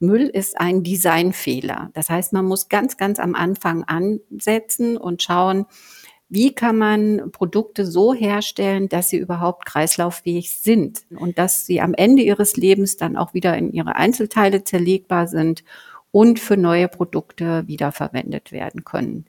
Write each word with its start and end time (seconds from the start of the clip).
Müll 0.00 0.28
ist 0.28 0.60
ein 0.60 0.84
Designfehler. 0.84 1.90
Das 1.92 2.08
heißt, 2.08 2.32
man 2.32 2.44
muss 2.44 2.68
ganz, 2.68 2.96
ganz 2.96 3.18
am 3.18 3.34
Anfang 3.34 3.82
ansetzen 3.84 4.96
und 4.96 5.22
schauen, 5.22 5.66
wie 6.28 6.54
kann 6.54 6.76
man 6.76 7.32
Produkte 7.32 7.86
so 7.86 8.14
herstellen, 8.14 8.88
dass 8.88 9.08
sie 9.08 9.16
überhaupt 9.16 9.64
kreislauffähig 9.64 10.52
sind 10.52 11.00
und 11.18 11.38
dass 11.38 11.66
sie 11.66 11.80
am 11.80 11.94
Ende 11.94 12.22
ihres 12.22 12.56
Lebens 12.56 12.96
dann 12.96 13.16
auch 13.16 13.34
wieder 13.34 13.56
in 13.56 13.72
ihre 13.72 13.96
Einzelteile 13.96 14.62
zerlegbar 14.62 15.26
sind 15.26 15.64
und 16.12 16.38
für 16.38 16.56
neue 16.56 16.86
Produkte 16.86 17.66
wiederverwendet 17.66 18.52
werden 18.52 18.84
können. 18.84 19.24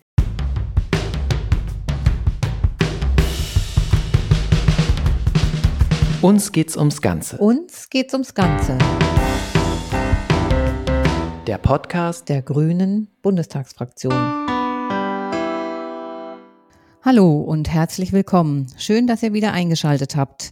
Uns 6.22 6.52
geht's 6.52 6.76
ums 6.76 7.02
Ganze. 7.02 7.38
Uns 7.38 7.90
geht's 7.90 8.14
ums 8.14 8.34
Ganze. 8.34 8.78
Der 11.50 11.57
Podcast 11.57 12.29
der 12.29 12.43
Grünen 12.43 13.08
Bundestagsfraktion. 13.23 14.13
Hallo 17.02 17.41
und 17.41 17.67
herzlich 17.67 18.13
willkommen. 18.13 18.67
Schön, 18.77 19.07
dass 19.07 19.23
ihr 19.23 19.34
wieder 19.34 19.52
eingeschaltet 19.52 20.16
habt. 20.16 20.52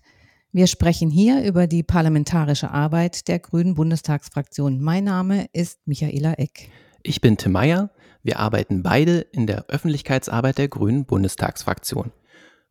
Wir 0.52 0.66
sprechen 0.66 1.12
hier 1.12 1.44
über 1.44 1.68
die 1.68 1.84
parlamentarische 1.84 2.72
Arbeit 2.72 3.28
der 3.28 3.38
Grünen 3.38 3.76
Bundestagsfraktion. 3.76 4.82
Mein 4.82 5.04
Name 5.04 5.46
ist 5.54 5.86
Michaela 5.86 6.34
Eck. 6.34 6.72
Ich 7.04 7.22
bin 7.22 7.38
Tim 7.38 7.52
Meyer. 7.52 7.92
Wir 8.24 8.40
arbeiten 8.40 8.82
beide 8.82 9.20
in 9.20 9.46
der 9.46 9.68
Öffentlichkeitsarbeit 9.68 10.58
der 10.58 10.68
Grünen 10.68 11.06
Bundestagsfraktion. 11.06 12.12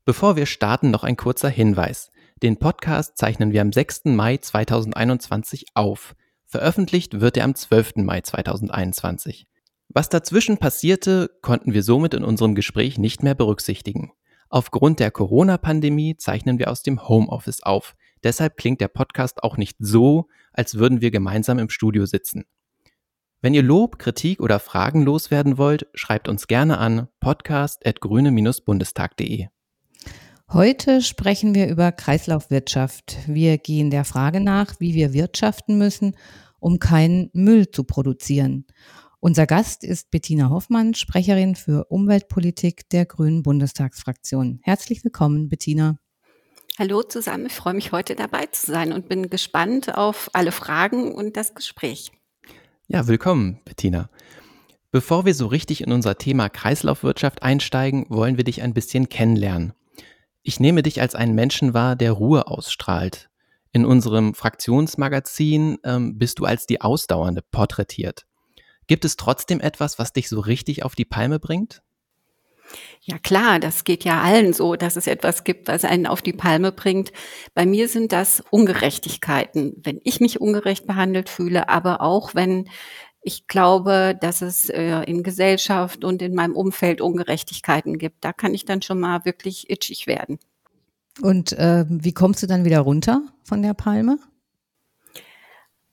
Bevor 0.04 0.34
wir 0.34 0.46
starten, 0.46 0.90
noch 0.90 1.04
ein 1.04 1.16
kurzer 1.16 1.48
Hinweis. 1.48 2.10
Den 2.42 2.56
Podcast 2.56 3.18
zeichnen 3.18 3.52
wir 3.52 3.62
am 3.62 3.72
6. 3.72 4.06
Mai 4.06 4.38
2021 4.38 5.66
auf. 5.74 6.16
Veröffentlicht 6.46 7.20
wird 7.20 7.36
er 7.36 7.45
am 7.45 7.56
12. 7.56 7.96
Mai 7.96 8.20
2021. 8.20 9.48
Was 9.88 10.09
dazwischen 10.09 10.59
passierte, 10.59 11.28
konnten 11.43 11.74
wir 11.74 11.82
somit 11.82 12.15
in 12.15 12.23
unserem 12.23 12.54
Gespräch 12.54 12.98
nicht 12.98 13.24
mehr 13.24 13.34
berücksichtigen. 13.34 14.12
Aufgrund 14.48 15.01
der 15.01 15.10
Corona-Pandemie 15.10 16.16
zeichnen 16.16 16.60
wir 16.60 16.70
aus 16.70 16.82
dem 16.82 17.09
Homeoffice 17.09 17.65
auf. 17.65 17.96
Deshalb 18.23 18.57
klingt 18.57 18.80
der 18.80 18.87
Podcast 18.88 19.43
auch 19.43 19.57
nicht 19.57 19.76
so, 19.80 20.29
als 20.52 20.76
würden 20.76 21.01
wir 21.01 21.10
gemeinsam 21.10 21.59
im 21.59 21.68
Studio 21.68 22.07
sitzen. 22.07 22.45
Wenn 23.40 23.54
ihr 23.54 23.63
Lob, 23.63 23.98
Kritik 23.98 24.40
oder 24.40 24.60
Fragen 24.60 25.02
loswerden 25.02 25.59
wollt, 25.59 25.88
schreibt 25.95 26.29
uns 26.29 26.46
gerne 26.46 26.79
an 26.79 27.09
podcast.grüne-bundestag.de. 27.20 29.48
Heute 30.52 31.02
sprechen 31.02 31.57
wir 31.57 31.68
über 31.68 31.90
Kreislaufwirtschaft. 31.90 33.16
Wir 33.26 33.59
gehen 33.59 33.90
der 33.90 34.04
Frage 34.04 34.38
nach, 34.40 34.79
wie 34.79 34.95
wir 34.95 35.13
wirtschaften 35.13 35.76
müssen, 35.76 36.15
um 36.60 36.79
keinen 36.79 37.30
Müll 37.32 37.71
zu 37.71 37.85
produzieren. 37.85 38.66
Unser 39.21 39.46
Gast 39.46 39.82
ist 39.82 40.10
Bettina 40.10 40.51
Hoffmann, 40.51 40.95
Sprecherin 40.95 41.57
für 41.57 41.87
Umweltpolitik 41.87 42.88
der 42.90 43.07
Grünen 43.07 43.43
Bundestagsfraktion. 43.43 44.60
Herzlich 44.63 45.02
willkommen, 45.04 45.48
Bettina. 45.48 45.98
Hallo 46.79 47.02
zusammen, 47.02 47.46
ich 47.46 47.54
freue 47.54 47.74
mich 47.74 47.93
heute 47.93 48.15
dabei 48.15 48.46
zu 48.46 48.71
sein 48.71 48.93
und 48.93 49.09
bin 49.09 49.30
gespannt 49.30 49.96
auf 49.96 50.29
alle 50.35 50.52
Fragen 50.52 51.13
und 51.13 51.37
das 51.37 51.54
Gespräch. 51.54 52.13
Ja, 52.87 53.07
willkommen, 53.09 53.60
Bettina. 53.65 54.10
Bevor 54.93 55.24
wir 55.24 55.35
so 55.35 55.46
richtig 55.46 55.80
in 55.80 55.91
unser 55.91 56.18
Thema 56.18 56.48
Kreislaufwirtschaft 56.48 57.43
einsteigen, 57.43 58.07
wollen 58.09 58.37
wir 58.37 58.45
dich 58.45 58.63
ein 58.63 58.74
bisschen 58.74 59.09
kennenlernen. 59.09 59.73
Ich 60.43 60.60
nehme 60.60 60.82
dich 60.82 61.01
als 61.01 61.15
einen 61.15 61.35
Menschen 61.35 61.74
wahr, 61.74 61.96
der 61.96 62.13
Ruhe 62.13 62.46
ausstrahlt. 62.46 63.29
In 63.77 63.85
unserem 63.85 64.32
Fraktionsmagazin 64.32 65.77
ähm, 65.84 66.16
bist 66.16 66.38
du 66.38 66.47
als 66.47 66.65
die 66.65 66.81
Ausdauernde 66.81 67.43
porträtiert. 67.43 68.25
Gibt 68.87 69.05
es 69.05 69.19
trotzdem 69.19 69.60
etwas, 69.60 69.99
was 69.99 70.15
dich 70.15 70.31
so 70.31 70.41
richtig 70.41 70.82
auf 70.82 70.94
die 70.94 71.05
Palme 71.05 71.38
bringt? 71.38 71.82
Ja 73.03 73.19
klar, 73.19 73.60
das 73.60 73.84
geht 73.84 74.03
ja 74.04 74.22
allen 74.22 74.54
so, 74.54 74.77
dass 74.77 74.97
es 74.97 75.06
etwas 75.06 75.44
gibt, 75.44 75.69
was 75.69 75.84
einen 75.84 76.06
auf 76.06 76.22
die 76.22 76.32
Palme 76.32 76.72
bringt. 76.72 77.12
Bei 77.53 77.66
mir 77.66 77.91
sind 77.91 78.12
das 78.12 78.42
Ungerechtigkeiten, 78.48 79.75
wenn 79.84 80.00
ich 80.04 80.20
mich 80.20 80.41
ungerecht 80.41 80.86
behandelt 80.86 81.28
fühle, 81.28 81.69
aber 81.69 82.00
auch 82.00 82.34
wenn 82.34 82.70
ich 83.20 83.47
glaube, 83.47 84.16
dass 84.19 84.41
es 84.41 84.70
äh, 84.70 85.03
in 85.03 85.22
Gesellschaft 85.22 86.03
und 86.03 86.22
in 86.22 86.34
meinem 86.34 86.56
Umfeld 86.56 87.03
Ungerechtigkeiten 87.03 87.98
gibt. 87.98 88.25
Da 88.25 88.32
kann 88.32 88.54
ich 88.54 88.65
dann 88.65 88.81
schon 88.81 89.00
mal 89.00 89.26
wirklich 89.26 89.69
itchig 89.69 90.06
werden. 90.06 90.38
Und 91.22 91.53
äh, 91.53 91.84
wie 91.88 92.12
kommst 92.12 92.43
du 92.43 92.47
dann 92.47 92.65
wieder 92.65 92.81
runter 92.81 93.22
von 93.43 93.62
der 93.62 93.75
Palme? 93.75 94.19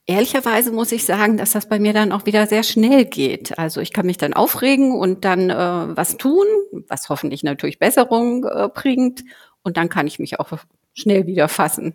Ehrlicherweise 0.05 0.71
muss 0.71 0.91
ich 0.91 1.05
sagen, 1.05 1.37
dass 1.37 1.51
das 1.51 1.69
bei 1.69 1.79
mir 1.79 1.93
dann 1.93 2.11
auch 2.11 2.25
wieder 2.25 2.45
sehr 2.45 2.63
schnell 2.63 3.05
geht. 3.05 3.57
Also 3.57 3.79
ich 3.79 3.93
kann 3.93 4.05
mich 4.05 4.17
dann 4.17 4.33
aufregen 4.33 4.91
und 4.91 5.23
dann 5.23 5.49
äh, 5.49 5.55
was 5.55 6.17
tun, 6.17 6.45
was 6.89 7.07
hoffentlich 7.07 7.43
natürlich 7.43 7.79
Besserung 7.79 8.43
äh, 8.43 8.67
bringt. 8.73 9.23
Und 9.61 9.77
dann 9.77 9.87
kann 9.87 10.05
ich 10.07 10.19
mich 10.19 10.41
auch 10.41 10.51
schnell 10.93 11.25
wieder 11.25 11.47
fassen. 11.47 11.93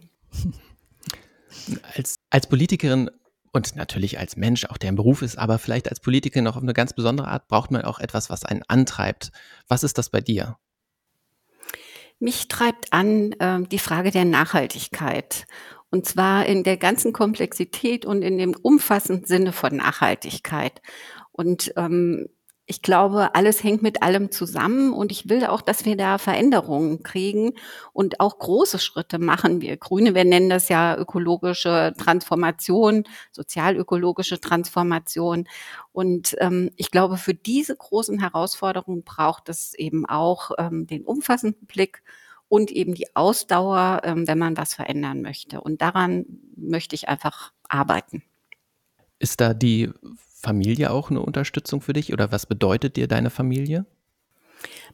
Als, 1.94 2.16
als 2.30 2.46
Politikerin 2.46 3.10
und 3.52 3.76
natürlich 3.76 4.18
als 4.18 4.36
Mensch, 4.36 4.64
auch 4.66 4.78
der 4.78 4.88
im 4.88 4.96
Beruf 4.96 5.20
ist, 5.20 5.36
aber 5.36 5.58
vielleicht 5.58 5.90
als 5.90 6.00
Politiker 6.00 6.40
noch 6.40 6.56
auf 6.56 6.62
eine 6.62 6.74
ganz 6.74 6.94
besondere 6.94 7.28
Art, 7.28 7.46
braucht 7.48 7.70
man 7.70 7.82
auch 7.82 7.98
etwas, 7.98 8.30
was 8.30 8.44
einen 8.44 8.62
antreibt. 8.68 9.32
Was 9.68 9.82
ist 9.82 9.98
das 9.98 10.08
bei 10.08 10.22
dir? 10.22 10.56
Mich 12.18 12.48
treibt 12.48 12.92
an 12.92 13.32
äh, 13.32 13.62
die 13.62 13.78
Frage 13.78 14.10
der 14.10 14.24
Nachhaltigkeit. 14.24 15.46
Und 15.90 16.06
zwar 16.06 16.46
in 16.46 16.64
der 16.64 16.76
ganzen 16.76 17.12
Komplexität 17.12 18.04
und 18.04 18.22
in 18.22 18.38
dem 18.38 18.54
umfassenden 18.54 19.24
Sinne 19.24 19.52
von 19.52 19.76
Nachhaltigkeit. 19.76 20.82
Und 21.32 21.72
ähm, 21.76 22.28
ich 22.70 22.82
glaube, 22.82 23.34
alles 23.34 23.64
hängt 23.64 23.82
mit 23.82 24.02
allem 24.02 24.30
zusammen 24.30 24.92
und 24.92 25.10
ich 25.10 25.30
will 25.30 25.46
auch, 25.46 25.62
dass 25.62 25.86
wir 25.86 25.96
da 25.96 26.18
Veränderungen 26.18 27.02
kriegen 27.02 27.54
und 27.94 28.20
auch 28.20 28.38
große 28.38 28.78
Schritte 28.78 29.18
machen. 29.18 29.62
Wir 29.62 29.78
Grüne, 29.78 30.14
wir 30.14 30.24
nennen 30.24 30.50
das 30.50 30.68
ja 30.68 30.94
ökologische 30.94 31.94
Transformation, 31.96 33.04
sozialökologische 33.32 34.38
Transformation. 34.38 35.48
Und 35.92 36.36
ähm, 36.40 36.70
ich 36.76 36.90
glaube, 36.90 37.16
für 37.16 37.32
diese 37.32 37.74
großen 37.74 38.20
Herausforderungen 38.20 39.02
braucht 39.02 39.48
es 39.48 39.72
eben 39.72 40.04
auch 40.04 40.50
ähm, 40.58 40.86
den 40.86 41.06
umfassenden 41.06 41.66
Blick 41.66 42.02
und 42.48 42.70
eben 42.70 42.94
die 42.94 43.16
Ausdauer, 43.16 44.02
ähm, 44.04 44.28
wenn 44.28 44.38
man 44.38 44.58
was 44.58 44.74
verändern 44.74 45.22
möchte. 45.22 45.62
Und 45.62 45.80
daran 45.80 46.26
möchte 46.54 46.94
ich 46.94 47.08
einfach 47.08 47.50
arbeiten. 47.66 48.22
Ist 49.18 49.40
da 49.40 49.54
die 49.54 49.90
Familie 50.40 50.90
auch 50.90 51.10
eine 51.10 51.20
Unterstützung 51.20 51.80
für 51.80 51.92
dich 51.92 52.12
oder 52.12 52.30
was 52.30 52.46
bedeutet 52.46 52.96
dir 52.96 53.08
deine 53.08 53.30
Familie? 53.30 53.86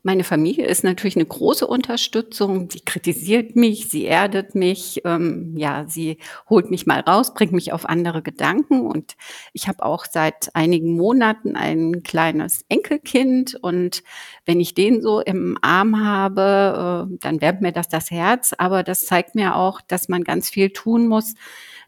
Meine 0.03 0.25
Familie 0.25 0.67
ist 0.67 0.85
natürlich 0.85 1.17
eine 1.17 1.25
große 1.25 1.67
Unterstützung. 1.67 2.69
Sie 2.71 2.81
kritisiert 2.81 3.57
mich, 3.57 3.89
sie 3.89 4.05
erdet 4.05 4.55
mich, 4.55 5.01
ähm, 5.07 5.55
ja, 5.57 5.87
sie 5.89 6.19
holt 6.51 6.71
mich 6.71 6.85
mal 6.85 7.01
raus, 7.01 7.33
bringt 7.33 7.53
mich 7.53 7.73
auf 7.73 7.89
andere 7.89 8.21
Gedanken. 8.21 8.87
Und 8.87 9.17
ich 9.55 9.67
habe 9.67 9.83
auch 9.83 10.05
seit 10.05 10.55
einigen 10.55 10.95
Monaten 10.95 11.57
ein 11.57 12.03
kleines 12.03 12.67
Enkelkind. 12.69 13.55
Und 13.55 14.03
wenn 14.45 14.61
ich 14.61 14.75
den 14.75 15.01
so 15.01 15.21
im 15.21 15.57
Arm 15.63 16.05
habe, 16.05 17.09
äh, 17.11 17.19
dann 17.21 17.41
wärmt 17.41 17.63
mir 17.63 17.73
das 17.73 17.89
das 17.89 18.11
Herz. 18.11 18.55
Aber 18.59 18.83
das 18.83 19.07
zeigt 19.07 19.35
mir 19.35 19.57
auch, 19.57 19.81
dass 19.81 20.11
man 20.11 20.23
ganz 20.23 20.51
viel 20.51 20.69
tun 20.69 21.09
muss, 21.09 21.35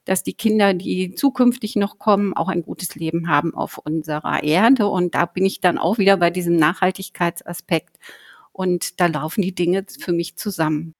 dass 0.06 0.22
die 0.22 0.32
Kinder, 0.32 0.72
die 0.72 1.14
zukünftig 1.14 1.76
noch 1.76 1.98
kommen, 1.98 2.32
auch 2.32 2.48
ein 2.48 2.62
gutes 2.62 2.94
Leben 2.94 3.28
haben 3.28 3.54
auf 3.54 3.76
unserer 3.78 4.42
Erde. 4.42 4.86
Und 4.86 5.14
da 5.14 5.26
bin 5.26 5.44
ich 5.44 5.60
dann 5.60 5.76
auch 5.76 5.98
wieder 5.98 6.16
bei 6.16 6.30
diesem 6.30 6.56
Nachhaltigkeitsaspekt. 6.56 7.98
Und 8.52 9.00
da 9.00 9.06
laufen 9.06 9.42
die 9.42 9.54
Dinge 9.54 9.84
für 10.00 10.12
mich 10.12 10.36
zusammen. 10.36 10.94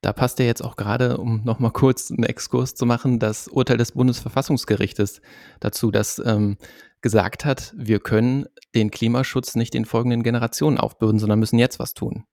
Da 0.00 0.14
passt 0.14 0.38
ja 0.38 0.46
jetzt 0.46 0.62
auch 0.62 0.76
gerade, 0.76 1.18
um 1.18 1.44
nochmal 1.44 1.72
kurz 1.72 2.10
einen 2.10 2.24
Exkurs 2.24 2.74
zu 2.74 2.86
machen, 2.86 3.18
das 3.18 3.48
Urteil 3.48 3.76
des 3.76 3.92
Bundesverfassungsgerichtes 3.92 5.20
dazu, 5.60 5.90
das 5.90 6.20
ähm, 6.24 6.56
gesagt 7.02 7.44
hat, 7.44 7.74
wir 7.76 8.00
können 8.00 8.46
den 8.74 8.90
Klimaschutz 8.90 9.54
nicht 9.56 9.74
den 9.74 9.84
folgenden 9.84 10.22
Generationen 10.22 10.78
aufbürden, 10.78 11.18
sondern 11.18 11.38
müssen 11.38 11.58
jetzt 11.58 11.78
was 11.78 11.92
tun. 11.92 12.24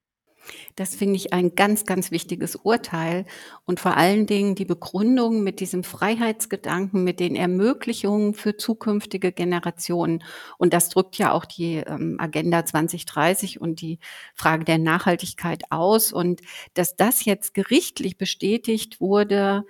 Das 0.76 0.94
finde 0.94 1.16
ich 1.16 1.32
ein 1.32 1.54
ganz, 1.54 1.84
ganz 1.84 2.10
wichtiges 2.10 2.56
Urteil 2.56 3.26
und 3.64 3.80
vor 3.80 3.96
allen 3.96 4.26
Dingen 4.26 4.54
die 4.54 4.64
Begründung 4.64 5.42
mit 5.42 5.60
diesem 5.60 5.84
Freiheitsgedanken, 5.84 7.04
mit 7.04 7.20
den 7.20 7.36
Ermöglichungen 7.36 8.34
für 8.34 8.56
zukünftige 8.56 9.32
Generationen. 9.32 10.22
Und 10.58 10.72
das 10.72 10.88
drückt 10.88 11.18
ja 11.18 11.32
auch 11.32 11.44
die 11.44 11.76
ähm, 11.76 12.16
Agenda 12.18 12.64
2030 12.64 13.60
und 13.60 13.80
die 13.80 13.98
Frage 14.34 14.64
der 14.64 14.78
Nachhaltigkeit 14.78 15.64
aus. 15.70 16.12
Und 16.12 16.40
dass 16.74 16.96
das 16.96 17.24
jetzt 17.24 17.54
gerichtlich 17.54 18.18
bestätigt 18.18 19.00
wurde 19.00 19.64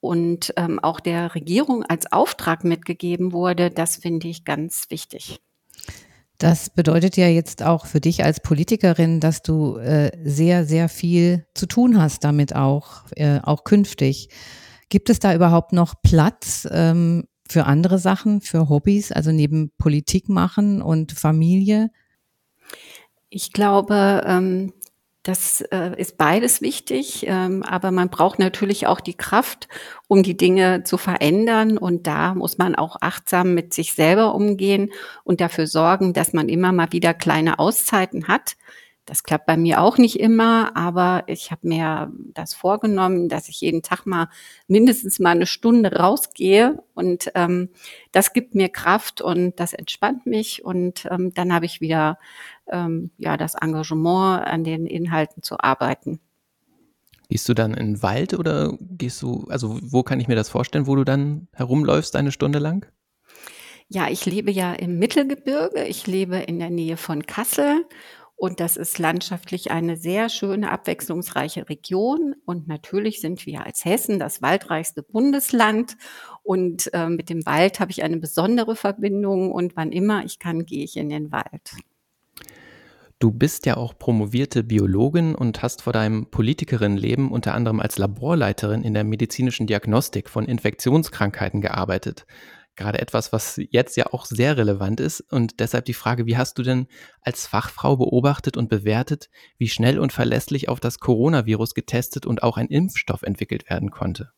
und 0.00 0.52
ähm, 0.56 0.78
auch 0.78 1.00
der 1.00 1.34
Regierung 1.34 1.84
als 1.84 2.12
Auftrag 2.12 2.64
mitgegeben 2.64 3.32
wurde, 3.32 3.70
das 3.70 3.96
finde 3.96 4.28
ich 4.28 4.44
ganz 4.44 4.90
wichtig. 4.90 5.40
Das 6.38 6.70
bedeutet 6.70 7.16
ja 7.16 7.26
jetzt 7.26 7.64
auch 7.64 7.86
für 7.86 8.00
dich 8.00 8.22
als 8.22 8.40
Politikerin, 8.40 9.18
dass 9.18 9.42
du 9.42 9.76
äh, 9.78 10.12
sehr, 10.22 10.64
sehr 10.64 10.88
viel 10.88 11.46
zu 11.54 11.66
tun 11.66 12.00
hast 12.00 12.22
damit 12.22 12.54
auch, 12.54 13.02
äh, 13.16 13.40
auch 13.42 13.64
künftig. 13.64 14.28
Gibt 14.88 15.10
es 15.10 15.18
da 15.18 15.34
überhaupt 15.34 15.72
noch 15.72 15.94
Platz 16.00 16.66
ähm, 16.70 17.24
für 17.48 17.66
andere 17.66 17.98
Sachen, 17.98 18.40
für 18.40 18.68
Hobbys, 18.68 19.10
also 19.10 19.32
neben 19.32 19.72
Politik 19.78 20.28
machen 20.28 20.80
und 20.80 21.10
Familie? 21.10 21.90
Ich 23.30 23.52
glaube, 23.52 24.22
ähm, 24.24 24.72
das 25.28 25.60
äh, 25.60 25.94
ist 26.00 26.16
beides 26.16 26.62
wichtig, 26.62 27.26
ähm, 27.28 27.62
aber 27.62 27.90
man 27.90 28.08
braucht 28.08 28.38
natürlich 28.38 28.86
auch 28.86 28.98
die 28.98 29.16
Kraft, 29.16 29.68
um 30.06 30.22
die 30.22 30.38
Dinge 30.38 30.84
zu 30.84 30.96
verändern. 30.96 31.76
Und 31.76 32.06
da 32.06 32.34
muss 32.34 32.56
man 32.56 32.74
auch 32.74 32.96
achtsam 33.02 33.52
mit 33.52 33.74
sich 33.74 33.92
selber 33.92 34.34
umgehen 34.34 34.90
und 35.24 35.42
dafür 35.42 35.66
sorgen, 35.66 36.14
dass 36.14 36.32
man 36.32 36.48
immer 36.48 36.72
mal 36.72 36.92
wieder 36.92 37.12
kleine 37.12 37.58
Auszeiten 37.58 38.26
hat, 38.26 38.56
das 39.08 39.22
klappt 39.22 39.46
bei 39.46 39.56
mir 39.56 39.80
auch 39.80 39.96
nicht 39.96 40.20
immer, 40.20 40.76
aber 40.76 41.24
ich 41.28 41.50
habe 41.50 41.66
mir 41.66 42.12
das 42.34 42.52
vorgenommen, 42.52 43.30
dass 43.30 43.48
ich 43.48 43.62
jeden 43.62 43.82
Tag 43.82 44.04
mal 44.04 44.28
mindestens 44.66 45.18
mal 45.18 45.30
eine 45.30 45.46
Stunde 45.46 45.96
rausgehe 45.96 46.82
und 46.92 47.30
ähm, 47.34 47.70
das 48.12 48.34
gibt 48.34 48.54
mir 48.54 48.68
Kraft 48.68 49.22
und 49.22 49.58
das 49.58 49.72
entspannt 49.72 50.26
mich 50.26 50.62
und 50.62 51.08
ähm, 51.10 51.32
dann 51.32 51.54
habe 51.54 51.64
ich 51.64 51.80
wieder 51.80 52.18
ähm, 52.66 53.10
ja 53.16 53.38
das 53.38 53.54
Engagement 53.54 54.46
an 54.46 54.62
den 54.62 54.84
Inhalten 54.84 55.42
zu 55.42 55.58
arbeiten. 55.58 56.20
Gehst 57.30 57.48
du 57.48 57.54
dann 57.54 57.72
in 57.72 57.94
den 57.94 58.02
Wald 58.02 58.34
oder 58.34 58.76
gehst 58.78 59.22
du, 59.22 59.46
also 59.48 59.78
wo 59.82 60.02
kann 60.02 60.20
ich 60.20 60.28
mir 60.28 60.36
das 60.36 60.50
vorstellen, 60.50 60.86
wo 60.86 60.96
du 60.96 61.04
dann 61.04 61.48
herumläufst 61.54 62.14
eine 62.14 62.30
Stunde 62.32 62.58
lang? 62.58 62.86
Ja, 63.90 64.08
ich 64.10 64.26
lebe 64.26 64.50
ja 64.50 64.74
im 64.74 64.98
Mittelgebirge. 64.98 65.84
Ich 65.84 66.06
lebe 66.06 66.36
in 66.36 66.58
der 66.58 66.68
Nähe 66.68 66.98
von 66.98 67.24
Kassel 67.24 67.86
und 68.38 68.60
das 68.60 68.76
ist 68.76 69.00
landschaftlich 69.00 69.72
eine 69.72 69.96
sehr 69.96 70.28
schöne, 70.28 70.70
abwechslungsreiche 70.70 71.68
Region. 71.68 72.36
Und 72.46 72.68
natürlich 72.68 73.20
sind 73.20 73.44
wir 73.46 73.66
als 73.66 73.84
Hessen 73.84 74.20
das 74.20 74.40
waldreichste 74.40 75.02
Bundesland. 75.02 75.96
Und 76.44 76.88
äh, 76.94 77.08
mit 77.08 77.30
dem 77.30 77.44
Wald 77.46 77.80
habe 77.80 77.90
ich 77.90 78.04
eine 78.04 78.18
besondere 78.18 78.76
Verbindung. 78.76 79.50
Und 79.50 79.74
wann 79.74 79.90
immer 79.90 80.24
ich 80.24 80.38
kann, 80.38 80.66
gehe 80.66 80.84
ich 80.84 80.96
in 80.96 81.08
den 81.08 81.32
Wald. 81.32 81.72
Du 83.18 83.32
bist 83.32 83.66
ja 83.66 83.76
auch 83.76 83.98
promovierte 83.98 84.62
Biologin 84.62 85.34
und 85.34 85.60
hast 85.60 85.82
vor 85.82 85.92
deinem 85.92 86.30
Politikerinnenleben 86.30 87.32
unter 87.32 87.54
anderem 87.54 87.80
als 87.80 87.98
Laborleiterin 87.98 88.84
in 88.84 88.94
der 88.94 89.02
medizinischen 89.02 89.66
Diagnostik 89.66 90.30
von 90.30 90.44
Infektionskrankheiten 90.44 91.60
gearbeitet 91.60 92.24
gerade 92.78 93.00
etwas, 93.00 93.32
was 93.32 93.60
jetzt 93.70 93.96
ja 93.96 94.06
auch 94.12 94.24
sehr 94.24 94.56
relevant 94.56 95.00
ist. 95.00 95.20
Und 95.30 95.60
deshalb 95.60 95.84
die 95.84 95.94
Frage, 95.94 96.24
wie 96.24 96.38
hast 96.38 96.58
du 96.58 96.62
denn 96.62 96.86
als 97.20 97.46
Fachfrau 97.46 97.96
beobachtet 97.96 98.56
und 98.56 98.70
bewertet, 98.70 99.28
wie 99.58 99.68
schnell 99.68 99.98
und 99.98 100.12
verlässlich 100.12 100.70
auf 100.70 100.80
das 100.80 100.98
Coronavirus 100.98 101.74
getestet 101.74 102.24
und 102.24 102.42
auch 102.42 102.56
ein 102.56 102.68
Impfstoff 102.68 103.22
entwickelt 103.22 103.68
werden 103.68 103.90
konnte? 103.90 104.32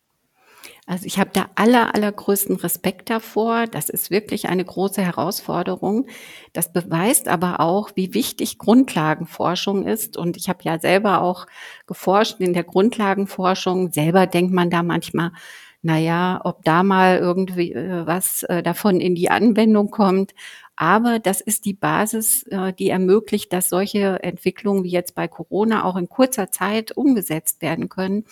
Also 0.86 1.06
ich 1.06 1.18
habe 1.18 1.30
da 1.32 1.50
aller, 1.54 1.94
allergrößten 1.94 2.56
Respekt 2.56 3.10
davor. 3.10 3.66
Das 3.66 3.88
ist 3.88 4.10
wirklich 4.10 4.48
eine 4.48 4.64
große 4.64 5.02
Herausforderung. 5.02 6.06
Das 6.52 6.72
beweist 6.72 7.28
aber 7.28 7.60
auch, 7.60 7.90
wie 7.94 8.14
wichtig 8.14 8.58
Grundlagenforschung 8.58 9.86
ist. 9.86 10.16
Und 10.16 10.36
ich 10.36 10.48
habe 10.48 10.60
ja 10.64 10.78
selber 10.78 11.22
auch 11.22 11.46
geforscht 11.86 12.40
in 12.40 12.52
der 12.52 12.64
Grundlagenforschung. 12.64 13.92
Selber 13.92 14.26
denkt 14.26 14.52
man 14.52 14.70
da 14.70 14.82
manchmal, 14.82 15.32
naja, 15.82 16.40
ob 16.44 16.64
da 16.64 16.82
mal 16.82 17.18
irgendwie 17.18 17.72
äh, 17.72 18.06
was 18.06 18.42
äh, 18.44 18.62
davon 18.62 19.00
in 19.00 19.14
die 19.14 19.30
Anwendung 19.30 19.90
kommt. 19.90 20.34
Aber 20.76 21.18
das 21.18 21.40
ist 21.40 21.64
die 21.64 21.74
Basis, 21.74 22.42
äh, 22.44 22.72
die 22.72 22.88
ermöglicht, 22.88 23.52
dass 23.52 23.68
solche 23.68 24.22
Entwicklungen 24.22 24.84
wie 24.84 24.90
jetzt 24.90 25.14
bei 25.14 25.28
Corona 25.28 25.84
auch 25.84 25.96
in 25.96 26.08
kurzer 26.08 26.50
Zeit 26.50 26.92
umgesetzt 26.92 27.62
werden 27.62 27.88
können. 27.88 28.24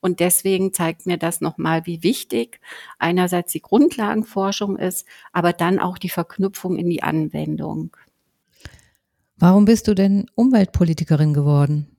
Und 0.00 0.20
deswegen 0.20 0.72
zeigt 0.72 1.06
mir 1.06 1.16
das 1.16 1.40
nochmal, 1.40 1.86
wie 1.86 2.02
wichtig 2.02 2.60
einerseits 2.98 3.52
die 3.52 3.62
Grundlagenforschung 3.62 4.76
ist, 4.76 5.06
aber 5.32 5.52
dann 5.52 5.78
auch 5.78 5.98
die 5.98 6.08
Verknüpfung 6.08 6.76
in 6.76 6.90
die 6.90 7.02
Anwendung. 7.02 7.96
Warum 9.36 9.64
bist 9.64 9.88
du 9.88 9.94
denn 9.94 10.26
Umweltpolitikerin 10.34 11.34
geworden? 11.34 11.96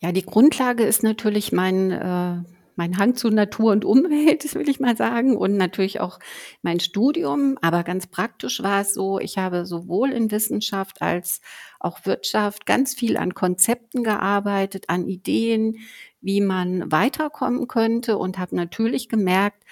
Ja, 0.00 0.12
die 0.12 0.24
Grundlage 0.24 0.84
ist 0.84 1.02
natürlich 1.02 1.52
mein 1.52 1.90
äh, 1.90 2.42
mein 2.80 2.96
Hang 2.96 3.14
zu 3.14 3.28
Natur 3.28 3.72
und 3.72 3.84
Umwelt, 3.84 4.42
das 4.42 4.54
will 4.54 4.66
ich 4.70 4.80
mal 4.80 4.96
sagen, 4.96 5.36
und 5.36 5.58
natürlich 5.58 6.00
auch 6.00 6.18
mein 6.62 6.80
Studium. 6.80 7.58
Aber 7.60 7.84
ganz 7.84 8.06
praktisch 8.06 8.62
war 8.62 8.80
es 8.80 8.94
so, 8.94 9.20
ich 9.20 9.36
habe 9.36 9.66
sowohl 9.66 10.12
in 10.12 10.30
Wissenschaft 10.30 11.02
als 11.02 11.42
auch 11.78 12.06
Wirtschaft 12.06 12.64
ganz 12.64 12.94
viel 12.94 13.18
an 13.18 13.34
Konzepten 13.34 14.02
gearbeitet, 14.02 14.86
an 14.88 15.06
Ideen, 15.06 15.76
wie 16.22 16.40
man 16.40 16.90
weiterkommen 16.90 17.68
könnte 17.68 18.16
und 18.16 18.38
habe 18.38 18.56
natürlich 18.56 19.10
gemerkt, 19.10 19.62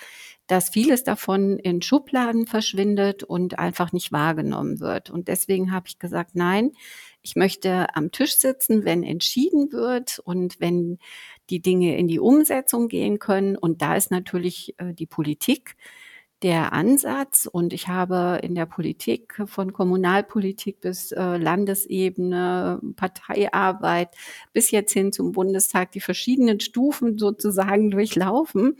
dass 0.46 0.68
vieles 0.68 1.02
davon 1.02 1.58
in 1.58 1.80
Schubladen 1.80 2.46
verschwindet 2.46 3.22
und 3.22 3.58
einfach 3.58 3.92
nicht 3.92 4.12
wahrgenommen 4.12 4.80
wird. 4.80 5.08
Und 5.08 5.28
deswegen 5.28 5.72
habe 5.72 5.88
ich 5.88 5.98
gesagt, 5.98 6.34
nein, 6.34 6.72
ich 7.22 7.36
möchte 7.36 7.94
am 7.94 8.12
Tisch 8.12 8.36
sitzen, 8.36 8.84
wenn 8.84 9.02
entschieden 9.02 9.72
wird 9.72 10.18
und 10.18 10.60
wenn 10.60 10.98
die 11.50 11.60
Dinge 11.60 11.96
in 11.96 12.08
die 12.08 12.20
Umsetzung 12.20 12.88
gehen 12.88 13.18
können. 13.18 13.56
Und 13.56 13.82
da 13.82 13.96
ist 13.96 14.10
natürlich 14.10 14.74
äh, 14.78 14.94
die 14.94 15.06
Politik 15.06 15.76
der 16.42 16.72
Ansatz. 16.72 17.48
Und 17.50 17.72
ich 17.72 17.88
habe 17.88 18.40
in 18.42 18.54
der 18.54 18.66
Politik 18.66 19.42
von 19.46 19.72
Kommunalpolitik 19.72 20.80
bis 20.80 21.12
äh, 21.12 21.36
Landesebene, 21.36 22.80
Parteiarbeit 22.96 24.10
bis 24.52 24.70
jetzt 24.70 24.92
hin 24.92 25.12
zum 25.12 25.32
Bundestag 25.32 25.92
die 25.92 26.00
verschiedenen 26.00 26.60
Stufen 26.60 27.18
sozusagen 27.18 27.90
durchlaufen. 27.90 28.76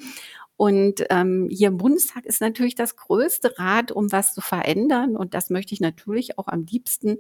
Und 0.57 1.05
ähm, 1.11 1.49
hier 1.51 1.69
im 1.69 1.77
Bundestag 1.77 2.27
ist 2.27 2.41
natürlich 2.41 2.75
das 2.75 2.97
größte 2.97 3.59
Rad, 3.59 3.93
um 3.93 4.11
was 4.11 4.35
zu 4.35 4.41
verändern. 4.41 5.17
Und 5.17 5.35
das 5.35 5.51
möchte 5.51 5.73
ich 5.73 5.81
natürlich 5.81 6.37
auch 6.37 6.49
am 6.49 6.65
liebsten 6.65 7.19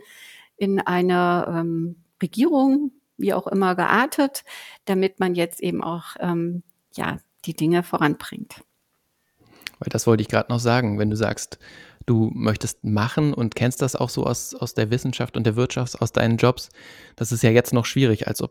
in 0.56 0.80
einer 0.80 1.46
ähm, 1.48 2.02
Regierung, 2.20 2.90
wie 3.18 3.34
auch 3.34 3.46
immer, 3.46 3.74
geartet, 3.74 4.44
damit 4.86 5.20
man 5.20 5.34
jetzt 5.34 5.60
eben 5.60 5.82
auch 5.82 6.16
ähm, 6.20 6.62
ja, 6.94 7.18
die 7.44 7.54
Dinge 7.54 7.82
voranbringt. 7.82 8.62
Weil 9.78 9.90
das 9.90 10.06
wollte 10.06 10.22
ich 10.22 10.28
gerade 10.28 10.50
noch 10.50 10.58
sagen, 10.58 10.98
wenn 10.98 11.10
du 11.10 11.16
sagst, 11.16 11.58
du 12.06 12.30
möchtest 12.34 12.84
machen 12.84 13.34
und 13.34 13.54
kennst 13.54 13.82
das 13.82 13.94
auch 13.94 14.08
so 14.08 14.24
aus, 14.24 14.54
aus 14.54 14.74
der 14.74 14.90
Wissenschaft 14.90 15.36
und 15.36 15.44
der 15.44 15.56
Wirtschaft, 15.56 16.00
aus 16.00 16.12
deinen 16.12 16.38
Jobs, 16.38 16.70
das 17.16 17.32
ist 17.32 17.42
ja 17.42 17.50
jetzt 17.50 17.74
noch 17.74 17.84
schwierig. 17.84 18.26
Als, 18.26 18.42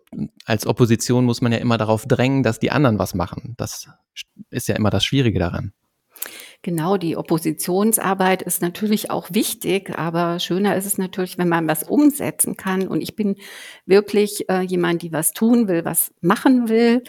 als 0.45 0.67
Opposition 0.67 1.25
muss 1.25 1.41
man 1.41 1.51
ja 1.51 1.57
immer 1.57 1.77
darauf 1.77 2.05
drängen, 2.05 2.43
dass 2.43 2.59
die 2.59 2.71
anderen 2.71 2.99
was 2.99 3.15
machen. 3.15 3.55
Das 3.57 3.89
ist 4.51 4.67
ja 4.67 4.75
immer 4.75 4.91
das 4.91 5.03
Schwierige 5.03 5.39
daran. 5.39 5.73
Genau, 6.63 6.97
die 6.97 7.15
Oppositionsarbeit 7.15 8.41
ist 8.41 8.61
natürlich 8.61 9.09
auch 9.09 9.29
wichtig, 9.31 9.97
aber 9.97 10.39
schöner 10.39 10.75
ist 10.75 10.85
es 10.85 10.97
natürlich, 10.97 11.37
wenn 11.37 11.47
man 11.47 11.67
was 11.67 11.83
umsetzen 11.83 12.57
kann. 12.57 12.87
Und 12.87 13.01
ich 13.01 13.15
bin 13.15 13.37
wirklich 13.85 14.49
äh, 14.49 14.61
jemand, 14.61 15.01
die 15.01 15.13
was 15.13 15.31
tun 15.31 15.67
will, 15.67 15.85
was 15.85 16.13
machen 16.19 16.67
will. 16.67 17.03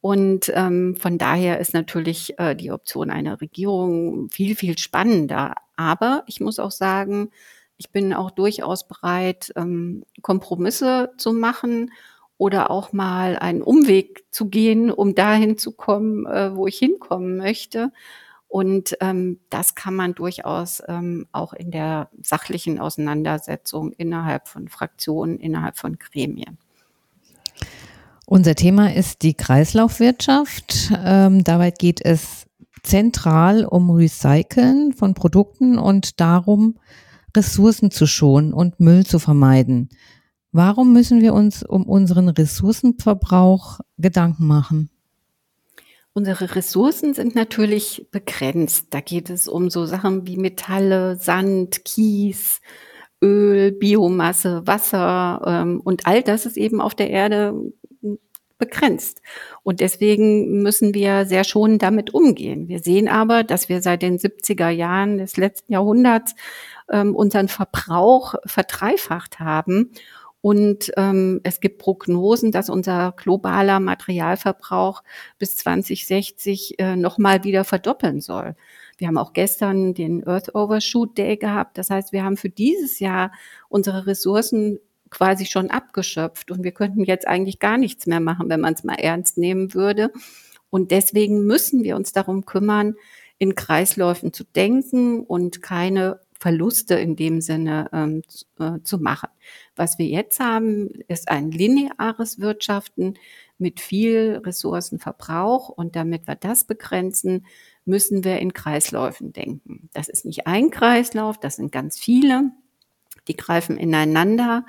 Und 0.00 0.52
ähm, 0.54 0.96
von 0.96 1.18
daher 1.18 1.58
ist 1.60 1.74
natürlich 1.74 2.38
äh, 2.38 2.54
die 2.54 2.70
Option 2.70 3.10
einer 3.10 3.40
Regierung 3.40 4.30
viel, 4.30 4.54
viel 4.54 4.78
spannender. 4.78 5.54
Aber 5.76 6.24
ich 6.26 6.40
muss 6.40 6.58
auch 6.58 6.70
sagen, 6.70 7.30
ich 7.76 7.90
bin 7.90 8.14
auch 8.14 8.30
durchaus 8.30 8.86
bereit, 8.86 9.52
ähm, 9.56 10.04
Kompromisse 10.22 11.10
zu 11.18 11.32
machen 11.32 11.90
oder 12.38 12.70
auch 12.70 12.92
mal 12.92 13.36
einen 13.38 13.62
Umweg 13.62 14.24
zu 14.30 14.48
gehen, 14.48 14.90
um 14.90 15.14
dahin 15.14 15.58
zu 15.58 15.72
kommen, 15.72 16.26
äh, 16.26 16.54
wo 16.54 16.66
ich 16.66 16.78
hinkommen 16.78 17.36
möchte. 17.36 17.90
Und 18.54 18.96
ähm, 19.00 19.40
das 19.50 19.74
kann 19.74 19.96
man 19.96 20.14
durchaus 20.14 20.80
ähm, 20.86 21.26
auch 21.32 21.54
in 21.54 21.72
der 21.72 22.08
sachlichen 22.22 22.78
Auseinandersetzung 22.78 23.90
innerhalb 23.90 24.46
von 24.46 24.68
Fraktionen, 24.68 25.40
innerhalb 25.40 25.76
von 25.76 25.98
Gremien. 25.98 26.56
Unser 28.26 28.54
Thema 28.54 28.94
ist 28.94 29.22
die 29.22 29.34
Kreislaufwirtschaft. 29.34 30.92
Ähm, 31.04 31.42
dabei 31.42 31.72
geht 31.72 32.00
es 32.04 32.46
zentral 32.84 33.64
um 33.64 33.90
Recyceln 33.90 34.92
von 34.92 35.14
Produkten 35.14 35.76
und 35.76 36.20
darum, 36.20 36.78
Ressourcen 37.36 37.90
zu 37.90 38.06
schonen 38.06 38.54
und 38.54 38.78
Müll 38.78 39.04
zu 39.04 39.18
vermeiden. 39.18 39.88
Warum 40.52 40.92
müssen 40.92 41.20
wir 41.20 41.34
uns 41.34 41.64
um 41.64 41.88
unseren 41.88 42.28
Ressourcenverbrauch 42.28 43.80
Gedanken 43.98 44.46
machen? 44.46 44.90
Unsere 46.16 46.54
Ressourcen 46.54 47.12
sind 47.12 47.34
natürlich 47.34 48.06
begrenzt. 48.12 48.86
Da 48.90 49.00
geht 49.00 49.30
es 49.30 49.48
um 49.48 49.68
so 49.68 49.84
Sachen 49.84 50.28
wie 50.28 50.36
Metalle, 50.36 51.16
Sand, 51.16 51.84
Kies, 51.84 52.60
Öl, 53.20 53.72
Biomasse, 53.72 54.64
Wasser 54.64 55.42
ähm, 55.44 55.80
und 55.82 56.06
all 56.06 56.22
das 56.22 56.46
ist 56.46 56.56
eben 56.56 56.80
auf 56.80 56.94
der 56.94 57.10
Erde 57.10 57.54
begrenzt. 58.58 59.22
Und 59.64 59.80
deswegen 59.80 60.62
müssen 60.62 60.94
wir 60.94 61.26
sehr 61.26 61.42
schonend 61.42 61.82
damit 61.82 62.14
umgehen. 62.14 62.68
Wir 62.68 62.78
sehen 62.78 63.08
aber, 63.08 63.42
dass 63.42 63.68
wir 63.68 63.82
seit 63.82 64.02
den 64.02 64.18
70er 64.18 64.68
Jahren 64.68 65.18
des 65.18 65.36
letzten 65.36 65.72
Jahrhunderts 65.72 66.36
ähm, 66.90 67.16
unseren 67.16 67.48
Verbrauch 67.48 68.36
verdreifacht 68.46 69.40
haben 69.40 69.90
Und 70.44 70.92
ähm, 70.98 71.40
es 71.42 71.58
gibt 71.58 71.78
Prognosen, 71.78 72.52
dass 72.52 72.68
unser 72.68 73.14
globaler 73.16 73.80
Materialverbrauch 73.80 75.02
bis 75.38 75.56
2060 75.56 76.78
äh, 76.78 76.96
nochmal 76.96 77.44
wieder 77.44 77.64
verdoppeln 77.64 78.20
soll. 78.20 78.54
Wir 78.98 79.08
haben 79.08 79.16
auch 79.16 79.32
gestern 79.32 79.94
den 79.94 80.22
Earth 80.26 80.54
Overshoot 80.54 81.16
Day 81.16 81.38
gehabt. 81.38 81.78
Das 81.78 81.88
heißt, 81.88 82.12
wir 82.12 82.24
haben 82.24 82.36
für 82.36 82.50
dieses 82.50 83.00
Jahr 83.00 83.32
unsere 83.70 84.06
Ressourcen 84.06 84.80
quasi 85.08 85.46
schon 85.46 85.70
abgeschöpft 85.70 86.50
und 86.50 86.62
wir 86.62 86.72
könnten 86.72 87.04
jetzt 87.04 87.26
eigentlich 87.26 87.58
gar 87.58 87.78
nichts 87.78 88.04
mehr 88.04 88.20
machen, 88.20 88.50
wenn 88.50 88.60
man 88.60 88.74
es 88.74 88.84
mal 88.84 88.96
ernst 88.96 89.38
nehmen 89.38 89.72
würde. 89.72 90.12
Und 90.68 90.90
deswegen 90.90 91.46
müssen 91.46 91.84
wir 91.84 91.96
uns 91.96 92.12
darum 92.12 92.44
kümmern, 92.44 92.96
in 93.38 93.54
Kreisläufen 93.54 94.34
zu 94.34 94.44
denken 94.44 95.20
und 95.20 95.62
keine 95.62 96.20
Verluste 96.38 96.94
in 96.94 97.16
dem 97.16 97.40
Sinne 97.40 97.88
ähm, 97.92 98.22
äh, 98.58 98.80
zu 98.82 98.98
machen. 98.98 99.28
Was 99.76 99.98
wir 99.98 100.06
jetzt 100.06 100.40
haben, 100.40 100.88
ist 101.08 101.28
ein 101.28 101.50
lineares 101.50 102.38
Wirtschaften 102.38 103.14
mit 103.58 103.80
viel 103.80 104.40
Ressourcenverbrauch 104.44 105.68
und 105.68 105.96
damit 105.96 106.26
wir 106.26 106.34
das 106.34 106.64
begrenzen, 106.64 107.46
müssen 107.84 108.24
wir 108.24 108.38
in 108.38 108.52
Kreisläufen 108.52 109.32
denken. 109.32 109.88
Das 109.92 110.08
ist 110.08 110.24
nicht 110.24 110.46
ein 110.46 110.70
Kreislauf, 110.70 111.38
das 111.38 111.56
sind 111.56 111.72
ganz 111.72 111.98
viele, 111.98 112.50
die 113.28 113.36
greifen 113.36 113.76
ineinander, 113.76 114.66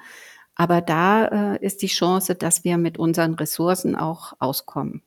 aber 0.55 0.81
da 0.81 1.55
äh, 1.55 1.65
ist 1.65 1.81
die 1.81 1.87
Chance, 1.87 2.35
dass 2.35 2.63
wir 2.63 2.77
mit 2.77 2.97
unseren 2.97 3.33
Ressourcen 3.33 3.95
auch 3.95 4.33
auskommen. 4.39 5.01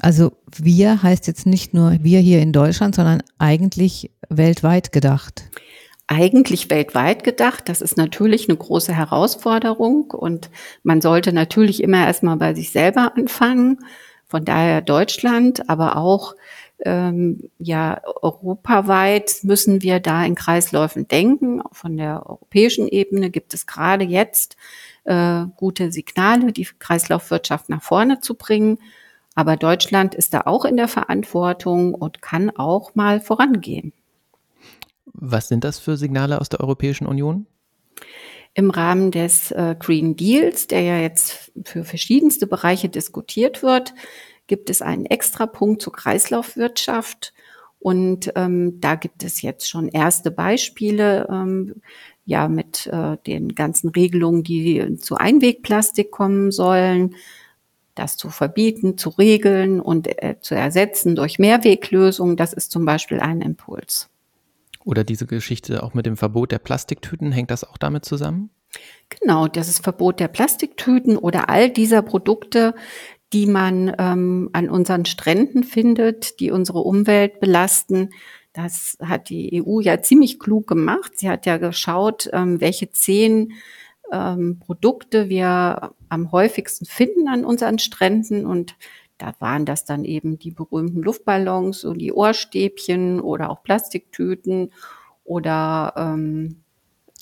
Also 0.00 0.32
wir 0.50 1.02
heißt 1.02 1.26
jetzt 1.26 1.46
nicht 1.46 1.72
nur 1.72 1.98
wir 2.02 2.20
hier 2.20 2.40
in 2.40 2.52
Deutschland, 2.52 2.94
sondern 2.94 3.22
eigentlich 3.38 4.10
weltweit 4.28 4.92
gedacht. 4.92 5.44
Eigentlich 6.06 6.68
weltweit 6.68 7.24
gedacht. 7.24 7.68
Das 7.68 7.80
ist 7.80 7.96
natürlich 7.96 8.48
eine 8.48 8.58
große 8.58 8.92
Herausforderung 8.92 10.10
und 10.10 10.50
man 10.82 11.00
sollte 11.00 11.32
natürlich 11.32 11.82
immer 11.82 12.06
erstmal 12.06 12.36
bei 12.36 12.54
sich 12.54 12.70
selber 12.70 13.12
anfangen. 13.16 13.78
Von 14.26 14.44
daher 14.44 14.82
Deutschland, 14.82 15.68
aber 15.70 15.96
auch 15.96 16.34
ähm, 16.84 17.48
ja 17.58 18.02
europaweit 18.22 19.38
müssen 19.42 19.82
wir 19.82 20.00
da 20.00 20.24
in 20.24 20.34
Kreisläufen 20.34 21.08
denken. 21.08 21.62
Von 21.72 21.96
der 21.96 22.26
europäischen 22.26 22.88
Ebene 22.88 23.30
gibt 23.30 23.54
es 23.54 23.66
gerade 23.66 24.04
jetzt 24.04 24.56
äh, 25.04 25.44
gute 25.56 25.90
Signale, 25.92 26.52
die 26.52 26.68
Kreislaufwirtschaft 26.78 27.68
nach 27.68 27.82
vorne 27.82 28.20
zu 28.20 28.34
bringen. 28.34 28.78
Aber 29.34 29.56
Deutschland 29.56 30.14
ist 30.14 30.34
da 30.34 30.42
auch 30.42 30.64
in 30.64 30.76
der 30.76 30.88
Verantwortung 30.88 31.94
und 31.94 32.22
kann 32.22 32.50
auch 32.50 32.94
mal 32.94 33.20
vorangehen. 33.20 33.92
Was 35.06 35.48
sind 35.48 35.64
das 35.64 35.78
für 35.78 35.96
Signale 35.96 36.40
aus 36.40 36.48
der 36.48 36.60
Europäischen 36.60 37.06
Union? 37.06 37.46
Im 38.54 38.70
Rahmen 38.70 39.10
des 39.10 39.50
äh, 39.50 39.74
Green 39.78 40.16
Deals, 40.16 40.66
der 40.68 40.80
ja 40.82 40.98
jetzt 40.98 41.52
für 41.64 41.84
verschiedenste 41.84 42.46
Bereiche 42.46 42.88
diskutiert 42.88 43.62
wird, 43.62 43.94
gibt 44.46 44.70
es 44.70 44.80
einen 44.82 45.06
Extrapunkt 45.06 45.82
zur 45.82 45.92
Kreislaufwirtschaft. 45.92 47.34
Und 47.80 48.32
ähm, 48.36 48.80
da 48.80 48.94
gibt 48.94 49.24
es 49.24 49.42
jetzt 49.42 49.68
schon 49.68 49.88
erste 49.88 50.30
Beispiele, 50.30 51.28
ähm, 51.30 51.82
ja, 52.24 52.48
mit 52.48 52.86
äh, 52.86 53.18
den 53.26 53.54
ganzen 53.54 53.90
Regelungen, 53.90 54.42
die 54.42 54.96
zu 54.96 55.16
Einwegplastik 55.16 56.10
kommen 56.10 56.50
sollen 56.50 57.14
das 57.94 58.16
zu 58.16 58.28
verbieten, 58.28 58.98
zu 58.98 59.10
regeln 59.10 59.80
und 59.80 60.08
äh, 60.22 60.36
zu 60.40 60.54
ersetzen 60.54 61.14
durch 61.14 61.38
Mehrweglösungen, 61.38 62.36
das 62.36 62.52
ist 62.52 62.72
zum 62.72 62.84
Beispiel 62.84 63.20
ein 63.20 63.40
Impuls. 63.40 64.10
Oder 64.84 65.02
diese 65.02 65.26
Geschichte 65.26 65.82
auch 65.82 65.94
mit 65.94 66.06
dem 66.06 66.16
Verbot 66.16 66.52
der 66.52 66.58
Plastiktüten, 66.58 67.32
hängt 67.32 67.50
das 67.50 67.64
auch 67.64 67.78
damit 67.78 68.04
zusammen? 68.04 68.50
Genau, 69.20 69.48
das 69.48 69.68
ist 69.68 69.82
Verbot 69.82 70.20
der 70.20 70.28
Plastiktüten 70.28 71.16
oder 71.16 71.48
all 71.48 71.70
dieser 71.70 72.02
Produkte, 72.02 72.74
die 73.32 73.46
man 73.46 73.94
ähm, 73.98 74.50
an 74.52 74.68
unseren 74.68 75.04
Stränden 75.04 75.64
findet, 75.64 76.40
die 76.40 76.50
unsere 76.50 76.80
Umwelt 76.80 77.40
belasten. 77.40 78.10
Das 78.52 78.96
hat 79.02 79.30
die 79.30 79.62
EU 79.64 79.80
ja 79.80 80.00
ziemlich 80.02 80.38
klug 80.38 80.66
gemacht. 80.66 81.12
Sie 81.16 81.28
hat 81.28 81.46
ja 81.46 81.56
geschaut, 81.56 82.28
ähm, 82.32 82.60
welche 82.60 82.90
zehn 82.90 83.54
ähm, 84.12 84.60
Produkte 84.60 85.28
wir 85.28 85.94
am 86.08 86.30
häufigsten 86.30 86.84
finden 86.84 87.28
an 87.28 87.44
unseren 87.44 87.78
Stränden 87.78 88.46
und 88.46 88.76
da 89.18 89.34
waren 89.38 89.64
das 89.64 89.84
dann 89.84 90.04
eben 90.04 90.38
die 90.38 90.50
berühmten 90.50 91.02
Luftballons 91.02 91.84
und 91.84 91.98
die 91.98 92.12
Ohrstäbchen 92.12 93.20
oder 93.20 93.50
auch 93.50 93.62
Plastiktüten 93.62 94.72
oder 95.24 95.94
ähm, 95.96 96.62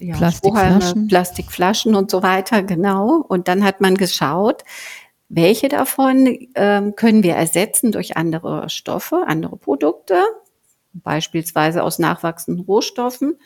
ja, 0.00 0.16
Plastikflaschen. 0.16 1.08
Plastikflaschen 1.08 1.94
und 1.94 2.10
so 2.10 2.22
weiter, 2.22 2.62
genau. 2.62 3.24
Und 3.28 3.48
dann 3.48 3.64
hat 3.64 3.80
man 3.80 3.96
geschaut, 3.96 4.64
welche 5.28 5.68
davon 5.68 6.48
ähm, 6.54 6.94
können 6.96 7.22
wir 7.22 7.34
ersetzen 7.34 7.92
durch 7.92 8.16
andere 8.16 8.68
Stoffe, 8.68 9.24
andere 9.26 9.56
Produkte, 9.56 10.22
beispielsweise 10.92 11.82
aus 11.82 11.98
nachwachsenden 11.98 12.64
Rohstoffen. 12.64 13.38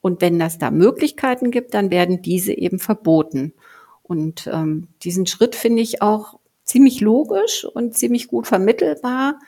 Und 0.00 0.20
wenn 0.20 0.38
das 0.38 0.58
da 0.58 0.70
Möglichkeiten 0.70 1.50
gibt, 1.50 1.74
dann 1.74 1.90
werden 1.90 2.22
diese 2.22 2.52
eben 2.52 2.78
verboten. 2.78 3.54
Und 4.02 4.48
ähm, 4.52 4.88
diesen 5.02 5.26
Schritt 5.26 5.54
finde 5.54 5.82
ich 5.82 6.02
auch 6.02 6.38
ziemlich 6.72 7.02
logisch 7.02 7.66
und 7.66 7.94
ziemlich 7.94 8.28
gut 8.28 8.46
vermittelbar. 8.46 9.38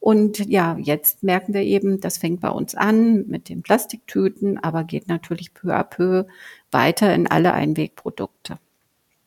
Und 0.00 0.38
ja, 0.50 0.76
jetzt 0.78 1.22
merken 1.22 1.54
wir 1.54 1.62
eben, 1.62 1.98
das 2.00 2.18
fängt 2.18 2.42
bei 2.42 2.50
uns 2.50 2.74
an 2.74 3.26
mit 3.26 3.48
den 3.48 3.62
Plastiktüten, 3.62 4.58
aber 4.58 4.84
geht 4.84 5.08
natürlich 5.08 5.54
peu 5.54 5.74
à 5.74 5.82
peu 5.82 6.26
weiter 6.70 7.14
in 7.14 7.26
alle 7.26 7.54
Einwegprodukte. 7.54 8.58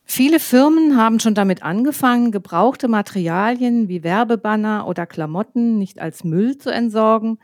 Viele 0.04 0.38
Firmen 0.38 0.96
haben 0.96 1.18
schon 1.18 1.34
damit 1.34 1.64
angefangen, 1.64 2.30
gebrauchte 2.30 2.86
Materialien 2.86 3.88
wie 3.88 4.04
Werbebanner 4.04 4.86
oder 4.86 5.04
Klamotten 5.04 5.78
nicht 5.78 5.98
als 5.98 6.22
Müll 6.22 6.58
zu 6.58 6.70
entsorgen, 6.70 7.38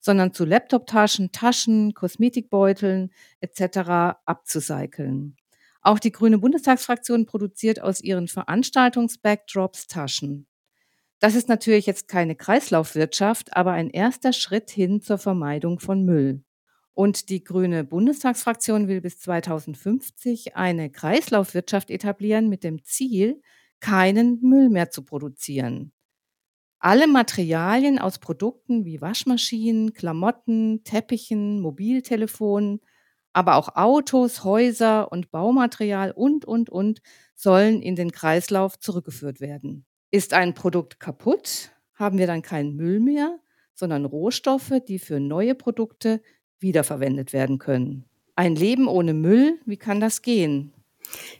sondern 0.00 0.32
zu 0.32 0.44
Laptoptaschen, 0.44 1.30
Taschen, 1.30 1.94
Kosmetikbeuteln 1.94 3.12
etc. 3.40 4.16
abzucyceln. 4.26 5.36
Auch 5.82 5.98
die 5.98 6.12
Grüne 6.12 6.38
Bundestagsfraktion 6.38 7.26
produziert 7.26 7.80
aus 7.80 8.02
ihren 8.02 8.28
Veranstaltungsbackdrops 8.28 9.86
Taschen. 9.86 10.46
Das 11.20 11.34
ist 11.34 11.48
natürlich 11.48 11.86
jetzt 11.86 12.08
keine 12.08 12.34
Kreislaufwirtschaft, 12.34 13.56
aber 13.56 13.72
ein 13.72 13.90
erster 13.90 14.32
Schritt 14.32 14.70
hin 14.70 15.00
zur 15.00 15.18
Vermeidung 15.18 15.78
von 15.78 16.04
Müll. 16.04 16.42
Und 16.92 17.28
die 17.28 17.44
Grüne 17.44 17.84
Bundestagsfraktion 17.84 18.88
will 18.88 19.00
bis 19.00 19.20
2050 19.20 20.56
eine 20.56 20.90
Kreislaufwirtschaft 20.90 21.90
etablieren 21.90 22.48
mit 22.48 22.64
dem 22.64 22.82
Ziel, 22.84 23.40
keinen 23.80 24.40
Müll 24.42 24.68
mehr 24.68 24.90
zu 24.90 25.02
produzieren. 25.04 25.92
Alle 26.78 27.06
Materialien 27.06 27.98
aus 27.98 28.18
Produkten 28.18 28.86
wie 28.86 29.00
Waschmaschinen, 29.00 29.92
Klamotten, 29.92 30.82
Teppichen, 30.84 31.60
Mobiltelefonen, 31.60 32.80
aber 33.32 33.56
auch 33.56 33.76
Autos, 33.76 34.44
Häuser 34.44 35.10
und 35.12 35.30
Baumaterial 35.30 36.12
und, 36.12 36.44
und, 36.44 36.70
und 36.70 37.00
sollen 37.34 37.82
in 37.82 37.96
den 37.96 38.12
Kreislauf 38.12 38.78
zurückgeführt 38.78 39.40
werden. 39.40 39.84
Ist 40.10 40.34
ein 40.34 40.54
Produkt 40.54 41.00
kaputt, 41.00 41.70
haben 41.94 42.18
wir 42.18 42.26
dann 42.26 42.42
keinen 42.42 42.74
Müll 42.74 43.00
mehr, 43.00 43.38
sondern 43.74 44.04
Rohstoffe, 44.04 44.72
die 44.86 44.98
für 44.98 45.20
neue 45.20 45.54
Produkte 45.54 46.20
wiederverwendet 46.58 47.32
werden 47.32 47.58
können. 47.58 48.04
Ein 48.36 48.54
Leben 48.54 48.88
ohne 48.88 49.14
Müll, 49.14 49.58
wie 49.64 49.76
kann 49.76 50.00
das 50.00 50.22
gehen? 50.22 50.72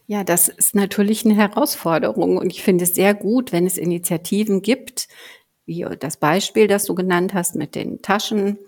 Ja, 0.06 0.25
das 0.25 0.49
ist 0.49 0.75
natürlich 0.75 1.25
eine 1.25 1.37
Herausforderung 1.37 2.37
und 2.37 2.50
ich 2.50 2.62
finde 2.62 2.85
es 2.85 2.94
sehr 2.94 3.14
gut, 3.14 3.52
wenn 3.52 3.66
es 3.66 3.78
Initiativen 3.78 4.62
gibt, 4.62 5.09
wie 5.64 5.87
das 5.99 6.16
Beispiel, 6.16 6.66
das 6.66 6.85
du 6.85 6.94
genannt 6.94 7.35
hast 7.35 7.54
mit 7.54 7.75
den 7.75 8.02
Taschen, 8.02 8.59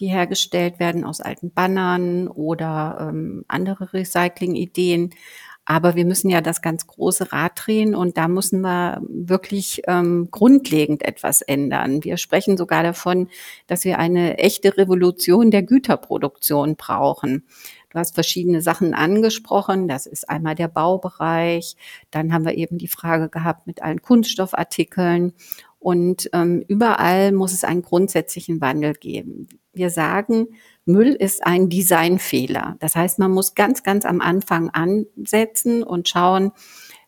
die 0.00 0.08
hergestellt 0.08 0.78
werden 0.78 1.04
aus 1.04 1.20
alten 1.20 1.50
Bannern 1.50 2.28
oder 2.28 3.08
ähm, 3.10 3.44
andere 3.48 3.92
Recycling-Ideen. 3.92 5.10
Aber 5.68 5.96
wir 5.96 6.04
müssen 6.04 6.30
ja 6.30 6.40
das 6.40 6.62
ganz 6.62 6.86
große 6.86 7.32
Rad 7.32 7.52
drehen 7.56 7.96
und 7.96 8.16
da 8.16 8.28
müssen 8.28 8.60
wir 8.60 9.02
wirklich 9.08 9.82
ähm, 9.88 10.28
grundlegend 10.30 11.02
etwas 11.02 11.42
ändern. 11.42 12.04
Wir 12.04 12.18
sprechen 12.18 12.56
sogar 12.56 12.84
davon, 12.84 13.28
dass 13.66 13.84
wir 13.84 13.98
eine 13.98 14.38
echte 14.38 14.76
Revolution 14.76 15.50
der 15.50 15.64
Güterproduktion 15.64 16.76
brauchen. 16.76 17.46
Du 17.90 17.98
hast 17.98 18.14
verschiedene 18.14 18.62
Sachen 18.62 18.94
angesprochen. 18.94 19.88
Das 19.88 20.06
ist 20.06 20.28
einmal 20.28 20.54
der 20.54 20.68
Baubereich. 20.68 21.74
Dann 22.12 22.32
haben 22.32 22.44
wir 22.44 22.54
eben 22.54 22.78
die 22.78 22.88
Frage 22.88 23.28
gehabt 23.28 23.66
mit 23.66 23.82
allen 23.82 24.02
Kunststoffartikeln. 24.02 25.32
Und 25.80 26.30
ähm, 26.32 26.64
überall 26.68 27.32
muss 27.32 27.52
es 27.52 27.64
einen 27.64 27.82
grundsätzlichen 27.82 28.60
Wandel 28.60 28.94
geben. 28.94 29.48
Wir 29.76 29.90
sagen, 29.90 30.48
Müll 30.86 31.08
ist 31.08 31.46
ein 31.46 31.68
Designfehler. 31.68 32.76
Das 32.80 32.96
heißt, 32.96 33.18
man 33.18 33.30
muss 33.30 33.54
ganz, 33.54 33.82
ganz 33.82 34.04
am 34.04 34.20
Anfang 34.20 34.70
ansetzen 34.70 35.82
und 35.82 36.08
schauen, 36.08 36.52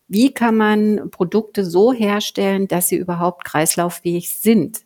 wie 0.07 0.33
kann 0.33 0.57
man 0.57 1.11
Produkte 1.11 1.63
so 1.63 1.93
herstellen, 1.93 2.67
dass 2.67 2.89
sie 2.89 2.97
überhaupt 2.97 3.45
kreislauffähig 3.45 4.31
sind. 4.31 4.81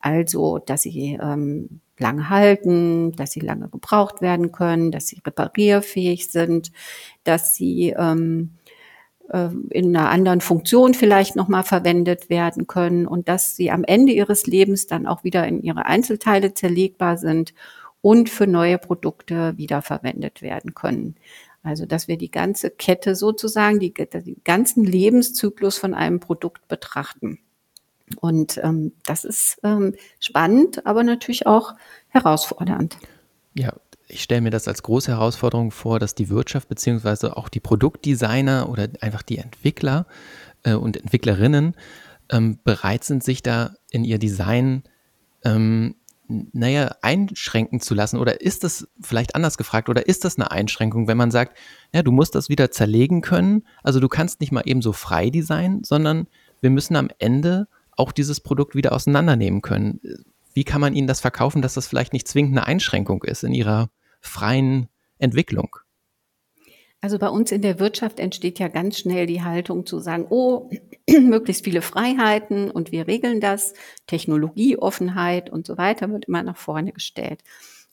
Also, 0.00 0.58
dass 0.58 0.82
sie 0.82 1.18
ähm, 1.20 1.80
lange 1.98 2.30
halten, 2.30 3.12
dass 3.12 3.32
sie 3.32 3.40
lange 3.40 3.68
gebraucht 3.68 4.20
werden 4.20 4.52
können, 4.52 4.90
dass 4.90 5.08
sie 5.08 5.20
reparierfähig 5.24 6.28
sind, 6.28 6.70
dass 7.24 7.54
sie 7.54 7.94
ähm, 7.98 8.50
äh, 8.56 8.57
in 9.30 9.94
einer 9.94 10.08
anderen 10.08 10.40
Funktion 10.40 10.94
vielleicht 10.94 11.36
nochmal 11.36 11.64
verwendet 11.64 12.30
werden 12.30 12.66
können 12.66 13.06
und 13.06 13.28
dass 13.28 13.56
sie 13.56 13.70
am 13.70 13.84
Ende 13.84 14.12
ihres 14.12 14.46
Lebens 14.46 14.86
dann 14.86 15.06
auch 15.06 15.22
wieder 15.22 15.46
in 15.46 15.62
ihre 15.62 15.84
Einzelteile 15.84 16.54
zerlegbar 16.54 17.18
sind 17.18 17.52
und 18.00 18.30
für 18.30 18.46
neue 18.46 18.78
Produkte 18.78 19.58
wiederverwendet 19.58 20.40
werden 20.40 20.74
können. 20.74 21.16
Also, 21.62 21.84
dass 21.84 22.08
wir 22.08 22.16
die 22.16 22.30
ganze 22.30 22.70
Kette 22.70 23.14
sozusagen, 23.14 23.80
die, 23.80 23.92
den 23.92 24.40
ganzen 24.44 24.84
Lebenszyklus 24.84 25.76
von 25.76 25.92
einem 25.92 26.20
Produkt 26.20 26.66
betrachten. 26.68 27.38
Und 28.20 28.58
ähm, 28.62 28.92
das 29.04 29.24
ist 29.24 29.58
ähm, 29.62 29.94
spannend, 30.20 30.86
aber 30.86 31.02
natürlich 31.02 31.46
auch 31.46 31.74
herausfordernd. 32.08 32.96
Ja, 33.52 33.74
ich 34.08 34.22
stelle 34.22 34.40
mir 34.40 34.50
das 34.50 34.68
als 34.68 34.82
große 34.82 35.12
Herausforderung 35.12 35.70
vor, 35.70 35.98
dass 35.98 36.14
die 36.14 36.30
Wirtschaft 36.30 36.68
beziehungsweise 36.68 37.36
auch 37.36 37.48
die 37.48 37.60
Produktdesigner 37.60 38.68
oder 38.68 38.88
einfach 39.00 39.22
die 39.22 39.38
Entwickler 39.38 40.06
äh, 40.62 40.72
und 40.72 40.96
Entwicklerinnen 40.96 41.74
ähm, 42.30 42.58
bereit 42.64 43.04
sind, 43.04 43.22
sich 43.22 43.42
da 43.42 43.74
in 43.90 44.04
ihr 44.04 44.18
Design, 44.18 44.82
ähm, 45.44 45.94
naja, 46.26 46.94
einschränken 47.00 47.80
zu 47.80 47.94
lassen. 47.94 48.18
Oder 48.18 48.40
ist 48.40 48.64
das 48.64 48.86
vielleicht 49.00 49.34
anders 49.34 49.56
gefragt, 49.56 49.88
oder 49.88 50.06
ist 50.06 50.24
das 50.24 50.36
eine 50.36 50.50
Einschränkung, 50.50 51.06
wenn 51.06 51.16
man 51.16 51.30
sagt, 51.30 51.56
ja, 51.92 52.02
du 52.02 52.12
musst 52.12 52.34
das 52.34 52.48
wieder 52.48 52.70
zerlegen 52.70 53.22
können, 53.22 53.64
also 53.82 54.00
du 54.00 54.08
kannst 54.08 54.40
nicht 54.40 54.52
mal 54.52 54.62
eben 54.64 54.82
so 54.82 54.92
frei 54.92 55.30
designen, 55.30 55.84
sondern 55.84 56.26
wir 56.60 56.70
müssen 56.70 56.96
am 56.96 57.08
Ende 57.18 57.68
auch 57.96 58.12
dieses 58.12 58.40
Produkt 58.40 58.74
wieder 58.74 58.92
auseinandernehmen 58.92 59.62
können. 59.62 60.00
Wie 60.52 60.64
kann 60.64 60.80
man 60.80 60.94
ihnen 60.94 61.06
das 61.06 61.20
verkaufen, 61.20 61.62
dass 61.62 61.74
das 61.74 61.86
vielleicht 61.86 62.12
nicht 62.12 62.28
zwingend 62.28 62.56
eine 62.56 62.66
Einschränkung 62.66 63.22
ist 63.24 63.44
in 63.44 63.54
ihrer 63.54 63.90
freien 64.20 64.88
Entwicklung? 65.18 65.76
Also 67.00 67.18
bei 67.18 67.28
uns 67.28 67.52
in 67.52 67.62
der 67.62 67.78
Wirtschaft 67.78 68.18
entsteht 68.18 68.58
ja 68.58 68.66
ganz 68.66 68.98
schnell 68.98 69.26
die 69.26 69.42
Haltung 69.42 69.86
zu 69.86 70.00
sagen, 70.00 70.26
oh, 70.30 70.68
möglichst 71.08 71.64
viele 71.64 71.80
Freiheiten 71.80 72.70
und 72.70 72.90
wir 72.90 73.06
regeln 73.06 73.40
das, 73.40 73.74
Technologieoffenheit 74.08 75.48
und 75.48 75.64
so 75.66 75.78
weiter 75.78 76.10
wird 76.10 76.24
immer 76.24 76.42
nach 76.42 76.56
vorne 76.56 76.92
gestellt. 76.92 77.42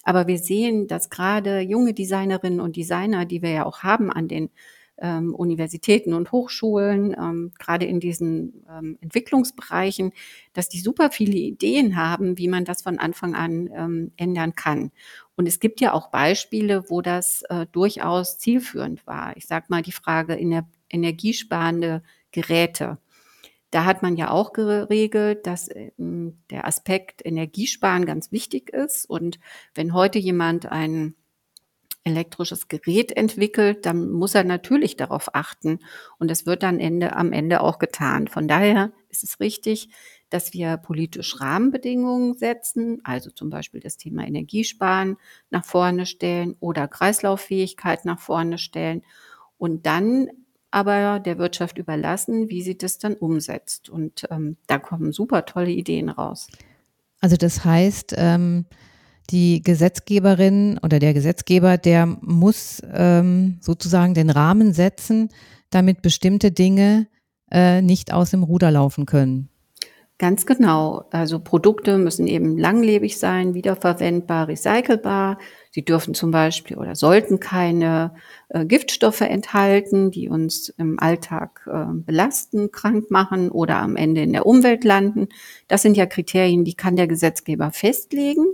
Aber 0.04 0.28
wir 0.28 0.40
sehen, 0.40 0.88
dass 0.88 1.10
gerade 1.10 1.60
junge 1.60 1.94
Designerinnen 1.94 2.60
und 2.60 2.76
Designer, 2.76 3.26
die 3.26 3.42
wir 3.42 3.52
ja 3.52 3.66
auch 3.66 3.80
haben 3.84 4.12
an 4.12 4.28
den 4.28 4.50
ähm, 4.98 5.36
Universitäten 5.36 6.14
und 6.14 6.32
Hochschulen, 6.32 7.16
ähm, 7.18 7.52
gerade 7.60 7.86
in 7.86 8.00
diesen 8.00 8.66
ähm, 8.70 8.98
Entwicklungsbereichen, 9.02 10.14
dass 10.54 10.70
die 10.70 10.80
super 10.80 11.12
viele 11.12 11.38
Ideen 11.38 11.96
haben, 11.96 12.38
wie 12.38 12.48
man 12.48 12.66
das 12.66 12.82
von 12.82 12.98
Anfang 12.98 13.36
an 13.36 13.70
ähm, 13.76 14.12
ändern 14.16 14.56
kann. 14.56 14.92
Und 15.36 15.48
es 15.48 15.60
gibt 15.60 15.82
ja 15.82 15.94
auch 15.94 16.10
Beispiele, 16.10 16.90
wo 16.90 17.02
das 17.02 17.44
äh, 17.50 17.66
durchaus 17.72 18.38
zielführend 18.38 19.06
war. 19.06 19.36
Ich 19.36 19.48
sage 19.48 19.66
mal 19.70 19.82
die 19.82 19.92
Frage 19.92 20.36
in 20.36 20.50
der 20.50 20.66
energiesparende 20.90 22.04
Geräte. 22.32 22.98
Da 23.72 23.84
hat 23.84 24.02
man 24.02 24.16
ja 24.16 24.32
auch 24.32 24.54
geregelt, 24.54 25.46
dass 25.46 25.70
ähm, 25.74 26.38
der 26.50 26.66
Aspekt 26.66 27.26
Energiesparen 27.26 28.06
ganz 28.06 28.32
wichtig 28.32 28.70
ist. 28.70 29.06
Und 29.10 29.40
wenn 29.74 29.94
heute 29.94 30.20
jemand 30.20 30.72
ein 30.72 31.16
elektrisches 32.06 32.68
Gerät 32.68 33.12
entwickelt, 33.18 33.86
dann 33.86 34.12
muss 34.12 34.36
er 34.36 34.44
natürlich 34.44 34.96
darauf 34.96 35.34
achten. 35.34 35.80
Und 36.20 36.30
das 36.30 36.46
wird 36.46 36.64
dann 36.64 36.80
Ende, 36.80 37.16
am 37.16 37.34
Ende 37.34 37.62
auch 37.62 37.80
getan. 37.80 38.28
Von 38.28 38.48
daher 38.48 38.94
ist 39.10 39.24
es 39.24 39.40
richtig, 39.40 39.90
dass 40.30 40.54
wir 40.54 40.78
politisch 40.78 41.40
Rahmenbedingungen 41.40 42.34
setzen, 42.34 43.00
also 43.04 43.30
zum 43.30 43.50
Beispiel 43.50 43.80
das 43.80 43.98
Thema 43.98 44.26
Energiesparen 44.26 45.18
nach 45.50 45.66
vorne 45.66 46.06
stellen 46.06 46.56
oder 46.60 46.88
Kreislauffähigkeit 46.88 48.06
nach 48.06 48.20
vorne 48.20 48.58
stellen 48.58 49.04
und 49.58 49.86
dann 49.86 50.28
aber 50.72 51.20
der 51.20 51.38
Wirtschaft 51.38 51.78
überlassen, 51.78 52.50
wie 52.50 52.62
sie 52.62 52.78
das 52.78 52.98
dann 52.98 53.14
umsetzt. 53.14 53.88
Und 53.90 54.28
ähm, 54.30 54.58
da 54.68 54.78
kommen 54.78 55.14
super 55.14 55.46
tolle 55.46 55.72
Ideen 55.72 56.10
raus. 56.10 56.48
Also 57.22 57.38
das 57.38 57.64
heißt, 57.64 58.14
ähm, 58.18 58.66
die 59.30 59.62
Gesetzgeberin 59.62 60.78
oder 60.84 61.00
der 61.00 61.14
Gesetzgeber, 61.14 61.78
der 61.78 62.06
muss 62.06 62.82
ähm, 62.92 63.58
sozusagen 63.62 64.14
den 64.14 64.30
Rahmen 64.30 64.74
setzen, 64.74 65.30
damit 65.70 66.02
bestimmte 66.02 66.52
Dinge 66.52 67.08
äh, 67.52 67.82
nicht 67.82 68.12
aus 68.12 68.32
dem 68.32 68.44
Ruder 68.44 68.70
laufen 68.70 69.06
können. 69.06 69.50
Ganz 70.18 70.46
genau. 70.46 71.04
Also 71.12 71.40
Produkte 71.40 71.98
müssen 71.98 72.26
eben 72.28 72.58
langlebig 72.58 73.20
sein, 73.20 73.54
wiederverwendbar, 73.54 74.48
recycelbar. 74.48 75.38
Sie 75.72 75.84
dürfen 75.84 76.14
zum 76.14 76.32
Beispiel 76.32 76.78
oder 76.78 76.96
sollten 76.96 77.42
keine 77.42 78.16
äh, 78.48 78.66
Giftstoffe 78.66 79.20
enthalten, 79.20 80.12
die 80.12 80.30
uns 80.30 80.70
im 80.70 80.98
Alltag 81.02 81.68
äh, 81.70 81.88
belasten, 81.92 82.72
krank 82.72 83.12
machen 83.12 83.52
oder 83.52 83.76
am 83.80 83.98
Ende 83.98 84.22
in 84.22 84.32
der 84.32 84.46
Umwelt 84.46 84.86
landen. 84.86 85.28
Das 85.68 85.82
sind 85.82 85.98
ja 85.98 86.06
Kriterien, 86.06 86.64
die 86.64 86.76
kann 86.76 86.96
der 86.96 87.08
Gesetzgeber 87.08 87.72
festlegen. 87.72 88.46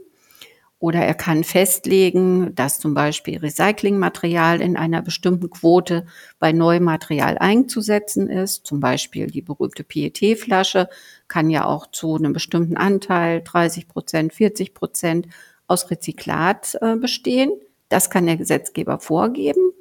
Oder 0.82 1.02
er 1.02 1.14
kann 1.14 1.44
festlegen, 1.44 2.56
dass 2.56 2.80
zum 2.80 2.96
Beispiel 2.96 3.38
Recyclingmaterial 3.38 4.62
in 4.62 4.76
einer 4.76 5.04
bestimmten 5.04 5.52
Quote 5.52 6.08
bei 6.40 6.54
neuem 6.54 6.86
Material 6.86 7.38
einzusetzen 7.38 8.28
ist. 8.28 8.66
Zum 8.66 8.80
Beispiel 8.80 9.28
die 9.28 9.44
berühmte 9.44 9.84
PET-Flasche 9.84 10.90
kann 11.28 11.52
ja 11.52 11.66
auch 11.66 11.92
zu 11.92 12.16
einem 12.16 12.34
bestimmten 12.34 12.78
Anteil, 12.78 13.44
30 13.44 13.88
Prozent, 13.90 14.34
40 14.34 14.74
Prozent, 14.74 15.28
aus 15.68 15.92
Rezyklat 15.92 16.80
äh, 16.82 16.96
bestehen. 16.96 17.52
Das 17.90 18.10
kann 18.10 18.26
der 18.26 18.38
Gesetzgeber 18.38 18.98
vorgeben. 18.98 19.74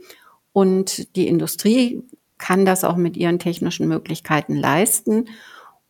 Und 0.52 1.16
die 1.16 1.28
Industrie 1.28 2.02
kann 2.36 2.66
das 2.66 2.84
auch 2.84 2.96
mit 2.96 3.16
ihren 3.16 3.38
technischen 3.38 3.88
Möglichkeiten 3.88 4.54
leisten. 4.54 5.30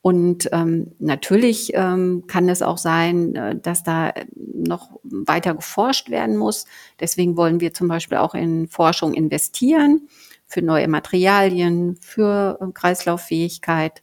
Und 0.02 0.48
ähm, 0.52 0.92
natürlich 0.98 1.72
ähm, 1.74 2.24
kann 2.26 2.48
es 2.48 2.62
auch 2.62 2.78
sein, 2.78 3.34
äh, 3.34 3.56
dass 3.56 3.82
da 3.82 4.14
noch 4.34 4.90
weiter 5.02 5.54
geforscht 5.54 6.08
werden 6.08 6.36
muss. 6.36 6.64
Deswegen 7.00 7.36
wollen 7.36 7.60
wir 7.60 7.74
zum 7.74 7.88
Beispiel 7.88 8.16
auch 8.18 8.34
in 8.34 8.66
Forschung 8.68 9.12
investieren 9.12 10.08
für 10.46 10.62
neue 10.62 10.88
Materialien, 10.88 11.96
für 12.00 12.58
äh, 12.60 12.72
Kreislauffähigkeit 12.72 14.02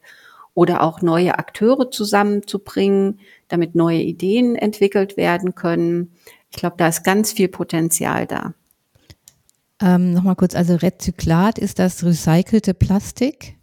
oder 0.53 0.81
auch 0.81 1.01
neue 1.01 1.37
Akteure 1.37 1.89
zusammenzubringen, 1.89 3.19
damit 3.47 3.73
neue 3.73 4.01
Ideen 4.01 4.55
entwickelt 4.55 5.17
werden 5.17 5.55
können. 5.55 6.11
Ich 6.51 6.57
glaube, 6.57 6.75
da 6.77 6.87
ist 6.87 7.03
ganz 7.03 7.31
viel 7.31 7.47
Potenzial 7.47 8.27
da. 8.27 8.53
Ähm, 9.81 10.13
Nochmal 10.13 10.35
kurz, 10.35 10.55
also 10.55 10.75
Rezyklat 10.75 11.57
ist 11.59 11.79
das 11.79 12.03
recycelte 12.03 12.73
Plastik? 12.73 13.56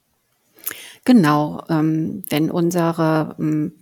Genau, 1.04 1.62
ähm, 1.68 2.24
wenn 2.30 2.50
unsere 2.50 3.36
ähm, 3.38 3.72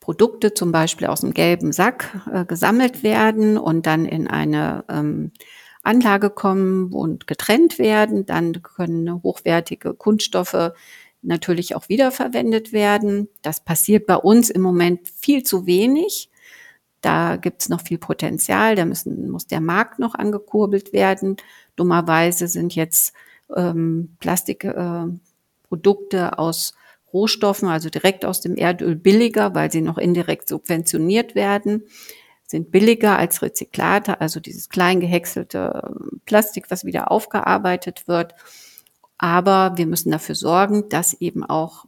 Produkte 0.00 0.54
zum 0.54 0.72
Beispiel 0.72 1.06
aus 1.06 1.20
dem 1.20 1.32
gelben 1.32 1.72
Sack 1.72 2.20
äh, 2.32 2.44
gesammelt 2.44 3.02
werden 3.02 3.56
und 3.56 3.86
dann 3.86 4.04
in 4.04 4.26
eine 4.26 4.84
ähm, 4.88 5.32
Anlage 5.82 6.30
kommen 6.30 6.92
und 6.92 7.28
getrennt 7.28 7.78
werden, 7.78 8.26
dann 8.26 8.62
können 8.62 9.22
hochwertige 9.22 9.94
Kunststoffe 9.94 10.72
natürlich 11.22 11.76
auch 11.76 11.88
wiederverwendet 11.88 12.72
werden. 12.72 13.28
Das 13.42 13.60
passiert 13.60 14.06
bei 14.06 14.16
uns 14.16 14.50
im 14.50 14.62
Moment 14.62 15.08
viel 15.08 15.44
zu 15.44 15.66
wenig. 15.66 16.30
Da 17.00 17.36
gibt 17.36 17.62
es 17.62 17.68
noch 17.68 17.82
viel 17.82 17.98
Potenzial, 17.98 18.74
da 18.74 18.84
müssen, 18.84 19.30
muss 19.30 19.46
der 19.46 19.60
Markt 19.60 20.00
noch 20.00 20.14
angekurbelt 20.14 20.92
werden. 20.92 21.36
Dummerweise 21.76 22.48
sind 22.48 22.74
jetzt 22.74 23.12
ähm, 23.54 24.16
Plastik, 24.18 24.64
äh, 24.64 25.06
Produkte 25.68 26.38
aus 26.38 26.74
Rohstoffen, 27.12 27.68
also 27.68 27.88
direkt 27.88 28.24
aus 28.24 28.40
dem 28.40 28.56
Erdöl 28.56 28.96
billiger, 28.96 29.54
weil 29.54 29.70
sie 29.70 29.80
noch 29.80 29.98
indirekt 29.98 30.48
subventioniert 30.48 31.34
werden, 31.34 31.84
sind 32.46 32.70
billiger 32.70 33.18
als 33.18 33.42
Rezyklate, 33.42 34.20
also 34.20 34.40
dieses 34.40 34.68
klein 34.68 35.00
gehäckselte 35.00 35.82
ähm, 35.84 36.20
Plastik, 36.26 36.70
was 36.70 36.84
wieder 36.84 37.10
aufgearbeitet 37.10 38.06
wird. 38.06 38.34
Aber 39.18 39.72
wir 39.76 39.86
müssen 39.86 40.10
dafür 40.10 40.34
sorgen, 40.34 40.88
dass 40.88 41.14
eben 41.14 41.42
auch 41.42 41.86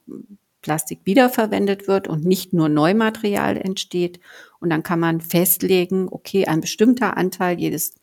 Plastik 0.63 1.01
wiederverwendet 1.05 1.87
wird 1.87 2.09
und 2.09 2.25
nicht 2.25 2.53
nur 2.53 2.69
Neumaterial 2.69 3.57
entsteht. 3.57 4.19
Und 4.61 4.71
dann 4.71 4.83
kann 4.83 4.99
man 4.99 5.21
festlegen, 5.21 6.09
okay, 6.11 6.47
ein 6.47 6.61
bestimmter 6.61 7.17
Anteil 7.17 7.59
jedes 7.59 7.95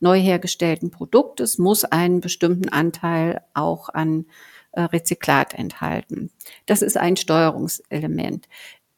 neu 0.00 0.20
hergestellten 0.20 0.90
Produktes 0.90 1.58
muss 1.58 1.84
einen 1.84 2.20
bestimmten 2.20 2.68
Anteil 2.68 3.42
auch 3.54 3.88
an 3.88 4.26
äh, 4.74 4.82
Rezyklat 4.82 5.54
enthalten. 5.54 6.30
Das 6.66 6.82
ist 6.82 6.96
ein 6.96 7.16
Steuerungselement. 7.16 8.48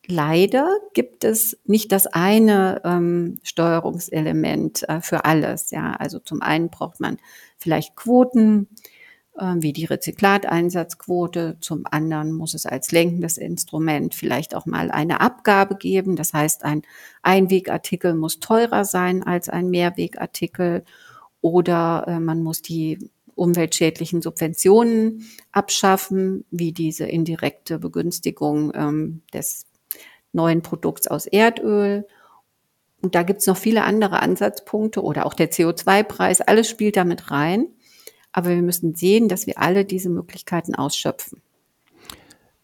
Leider 0.09 0.69
gibt 0.95 1.25
es 1.25 1.59
nicht 1.65 1.91
das 1.91 2.07
eine 2.07 2.81
ähm, 2.85 3.39
Steuerungselement 3.43 4.89
äh, 4.89 5.01
für 5.01 5.25
alles. 5.25 5.71
Ja, 5.73 5.95
also 5.95 6.21
zum 6.21 6.43
einen 6.43 6.71
braucht 6.71 7.01
man 7.01 7.19
vielleicht 7.59 7.97
Quoten, 7.97 8.69
äh, 9.37 9.55
wie 9.57 9.73
die 9.73 9.85
Rezyklateinsatzquote. 9.85 11.59
Zum 11.61 11.85
anderen 11.91 12.33
muss 12.33 12.55
es 12.55 12.67
als 12.67 12.93
lenkendes 12.93 13.37
Instrument 13.37 14.15
vielleicht 14.15 14.55
auch 14.55 14.65
mal 14.65 14.93
eine 14.93 15.21
Abgabe 15.21 15.75
geben. 15.75 16.15
Das 16.15 16.33
heißt, 16.33 16.65
ein 16.65 16.83
Einwegartikel 17.23 18.15
muss 18.15 18.39
teurer 18.39 18.85
sein 18.85 19.25
als 19.25 19.49
ein 19.49 19.71
Mehrwegartikel 19.71 20.85
oder 21.41 22.05
äh, 22.07 22.21
man 22.21 22.43
muss 22.45 22.63
die 22.63 23.11
umweltschädlichen 23.37 24.23
Subventionen 24.23 25.25
abschaffen, 25.53 26.45
wie 26.51 26.73
diese 26.73 27.07
indirekte 27.07 27.79
Begünstigung 27.79 28.73
ähm, 28.75 29.23
des 29.33 29.67
neuen 30.33 30.63
Produkts 30.63 31.07
aus 31.07 31.27
Erdöl. 31.27 32.07
Und 33.03 33.15
da 33.15 33.23
gibt 33.23 33.41
es 33.41 33.47
noch 33.47 33.57
viele 33.57 33.85
andere 33.85 34.21
Ansatzpunkte 34.21 35.03
oder 35.03 35.27
auch 35.27 35.35
der 35.35 35.53
CO2-Preis. 35.53 36.41
Alles 36.41 36.69
spielt 36.69 36.97
damit 36.97 37.31
rein. 37.31 37.69
Aber 38.33 38.51
wir 38.51 38.63
müssen 38.63 38.95
sehen, 38.95 39.29
dass 39.29 39.47
wir 39.47 39.59
alle 39.59 39.85
diese 39.85 40.11
Möglichkeiten 40.11 40.75
ausschöpfen. 40.75 41.41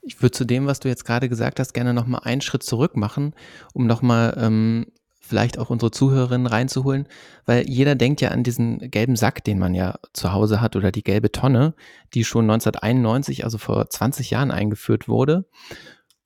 Ich 0.03 0.21
würde 0.21 0.33
zu 0.33 0.45
dem, 0.45 0.67
was 0.67 0.81
du 0.81 0.89
jetzt 0.89 1.05
gerade 1.05 1.29
gesagt 1.29 1.61
hast, 1.61 1.73
gerne 1.73 1.95
nochmal 1.95 2.23
einen 2.25 2.41
Schritt 2.41 2.63
zurück 2.65 2.97
machen, 2.97 3.35
um 3.73 3.87
nochmal 3.87 4.37
ähm, 4.37 4.87
vielleicht 5.23 5.59
auch 5.59 5.71
unsere 5.71 5.91
Zuhörerinnen 5.91 6.47
reinzuholen, 6.47 7.07
weil 7.47 7.69
jeder 7.69 7.95
denkt 7.95 8.21
ja 8.21 8.31
an 8.31 8.43
diesen 8.43 8.91
gelben 8.91 9.17
Sack, 9.17 9.45
den 9.45 9.59
man 9.59 9.75
ja 9.75 9.99
zu 10.13 10.33
Hause 10.33 10.61
hat 10.61 10.77
oder 10.77 10.93
die 10.93 11.05
gelbe 11.05 11.33
Tonne, 11.33 11.75
die 12.13 12.25
schon 12.25 12.45
1991, 12.51 13.45
also 13.45 13.57
vor 13.57 13.89
20 13.89 14.31
Jahren 14.31 14.51
eingeführt 14.51 15.09
wurde. 15.09 15.47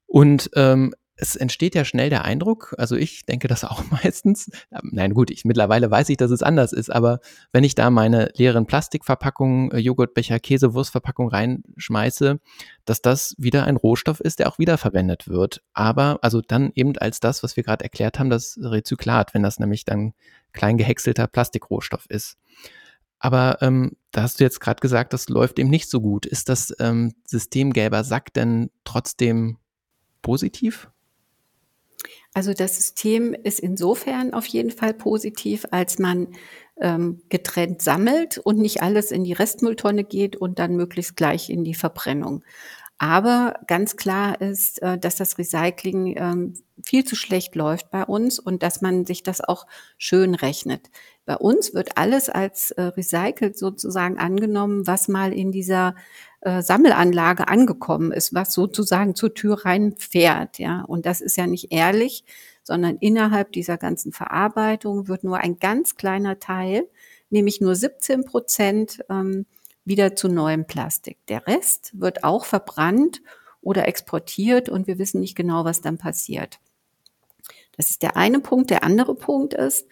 Und 0.06 0.50
ähm, 0.54 0.94
es 1.16 1.34
entsteht 1.34 1.74
ja 1.74 1.84
schnell 1.84 2.10
der 2.10 2.24
Eindruck, 2.24 2.74
also 2.78 2.94
ich 2.94 3.24
denke 3.24 3.48
das 3.48 3.64
auch 3.64 3.82
meistens, 3.90 4.50
nein 4.82 5.14
gut, 5.14 5.30
ich 5.30 5.44
mittlerweile 5.44 5.90
weiß 5.90 6.08
ich, 6.10 6.16
dass 6.16 6.30
es 6.30 6.42
anders 6.42 6.72
ist, 6.72 6.90
aber 6.90 7.20
wenn 7.52 7.64
ich 7.64 7.74
da 7.74 7.90
meine 7.90 8.30
leeren 8.34 8.66
Plastikverpackungen, 8.66 9.70
äh, 9.70 9.78
Joghurtbecher, 9.78 10.38
Käse, 10.38 10.74
Wurstverpackung 10.74 11.28
reinschmeiße, 11.28 12.38
dass 12.84 13.02
das 13.02 13.34
wieder 13.38 13.64
ein 13.64 13.76
Rohstoff 13.76 14.20
ist, 14.20 14.38
der 14.38 14.48
auch 14.48 14.58
wiederverwendet 14.58 15.28
wird. 15.28 15.62
Aber 15.72 16.18
also 16.22 16.40
dann 16.40 16.70
eben 16.74 16.96
als 16.98 17.20
das, 17.20 17.42
was 17.42 17.56
wir 17.56 17.64
gerade 17.64 17.84
erklärt 17.84 18.18
haben, 18.18 18.30
das 18.30 18.58
Rezyklat, 18.60 19.34
wenn 19.34 19.42
das 19.42 19.58
nämlich 19.58 19.84
dann 19.84 20.12
klein 20.52 20.76
gehäckselter 20.76 21.26
Plastikrohstoff 21.26 22.06
ist. 22.08 22.36
Aber 23.18 23.58
ähm, 23.62 23.96
da 24.10 24.22
hast 24.22 24.40
du 24.40 24.44
jetzt 24.44 24.60
gerade 24.60 24.80
gesagt, 24.80 25.12
das 25.12 25.28
läuft 25.28 25.58
eben 25.58 25.70
nicht 25.70 25.88
so 25.88 26.00
gut. 26.00 26.26
Ist 26.26 26.48
das 26.48 26.74
ähm, 26.78 27.14
System 27.24 27.72
gelber 27.72 28.04
Sack 28.04 28.32
denn 28.34 28.70
trotzdem 28.84 29.58
positiv? 30.22 30.90
Also 32.36 32.52
das 32.52 32.76
System 32.76 33.32
ist 33.32 33.60
insofern 33.60 34.34
auf 34.34 34.44
jeden 34.44 34.70
Fall 34.70 34.92
positiv, 34.92 35.64
als 35.70 35.98
man 35.98 36.28
ähm, 36.78 37.22
getrennt 37.30 37.80
sammelt 37.80 38.36
und 38.36 38.58
nicht 38.58 38.82
alles 38.82 39.10
in 39.10 39.24
die 39.24 39.32
Restmülltonne 39.32 40.04
geht 40.04 40.36
und 40.36 40.58
dann 40.58 40.76
möglichst 40.76 41.16
gleich 41.16 41.48
in 41.48 41.64
die 41.64 41.72
Verbrennung. 41.72 42.44
Aber 42.98 43.60
ganz 43.66 43.96
klar 43.96 44.40
ist, 44.40 44.80
äh, 44.80 44.96
dass 44.96 45.16
das 45.16 45.36
Recycling 45.36 46.14
ähm, 46.16 46.54
viel 46.82 47.04
zu 47.04 47.14
schlecht 47.14 47.54
läuft 47.54 47.90
bei 47.90 48.02
uns 48.04 48.38
und 48.38 48.62
dass 48.62 48.80
man 48.80 49.04
sich 49.04 49.22
das 49.22 49.42
auch 49.42 49.66
schön 49.98 50.34
rechnet. 50.34 50.90
Bei 51.26 51.36
uns 51.36 51.74
wird 51.74 51.98
alles 51.98 52.30
als 52.30 52.70
äh, 52.70 52.82
recycelt 52.82 53.58
sozusagen 53.58 54.18
angenommen, 54.18 54.86
was 54.86 55.08
mal 55.08 55.34
in 55.34 55.52
dieser 55.52 55.94
äh, 56.40 56.62
Sammelanlage 56.62 57.48
angekommen 57.48 58.12
ist, 58.12 58.32
was 58.32 58.54
sozusagen 58.54 59.14
zur 59.14 59.34
Tür 59.34 59.66
reinfährt. 59.66 60.58
Ja, 60.58 60.82
und 60.82 61.04
das 61.04 61.20
ist 61.20 61.36
ja 61.36 61.46
nicht 61.46 61.72
ehrlich, 61.72 62.24
sondern 62.62 62.96
innerhalb 62.96 63.52
dieser 63.52 63.76
ganzen 63.76 64.12
Verarbeitung 64.12 65.06
wird 65.08 65.22
nur 65.22 65.38
ein 65.38 65.58
ganz 65.58 65.96
kleiner 65.96 66.38
Teil, 66.38 66.88
nämlich 67.28 67.60
nur 67.60 67.74
17 67.74 68.24
Prozent, 68.24 69.04
ähm, 69.10 69.44
wieder 69.86 70.14
zu 70.14 70.28
neuem 70.28 70.66
Plastik. 70.66 71.18
Der 71.28 71.46
Rest 71.46 71.92
wird 71.98 72.24
auch 72.24 72.44
verbrannt 72.44 73.22
oder 73.62 73.88
exportiert 73.88 74.68
und 74.68 74.86
wir 74.86 74.98
wissen 74.98 75.20
nicht 75.20 75.36
genau, 75.36 75.64
was 75.64 75.80
dann 75.80 75.96
passiert. 75.96 76.60
Das 77.76 77.90
ist 77.90 78.02
der 78.02 78.16
eine 78.16 78.40
Punkt. 78.40 78.70
Der 78.70 78.84
andere 78.84 79.14
Punkt 79.14 79.54
ist, 79.54 79.86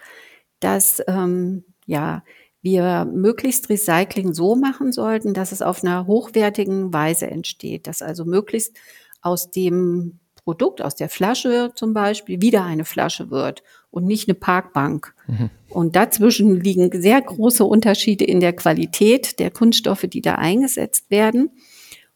dass 0.61 1.03
ähm, 1.07 1.65
ja 1.87 2.23
wir 2.61 3.05
möglichst 3.05 3.69
Recycling 3.69 4.33
so 4.33 4.57
machen 4.57 4.91
sollten, 4.91 5.35
dass 5.35 5.53
es 5.53 5.61
auf 5.61 5.85
einer 5.85 6.07
hochwertigen 6.07 6.95
Weise 6.95 7.27
entsteht, 7.27 7.87
dass 7.87 8.01
also 8.01 8.25
möglichst 8.25 8.77
aus 9.21 9.51
dem 9.51 10.19
Produkt, 10.45 10.81
aus 10.81 10.95
der 10.95 11.11
Flasche 11.11 11.73
zum 11.75 11.93
Beispiel, 11.93 12.41
wieder 12.41 12.65
eine 12.65 12.87
Flasche 12.87 13.31
wird 13.31 13.63
und 13.95 14.05
nicht 14.05 14.29
eine 14.29 14.35
Parkbank. 14.35 15.15
Mhm. 15.29 15.51
Und 15.69 15.97
dazwischen 15.97 16.61
liegen 16.61 16.91
sehr 17.01 17.21
große 17.21 17.65
Unterschiede 17.65 18.25
in 18.25 18.41
der 18.41 18.53
Qualität 18.53 19.39
der 19.39 19.51
Kunststoffe, 19.51 20.07
die 20.09 20.21
da 20.21 20.35
eingesetzt 20.35 21.11
werden. 21.11 21.51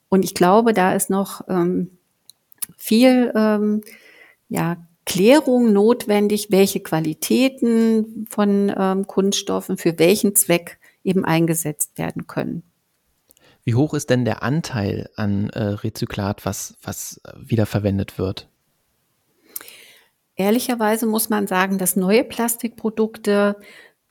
Und 0.09 0.25
ich 0.25 0.35
glaube, 0.35 0.73
da 0.73 0.93
ist 0.93 1.09
noch 1.09 1.43
ähm, 1.49 1.99
viel 2.77 3.33
ähm, 3.35 3.83
ja, 4.49 4.77
Klärung 5.05 5.73
notwendig, 5.73 6.49
welche 6.51 6.81
Qualitäten 6.81 8.27
von 8.29 8.73
ähm, 8.77 9.07
Kunststoffen 9.07 9.79
für 9.79 9.99
welchen 9.99 10.35
Zweck 10.35 10.79
eben 11.05 11.25
eingesetzt 11.25 11.97
werden 11.97 12.27
können. 12.27 12.63
Wie 13.65 13.75
hoch 13.75 13.95
ist 13.95 14.11
denn 14.11 14.25
der 14.25 14.43
Anteil 14.43 15.11
an 15.17 15.51
äh, 15.51 15.63
Rezyklat, 15.63 16.45
was, 16.45 16.77
was 16.83 17.21
äh, 17.25 17.33
wiederverwendet 17.39 18.19
wird? 18.19 18.49
Ehrlicherweise 20.39 21.07
muss 21.07 21.31
man 21.31 21.49
sagen, 21.49 21.79
dass 21.79 21.97
neue 21.97 22.23
Plastikprodukte 22.23 23.57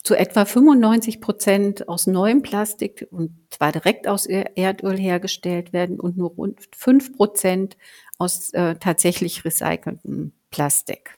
zu 0.04 0.14
etwa 0.14 0.44
95 0.44 1.22
Prozent 1.22 1.88
aus 1.88 2.06
neuem 2.06 2.42
Plastik 2.42 3.08
und 3.12 3.32
zwar 3.50 3.72
direkt 3.72 4.10
aus 4.10 4.26
Erdöl 4.26 4.98
hergestellt 4.98 5.72
werden 5.72 6.02
und 6.02 6.18
nur 6.18 6.32
rund 6.32 6.60
5 6.76 7.16
Prozent 7.16 7.78
aus 8.18 8.52
äh, 8.54 8.76
tatsächlich 8.76 9.46
recyceltem 9.46 10.34
Plastik. 10.52 11.18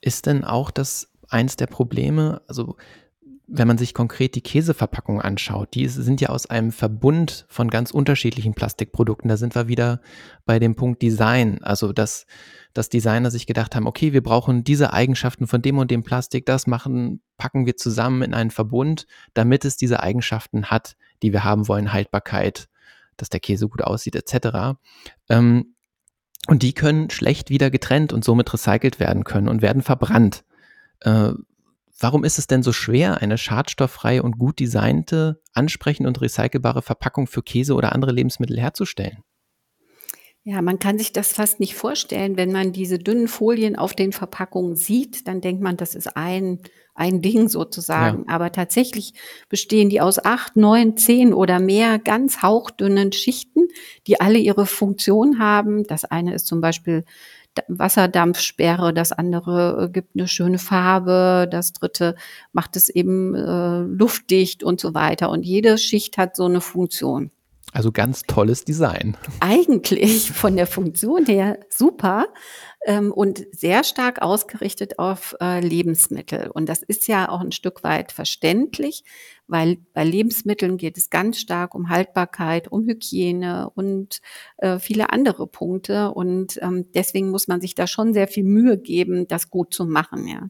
Ist 0.00 0.26
denn 0.26 0.44
auch 0.44 0.70
das 0.70 1.08
eins 1.28 1.56
der 1.56 1.66
Probleme? 1.66 2.42
Also 2.46 2.76
wenn 3.48 3.66
man 3.66 3.78
sich 3.78 3.92
konkret 3.92 4.36
die 4.36 4.40
Käseverpackung 4.40 5.20
anschaut, 5.20 5.74
die 5.74 5.88
sind 5.88 6.20
ja 6.20 6.28
aus 6.28 6.46
einem 6.46 6.70
Verbund 6.70 7.46
von 7.48 7.70
ganz 7.70 7.90
unterschiedlichen 7.90 8.54
Plastikprodukten. 8.54 9.28
Da 9.28 9.36
sind 9.36 9.56
wir 9.56 9.66
wieder 9.66 10.00
bei 10.44 10.58
dem 10.58 10.76
Punkt 10.76 11.02
Design. 11.02 11.58
Also, 11.62 11.92
dass, 11.92 12.26
dass 12.74 12.88
Designer 12.88 13.30
sich 13.30 13.46
gedacht 13.46 13.74
haben, 13.74 13.86
okay, 13.86 14.12
wir 14.12 14.22
brauchen 14.22 14.64
diese 14.64 14.92
Eigenschaften 14.92 15.46
von 15.46 15.62
dem 15.62 15.78
und 15.78 15.90
dem 15.90 16.02
Plastik, 16.02 16.46
das 16.46 16.66
machen, 16.66 17.22
packen 17.36 17.66
wir 17.66 17.76
zusammen 17.76 18.22
in 18.22 18.34
einen 18.34 18.50
Verbund, 18.50 19.06
damit 19.34 19.64
es 19.64 19.76
diese 19.76 20.00
Eigenschaften 20.00 20.66
hat, 20.66 20.96
die 21.22 21.32
wir 21.32 21.44
haben 21.44 21.68
wollen, 21.68 21.92
Haltbarkeit, 21.92 22.68
dass 23.16 23.30
der 23.30 23.40
Käse 23.40 23.68
gut 23.68 23.82
aussieht, 23.82 24.14
etc. 24.16 24.78
Ähm, 25.28 25.74
und 26.46 26.62
die 26.62 26.72
können 26.72 27.10
schlecht 27.10 27.50
wieder 27.50 27.70
getrennt 27.70 28.12
und 28.12 28.24
somit 28.24 28.52
recycelt 28.52 29.00
werden 29.00 29.24
können 29.24 29.48
und 29.48 29.60
werden 29.62 29.82
verbrannt. 29.82 30.44
Äh, 31.00 31.32
Warum 32.00 32.22
ist 32.22 32.38
es 32.38 32.46
denn 32.46 32.62
so 32.62 32.72
schwer, 32.72 33.22
eine 33.22 33.36
schadstofffreie 33.36 34.22
und 34.22 34.38
gut 34.38 34.60
designte, 34.60 35.42
ansprechende 35.52 36.08
und 36.08 36.20
recycelbare 36.20 36.80
Verpackung 36.80 37.26
für 37.26 37.42
Käse 37.42 37.74
oder 37.74 37.92
andere 37.92 38.12
Lebensmittel 38.12 38.58
herzustellen? 38.58 39.24
Ja, 40.50 40.62
man 40.62 40.78
kann 40.78 40.96
sich 40.96 41.12
das 41.12 41.30
fast 41.30 41.60
nicht 41.60 41.74
vorstellen. 41.74 42.38
Wenn 42.38 42.52
man 42.52 42.72
diese 42.72 42.98
dünnen 42.98 43.28
Folien 43.28 43.76
auf 43.76 43.92
den 43.92 44.12
Verpackungen 44.12 44.76
sieht, 44.76 45.28
dann 45.28 45.42
denkt 45.42 45.62
man, 45.62 45.76
das 45.76 45.94
ist 45.94 46.16
ein, 46.16 46.60
ein 46.94 47.20
Ding 47.20 47.50
sozusagen. 47.50 48.24
Ja. 48.26 48.34
Aber 48.34 48.50
tatsächlich 48.50 49.12
bestehen 49.50 49.90
die 49.90 50.00
aus 50.00 50.18
acht, 50.18 50.56
neun, 50.56 50.96
zehn 50.96 51.34
oder 51.34 51.60
mehr 51.60 51.98
ganz 51.98 52.40
hauchdünnen 52.40 53.12
Schichten, 53.12 53.68
die 54.06 54.22
alle 54.22 54.38
ihre 54.38 54.64
Funktion 54.64 55.38
haben. 55.38 55.84
Das 55.84 56.06
eine 56.06 56.32
ist 56.32 56.46
zum 56.46 56.62
Beispiel 56.62 57.04
Wasserdampfsperre, 57.68 58.94
das 58.94 59.12
andere 59.12 59.84
äh, 59.84 59.92
gibt 59.92 60.16
eine 60.16 60.28
schöne 60.28 60.58
Farbe, 60.58 61.46
das 61.50 61.74
dritte 61.74 62.14
macht 62.52 62.74
es 62.76 62.88
eben 62.88 63.34
äh, 63.34 63.80
luftdicht 63.80 64.64
und 64.64 64.80
so 64.80 64.94
weiter. 64.94 65.28
Und 65.28 65.42
jede 65.42 65.76
Schicht 65.76 66.16
hat 66.16 66.36
so 66.36 66.46
eine 66.46 66.62
Funktion. 66.62 67.32
Also 67.72 67.92
ganz 67.92 68.22
tolles 68.22 68.64
Design. 68.64 69.16
Eigentlich 69.40 70.30
von 70.30 70.56
der 70.56 70.66
Funktion 70.66 71.26
her 71.26 71.58
super 71.68 72.26
ähm, 72.86 73.12
und 73.12 73.46
sehr 73.52 73.84
stark 73.84 74.22
ausgerichtet 74.22 74.98
auf 74.98 75.36
äh, 75.40 75.60
Lebensmittel. 75.60 76.50
Und 76.50 76.68
das 76.68 76.82
ist 76.82 77.08
ja 77.08 77.28
auch 77.28 77.40
ein 77.40 77.52
Stück 77.52 77.84
weit 77.84 78.12
verständlich, 78.12 79.04
weil 79.46 79.78
bei 79.92 80.04
Lebensmitteln 80.04 80.78
geht 80.78 80.96
es 80.96 81.10
ganz 81.10 81.38
stark 81.38 81.74
um 81.74 81.90
Haltbarkeit, 81.90 82.68
um 82.68 82.86
Hygiene 82.86 83.70
und 83.74 84.20
äh, 84.56 84.78
viele 84.78 85.10
andere 85.10 85.46
Punkte. 85.46 86.12
Und 86.12 86.58
ähm, 86.62 86.90
deswegen 86.94 87.30
muss 87.30 87.48
man 87.48 87.60
sich 87.60 87.74
da 87.74 87.86
schon 87.86 88.14
sehr 88.14 88.28
viel 88.28 88.44
Mühe 88.44 88.78
geben, 88.78 89.28
das 89.28 89.50
gut 89.50 89.74
zu 89.74 89.84
machen. 89.84 90.26
Ja. 90.26 90.48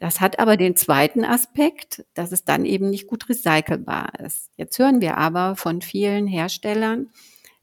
Das 0.00 0.20
hat 0.20 0.38
aber 0.40 0.56
den 0.56 0.76
zweiten 0.76 1.24
Aspekt, 1.24 2.04
dass 2.14 2.32
es 2.32 2.44
dann 2.44 2.64
eben 2.64 2.90
nicht 2.90 3.06
gut 3.06 3.28
recycelbar 3.28 4.18
ist. 4.20 4.50
Jetzt 4.56 4.78
hören 4.78 5.00
wir 5.00 5.16
aber 5.18 5.54
von 5.56 5.82
vielen 5.82 6.26
Herstellern, 6.26 7.10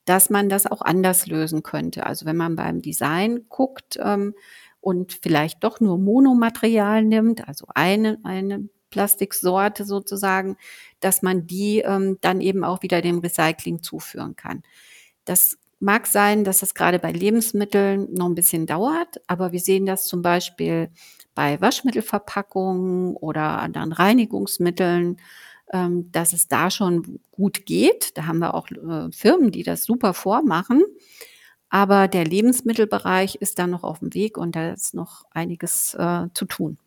dass 0.05 0.29
man 0.29 0.49
das 0.49 0.65
auch 0.65 0.81
anders 0.81 1.27
lösen 1.27 1.61
könnte. 1.61 2.05
Also 2.05 2.25
wenn 2.25 2.37
man 2.37 2.55
beim 2.55 2.81
Design 2.81 3.45
guckt 3.49 3.99
ähm, 4.01 4.33
und 4.79 5.19
vielleicht 5.21 5.63
doch 5.63 5.79
nur 5.79 5.97
Monomaterial 5.97 7.03
nimmt, 7.03 7.47
also 7.47 7.65
eine, 7.75 8.17
eine 8.23 8.69
Plastiksorte 8.89 9.85
sozusagen, 9.85 10.57
dass 10.99 11.21
man 11.21 11.47
die 11.47 11.79
ähm, 11.79 12.17
dann 12.21 12.41
eben 12.41 12.63
auch 12.63 12.81
wieder 12.81 13.01
dem 13.01 13.19
Recycling 13.19 13.83
zuführen 13.83 14.35
kann. 14.35 14.63
Das 15.25 15.57
mag 15.81 16.07
sein, 16.07 16.43
dass 16.43 16.59
das 16.59 16.73
gerade 16.75 16.99
bei 16.99 17.11
Lebensmitteln 17.11 18.13
noch 18.13 18.27
ein 18.27 18.35
bisschen 18.35 18.67
dauert, 18.67 19.21
aber 19.27 19.51
wir 19.51 19.59
sehen 19.59 19.85
das 19.85 20.05
zum 20.05 20.21
Beispiel 20.21 20.89
bei 21.35 21.59
Waschmittelverpackungen 21.59 23.15
oder 23.15 23.59
anderen 23.59 23.91
Reinigungsmitteln, 23.91 25.17
ähm, 25.73 26.11
dass 26.11 26.33
es 26.33 26.47
da 26.47 26.69
schon 26.69 27.19
gut 27.31 27.65
geht. 27.65 28.17
Da 28.17 28.27
haben 28.27 28.39
wir 28.39 28.53
auch 28.53 28.69
äh, 28.69 29.11
Firmen, 29.11 29.51
die 29.51 29.63
das 29.63 29.83
super 29.83 30.13
vormachen. 30.13 30.83
Aber 31.69 32.09
der 32.09 32.25
Lebensmittelbereich 32.25 33.35
ist 33.35 33.57
da 33.57 33.65
noch 33.65 33.83
auf 33.83 33.99
dem 33.99 34.13
Weg 34.13 34.37
und 34.37 34.55
da 34.55 34.73
ist 34.73 34.93
noch 34.93 35.23
einiges 35.31 35.93
äh, 35.93 36.27
zu 36.33 36.45
tun. 36.45 36.77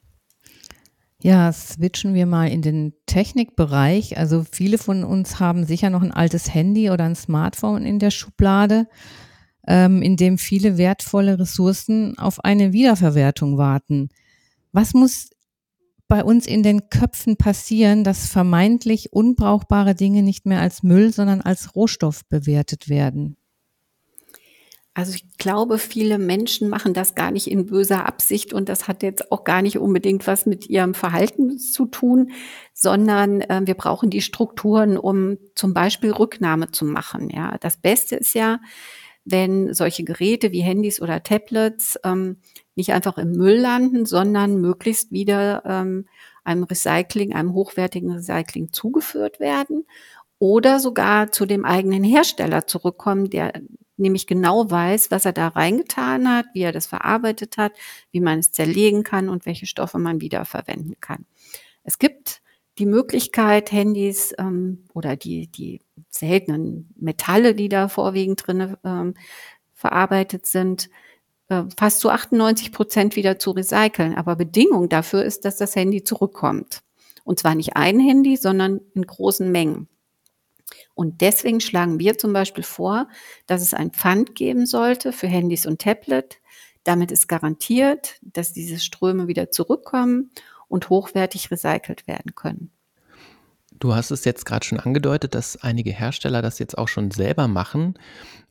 Ja, 1.24 1.50
switchen 1.54 2.12
wir 2.12 2.26
mal 2.26 2.50
in 2.50 2.60
den 2.60 2.92
Technikbereich. 3.06 4.18
Also 4.18 4.44
viele 4.44 4.76
von 4.76 5.04
uns 5.04 5.40
haben 5.40 5.64
sicher 5.64 5.88
noch 5.88 6.02
ein 6.02 6.12
altes 6.12 6.52
Handy 6.52 6.90
oder 6.90 7.04
ein 7.04 7.16
Smartphone 7.16 7.86
in 7.86 7.98
der 7.98 8.10
Schublade, 8.10 8.86
ähm, 9.66 10.02
in 10.02 10.18
dem 10.18 10.36
viele 10.36 10.76
wertvolle 10.76 11.38
Ressourcen 11.38 12.18
auf 12.18 12.44
eine 12.44 12.74
Wiederverwertung 12.74 13.56
warten. 13.56 14.10
Was 14.72 14.92
muss 14.92 15.30
bei 16.08 16.22
uns 16.22 16.46
in 16.46 16.62
den 16.62 16.90
Köpfen 16.90 17.38
passieren, 17.38 18.04
dass 18.04 18.26
vermeintlich 18.26 19.14
unbrauchbare 19.14 19.94
Dinge 19.94 20.22
nicht 20.22 20.44
mehr 20.44 20.60
als 20.60 20.82
Müll, 20.82 21.10
sondern 21.10 21.40
als 21.40 21.74
Rohstoff 21.74 22.28
bewertet 22.28 22.90
werden? 22.90 23.38
Also 24.96 25.12
ich 25.12 25.38
glaube, 25.38 25.78
viele 25.78 26.18
Menschen 26.18 26.68
machen 26.68 26.94
das 26.94 27.16
gar 27.16 27.32
nicht 27.32 27.50
in 27.50 27.66
böser 27.66 28.06
Absicht 28.06 28.52
und 28.52 28.68
das 28.68 28.86
hat 28.86 29.02
jetzt 29.02 29.32
auch 29.32 29.42
gar 29.42 29.60
nicht 29.60 29.76
unbedingt 29.78 30.24
was 30.28 30.46
mit 30.46 30.70
ihrem 30.70 30.94
Verhalten 30.94 31.58
zu 31.58 31.86
tun, 31.86 32.30
sondern 32.72 33.40
äh, 33.40 33.62
wir 33.64 33.74
brauchen 33.74 34.08
die 34.08 34.20
Strukturen, 34.20 34.96
um 34.96 35.36
zum 35.56 35.74
Beispiel 35.74 36.12
Rücknahme 36.12 36.70
zu 36.70 36.84
machen. 36.84 37.28
Ja, 37.28 37.58
das 37.58 37.76
Beste 37.76 38.14
ist 38.14 38.34
ja, 38.34 38.60
wenn 39.24 39.74
solche 39.74 40.04
Geräte 40.04 40.52
wie 40.52 40.60
Handys 40.60 41.02
oder 41.02 41.24
Tablets 41.24 41.98
ähm, 42.04 42.36
nicht 42.76 42.92
einfach 42.92 43.18
im 43.18 43.32
Müll 43.32 43.56
landen, 43.58 44.06
sondern 44.06 44.60
möglichst 44.60 45.10
wieder 45.10 45.64
ähm, 45.66 46.06
einem 46.44 46.62
Recycling, 46.62 47.34
einem 47.34 47.52
hochwertigen 47.52 48.12
Recycling 48.12 48.70
zugeführt 48.72 49.40
werden 49.40 49.86
oder 50.38 50.78
sogar 50.78 51.32
zu 51.32 51.46
dem 51.46 51.64
eigenen 51.64 52.04
Hersteller 52.04 52.68
zurückkommen, 52.68 53.30
der 53.30 53.54
nämlich 53.96 54.26
genau 54.26 54.70
weiß, 54.70 55.10
was 55.10 55.24
er 55.24 55.32
da 55.32 55.48
reingetan 55.48 56.28
hat, 56.28 56.46
wie 56.52 56.62
er 56.62 56.72
das 56.72 56.86
verarbeitet 56.86 57.56
hat, 57.56 57.72
wie 58.10 58.20
man 58.20 58.38
es 58.38 58.52
zerlegen 58.52 59.02
kann 59.04 59.28
und 59.28 59.46
welche 59.46 59.66
Stoffe 59.66 59.98
man 59.98 60.20
wiederverwenden 60.20 60.96
kann. 61.00 61.26
Es 61.84 61.98
gibt 61.98 62.42
die 62.78 62.86
Möglichkeit, 62.86 63.70
Handys 63.70 64.34
ähm, 64.38 64.84
oder 64.94 65.16
die, 65.16 65.46
die 65.46 65.80
seltenen 66.08 66.92
Metalle, 66.96 67.54
die 67.54 67.68
da 67.68 67.88
vorwiegend 67.88 68.46
drin 68.46 68.76
ähm, 68.84 69.14
verarbeitet 69.74 70.46
sind, 70.46 70.88
äh, 71.48 71.62
fast 71.76 72.00
zu 72.00 72.10
98 72.10 72.72
Prozent 72.72 73.16
wieder 73.16 73.38
zu 73.38 73.52
recyceln. 73.52 74.14
Aber 74.16 74.34
Bedingung 74.34 74.88
dafür 74.88 75.24
ist, 75.24 75.44
dass 75.44 75.56
das 75.56 75.76
Handy 75.76 76.02
zurückkommt. 76.02 76.82
Und 77.22 77.38
zwar 77.38 77.54
nicht 77.54 77.76
ein 77.76 78.00
Handy, 78.00 78.36
sondern 78.36 78.80
in 78.94 79.06
großen 79.06 79.50
Mengen. 79.50 79.88
Und 80.94 81.20
deswegen 81.20 81.60
schlagen 81.60 81.98
wir 81.98 82.18
zum 82.18 82.32
Beispiel 82.32 82.64
vor, 82.64 83.08
dass 83.46 83.62
es 83.62 83.74
ein 83.74 83.90
Pfand 83.90 84.34
geben 84.34 84.66
sollte 84.66 85.12
für 85.12 85.26
Handys 85.26 85.66
und 85.66 85.80
Tablet. 85.80 86.38
Damit 86.84 87.10
ist 87.10 87.28
garantiert, 87.28 88.18
dass 88.22 88.52
diese 88.52 88.78
Ströme 88.78 89.26
wieder 89.26 89.50
zurückkommen 89.50 90.30
und 90.68 90.90
hochwertig 90.90 91.50
recycelt 91.50 92.06
werden 92.06 92.34
können. 92.34 92.70
Du 93.72 93.94
hast 93.94 94.10
es 94.10 94.24
jetzt 94.24 94.46
gerade 94.46 94.64
schon 94.64 94.80
angedeutet, 94.80 95.34
dass 95.34 95.56
einige 95.56 95.90
Hersteller 95.90 96.42
das 96.42 96.58
jetzt 96.58 96.78
auch 96.78 96.88
schon 96.88 97.10
selber 97.10 97.48
machen. 97.48 97.98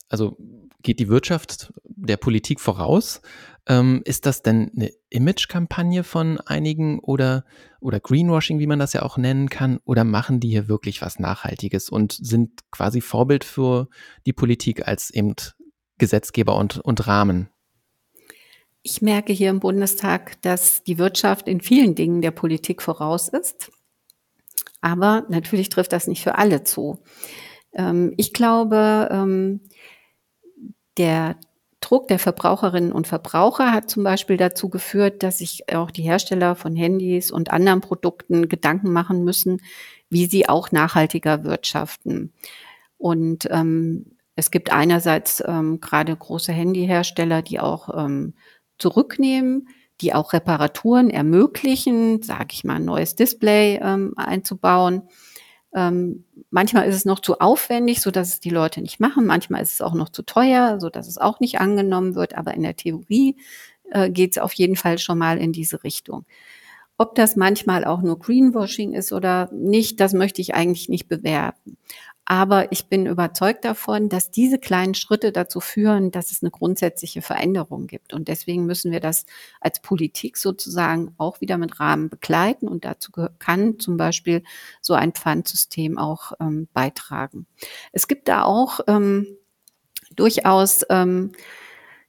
Also 0.10 0.38
geht 0.82 1.00
die 1.00 1.08
Wirtschaft 1.08 1.74
der 1.86 2.18
Politik 2.18 2.60
voraus? 2.60 3.22
Ähm, 3.66 4.02
ist 4.04 4.26
das 4.26 4.42
denn 4.42 4.72
eine 4.76 4.92
Image-Kampagne 5.10 6.04
von 6.04 6.40
einigen 6.42 7.00
oder, 7.00 7.46
oder 7.80 8.00
Greenwashing, 8.02 8.60
wie 8.60 8.68
man 8.68 8.80
das 8.80 8.92
ja 8.94 9.04
auch 9.04 9.18
nennen 9.18 9.50
kann? 9.50 9.80
Oder 9.86 10.04
machen 10.04 10.40
die 10.42 10.50
hier 10.50 10.68
wirklich 10.68 11.02
was 11.02 11.20
Nachhaltiges 11.20 11.90
und 11.90 12.12
sind 12.12 12.60
quasi 12.72 13.00
Vorbild 13.00 13.46
für 13.46 13.88
die 14.26 14.34
Politik 14.34 14.88
als 14.88 15.12
eben 15.12 15.36
Gesetzgeber 15.98 16.58
und, 16.58 16.80
und 16.80 17.08
Rahmen? 17.08 17.50
Ich 18.82 19.02
merke 19.02 19.32
hier 19.32 19.50
im 19.50 19.62
Bundestag, 19.62 20.42
dass 20.42 20.84
die 20.84 20.98
Wirtschaft 20.98 21.48
in 21.48 21.62
vielen 21.62 21.96
Dingen 21.96 22.22
der 22.22 22.32
Politik 22.32 22.82
voraus 22.82 23.30
ist. 23.30 23.72
Aber 24.82 25.26
natürlich 25.30 25.70
trifft 25.70 25.94
das 25.94 26.08
nicht 26.08 26.22
für 26.22 26.38
alle 26.38 26.66
zu. 26.66 27.00
Ähm, 27.72 28.14
ich 28.18 28.34
glaube, 28.34 29.08
ähm, 29.10 29.62
der 30.98 31.38
Druck 31.84 32.08
der 32.08 32.18
Verbraucherinnen 32.18 32.94
und 32.94 33.08
Verbraucher 33.08 33.74
hat 33.74 33.90
zum 33.90 34.04
Beispiel 34.04 34.38
dazu 34.38 34.70
geführt, 34.70 35.22
dass 35.22 35.40
sich 35.40 35.74
auch 35.76 35.92
die 35.92 36.04
Hersteller 36.04 36.56
von 36.56 36.78
Handys 36.78 37.30
und 37.30 37.52
anderen 37.52 37.82
Produkten 37.82 38.48
Gedanken 38.48 38.94
machen 38.94 39.26
müssen, 39.26 39.62
wie 40.10 40.26
sie 40.28 40.48
auch 40.48 40.72
nachhaltiger 40.72 41.44
wirtschaften. 41.44 42.32
Und 42.98 43.50
ähm, 43.52 44.16
es 44.38 44.50
gibt 44.50 44.72
einerseits 44.72 45.44
ähm, 45.46 45.82
gerade 45.82 46.16
große 46.16 46.54
Handyhersteller, 46.54 47.42
die 47.42 47.60
auch 47.60 47.90
ähm, 48.06 48.34
zurücknehmen, 48.78 49.68
die 50.00 50.14
auch 50.14 50.32
Reparaturen 50.32 51.10
ermöglichen, 51.10 52.22
sage 52.22 52.50
ich 52.52 52.64
mal, 52.64 52.78
ein 52.78 52.86
neues 52.86 53.16
Display 53.16 53.80
ähm, 53.84 54.14
einzubauen. 54.16 55.04
Ähm, 55.76 56.26
manchmal 56.52 56.88
ist 56.88 56.96
es 56.96 57.06
noch 57.06 57.20
zu 57.20 57.40
aufwendig, 57.40 58.02
so 58.02 58.12
dass 58.12 58.30
es 58.30 58.40
die 58.40 58.50
Leute 58.50 58.82
nicht 58.82 59.00
machen. 59.00 59.26
Manchmal 59.26 59.62
ist 59.62 59.74
es 59.74 59.82
auch 59.82 59.94
noch 59.94 60.10
zu 60.10 60.24
teuer, 60.24 60.80
so 60.80 60.90
dass 60.90 61.08
es 61.08 61.18
auch 61.18 61.40
nicht 61.40 61.60
angenommen 61.60 62.16
wird. 62.16 62.36
Aber 62.36 62.54
in 62.54 62.64
der 62.64 62.76
Theorie 62.76 63.38
äh, 63.92 64.10
geht 64.10 64.34
es 64.34 64.38
auf 64.38 64.54
jeden 64.54 64.76
Fall 64.76 64.98
schon 64.98 65.18
mal 65.18 65.38
in 65.38 65.52
diese 65.52 65.84
Richtung. 65.84 66.26
Ob 66.98 67.16
das 67.16 67.36
manchmal 67.36 67.86
auch 67.86 68.02
nur 68.02 68.20
Greenwashing 68.20 68.94
ist 68.94 69.12
oder 69.12 69.50
nicht, 69.52 70.00
das 70.00 70.14
möchte 70.14 70.42
ich 70.42 70.54
eigentlich 70.54 70.90
nicht 70.90 71.08
bewerben. 71.08 71.78
Aber 72.26 72.72
ich 72.72 72.88
bin 72.88 73.06
überzeugt 73.06 73.66
davon, 73.66 74.08
dass 74.08 74.32
diese 74.32 74.58
kleinen 74.58 74.94
Schritte 74.94 75.34
dazu 75.34 75.60
führen, 75.60 76.10
dass 76.10 76.32
es 76.32 76.42
eine 76.42 76.52
grundsätzliche 76.52 77.22
Veränderung 77.22 77.86
gibt. 77.88 78.14
Und 78.14 78.30
deswegen 78.30 78.66
müssen 78.66 78.92
wir 78.92 79.02
das 79.02 79.26
als 79.60 79.82
Politik 79.82 80.38
sozusagen 80.38 81.14
auch 81.18 81.42
wieder 81.42 81.58
mit 81.58 81.82
Rahmen 81.82 82.10
begleiten. 82.10 82.70
Und 82.70 82.86
dazu 82.86 83.12
kann 83.40 83.78
zum 83.78 83.98
Beispiel 83.98 84.44
so 84.80 84.94
ein 84.94 85.12
Pfandsystem 85.12 85.98
auch 85.98 86.32
ähm, 86.40 86.70
beitragen. 86.74 87.46
Es 87.92 88.08
gibt 88.08 88.30
da 88.30 88.44
auch 88.44 88.80
ähm, 88.88 89.28
durchaus 90.16 90.86
ähm, 90.90 91.34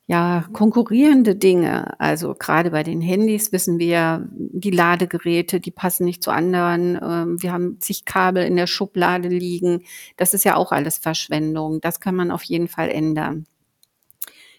ja, 0.07 0.45
konkurrierende 0.53 1.35
Dinge. 1.35 1.99
Also 1.99 2.35
gerade 2.35 2.71
bei 2.71 2.83
den 2.83 3.01
Handys 3.01 3.53
wissen 3.53 3.79
wir, 3.79 4.29
die 4.33 4.71
Ladegeräte, 4.71 5.61
die 5.61 5.71
passen 5.71 6.05
nicht 6.05 6.23
zu 6.23 6.31
anderen. 6.31 6.99
Ähm, 7.03 7.43
wir 7.43 7.53
haben 7.53 7.81
zig 7.81 8.05
Kabel 8.05 8.45
in 8.45 8.57
der 8.57 8.67
Schublade 8.67 9.29
liegen. 9.29 9.85
Das 10.19 10.35
ist 10.35 10.45
ja 10.45 10.57
auch 10.57 10.73
alles 10.73 10.99
Verschwendung. 10.99 11.81
Das 11.81 12.01
kann 12.01 12.15
man 12.15 12.31
auf 12.31 12.43
jeden 12.43 12.69
Fall 12.69 12.91
ändern. 12.91 13.47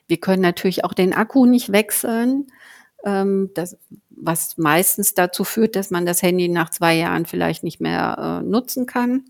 Wir 0.07 0.17
können 0.17 0.41
natürlich 0.41 0.83
auch 0.83 0.93
den 0.93 1.13
Akku 1.13 1.45
nicht 1.45 1.71
wechseln. 1.71 2.47
Ähm, 3.03 3.51
das, 3.53 3.77
was 4.09 4.57
meistens 4.57 5.13
dazu 5.13 5.43
führt, 5.43 5.75
dass 5.75 5.91
man 5.91 6.07
das 6.07 6.23
Handy 6.23 6.47
nach 6.47 6.71
zwei 6.71 6.95
Jahren 6.95 7.27
vielleicht 7.27 7.63
nicht 7.63 7.79
mehr 7.79 8.41
äh, 8.41 8.43
nutzen 8.43 8.87
kann. 8.87 9.25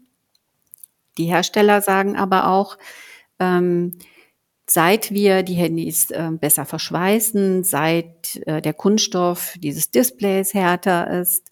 Die 1.18 1.26
Hersteller 1.26 1.82
sagen 1.82 2.16
aber 2.16 2.48
auch, 2.48 2.78
ähm, 3.40 3.98
Seit 4.68 5.12
wir 5.12 5.44
die 5.44 5.54
Handys 5.54 6.10
äh, 6.10 6.32
besser 6.32 6.66
verschweißen, 6.66 7.64
seit 7.64 8.36
äh, 8.48 8.62
der 8.62 8.74
Kunststoff 8.74 9.54
dieses 9.60 9.92
Displays 9.92 10.54
härter 10.54 11.22
ist, 11.22 11.52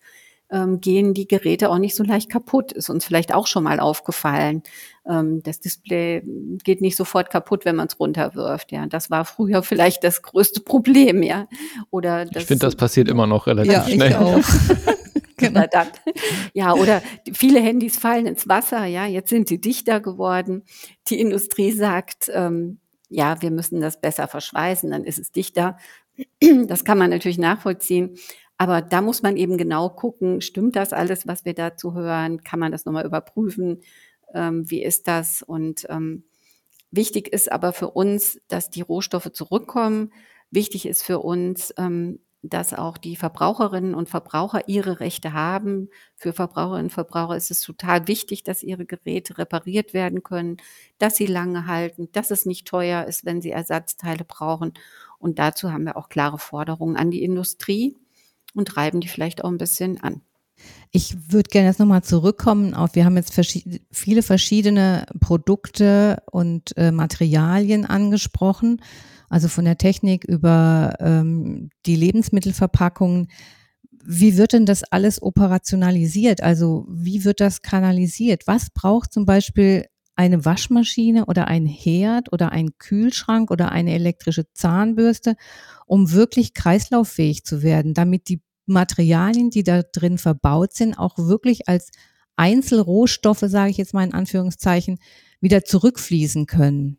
ähm, 0.54 0.80
gehen 0.82 1.14
die 1.14 1.28
Geräte 1.28 1.70
auch 1.70 1.80
nicht 1.80 1.96
so 1.96 2.04
leicht 2.04 2.30
kaputt. 2.30 2.72
Ist 2.72 2.90
uns 2.90 3.06
vielleicht 3.06 3.34
auch 3.34 3.48
schon 3.48 3.64
mal 3.64 3.80
aufgefallen. 3.80 4.62
Ähm, 5.08 5.42
das 5.44 5.60
Display 5.60 6.22
geht 6.64 6.80
nicht 6.80 6.96
sofort 6.96 7.30
kaputt, 7.30 7.66
wenn 7.66 7.76
man 7.76 7.88
es 7.88 8.00
runterwirft. 8.00 8.72
Ja, 8.72 8.86
das 8.86 9.10
war 9.10 9.26
früher 9.26 9.64
vielleicht 9.64 10.04
das 10.04 10.22
größte 10.22 10.62
Problem. 10.62 11.24
Ja, 11.24 11.48
oder 11.90 12.26
das, 12.26 12.44
ich 12.44 12.48
finde, 12.48 12.66
das 12.68 12.76
passiert 12.76 13.10
immer 13.10 13.28
noch 13.28 13.48
relativ 13.48 13.74
ja, 13.74 13.88
schnell. 13.88 14.12
Ich 14.12 14.16
auch. 14.16 14.44
genau. 15.38 15.66
Ja, 16.54 16.74
oder 16.74 17.02
viele 17.34 17.60
Handys 17.60 17.98
fallen 17.98 18.28
ins 18.28 18.48
Wasser. 18.48 18.86
Ja, 18.86 19.08
jetzt 19.08 19.30
sind 19.30 19.50
sie 19.50 19.60
dichter 19.60 20.00
geworden. 20.00 20.64
Die 21.10 21.20
Industrie 21.20 21.72
sagt, 21.72 22.32
ähm, 22.32 22.78
ja, 23.14 23.42
wir 23.42 23.52
müssen 23.52 23.80
das 23.80 24.02
besser 24.02 24.28
verschweißen, 24.28 24.90
dann 24.90 25.04
ist 25.04 25.20
es 25.20 25.32
dichter. 25.32 25.78
Das 26.68 26.86
kann 26.86 26.98
man 26.98 27.10
natürlich 27.10 27.40
nachvollziehen. 27.40 28.18
Aber 28.58 28.82
da 28.82 29.02
muss 29.02 29.24
man 29.24 29.36
eben 29.36 29.58
genau 29.58 29.90
gucken, 29.90 30.42
stimmt 30.42 30.76
das 30.76 30.94
alles, 30.94 31.28
was 31.28 31.44
wir 31.44 31.54
dazu 31.54 31.94
hören? 31.96 32.44
Kann 32.44 32.60
man 32.60 32.72
das 32.72 32.86
nochmal 32.86 33.06
überprüfen? 33.06 33.82
Ähm, 34.34 34.70
wie 34.70 34.84
ist 34.84 35.08
das? 35.08 35.42
Und 35.42 35.86
ähm, 35.90 36.24
wichtig 36.92 37.30
ist 37.30 37.52
aber 37.52 37.74
für 37.74 37.90
uns, 37.92 38.40
dass 38.48 38.70
die 38.70 38.82
Rohstoffe 38.82 39.32
zurückkommen. 39.34 40.14
Wichtig 40.52 40.86
ist 40.86 41.02
für 41.04 41.20
uns, 41.20 41.74
ähm, 41.78 42.20
dass 42.44 42.74
auch 42.74 42.98
die 42.98 43.16
Verbraucherinnen 43.16 43.96
und 43.96 44.10
Verbraucher 44.10 44.68
ihre 44.68 45.00
Rechte 45.00 45.32
haben. 45.32 45.90
Für 46.16 46.34
Verbraucherinnen 46.34 46.88
und 46.88 46.94
Verbraucher 46.94 47.38
ist 47.38 47.52
es 47.52 47.62
total 47.62 48.08
wichtig, 48.10 48.44
dass 48.44 48.64
ihre 48.64 48.86
Geräte 48.86 49.38
repariert 49.38 49.94
werden 49.94 50.24
können, 50.24 50.58
dass 50.98 51.16
sie 51.16 51.26
lange 51.26 51.68
halten, 51.68 52.10
dass 52.12 52.32
es 52.32 52.46
nicht 52.46 52.68
teuer 52.68 53.06
ist, 53.06 53.26
wenn 53.26 53.42
sie 53.42 53.52
Ersatzteile 53.52 54.26
brauchen. 54.26 54.74
Und 55.20 55.40
dazu 55.40 55.72
haben 55.72 55.86
wir 55.86 55.96
auch 55.96 56.10
klare 56.10 56.38
Forderungen 56.38 56.98
an 56.98 57.12
die 57.12 57.24
Industrie 57.24 57.98
und 58.54 58.68
treiben 58.68 59.00
die 59.00 59.08
vielleicht 59.08 59.44
auch 59.44 59.50
ein 59.50 59.58
bisschen 59.58 60.04
an. 60.04 60.22
Ich 60.92 61.32
würde 61.32 61.50
gerne 61.50 61.68
jetzt 61.68 61.80
nochmal 61.80 62.04
zurückkommen 62.04 62.74
auf, 62.74 62.96
wir 62.96 63.06
haben 63.06 63.18
jetzt 63.18 63.34
verschied 63.34 63.82
viele 63.92 64.22
verschiedene 64.22 65.06
Produkte 65.20 66.22
und 66.32 66.78
äh, 66.78 66.92
Materialien 66.92 67.86
angesprochen, 67.86 68.82
also 69.30 69.48
von 69.48 69.66
der 69.66 69.78
Technik 69.78 70.24
über 70.24 70.96
ähm, 71.00 71.70
die 71.88 71.96
Lebensmittelverpackungen. 71.96 73.28
Wie 74.06 74.38
wird 74.38 74.54
denn 74.54 74.66
das 74.66 74.84
alles 74.84 75.22
operationalisiert? 75.22 76.44
Also 76.44 76.86
wie 76.90 77.24
wird 77.24 77.40
das 77.40 77.62
kanalisiert? 77.62 78.44
Was 78.46 78.70
braucht 78.70 79.14
zum 79.14 79.26
Beispiel 79.26 79.86
eine 80.16 80.46
Waschmaschine 80.46 81.26
oder 81.26 81.48
ein 81.48 81.66
Herd 81.66 82.32
oder 82.32 82.52
ein 82.52 82.78
Kühlschrank 82.78 83.50
oder 83.50 83.72
eine 83.72 83.94
elektrische 83.94 84.52
Zahnbürste, 84.54 85.36
um 85.88 86.12
wirklich 86.12 86.54
kreislauffähig 86.54 87.44
zu 87.44 87.64
werden, 87.64 87.94
damit 87.94 88.30
die 88.30 88.42
Materialien, 88.66 89.50
die 89.50 89.64
da 89.64 89.82
drin 89.84 90.18
verbaut 90.18 90.74
sind, 90.74 90.98
auch 90.98 91.18
wirklich 91.18 91.68
als 91.68 91.92
Einzelrohstoffe, 92.36 93.44
sage 93.46 93.72
ich 93.72 93.78
jetzt 93.78 93.94
mal 93.94 94.04
in 94.04 94.14
Anführungszeichen, 94.14 95.00
wieder 95.40 95.64
zurückfließen 95.64 96.46
können. 96.46 96.98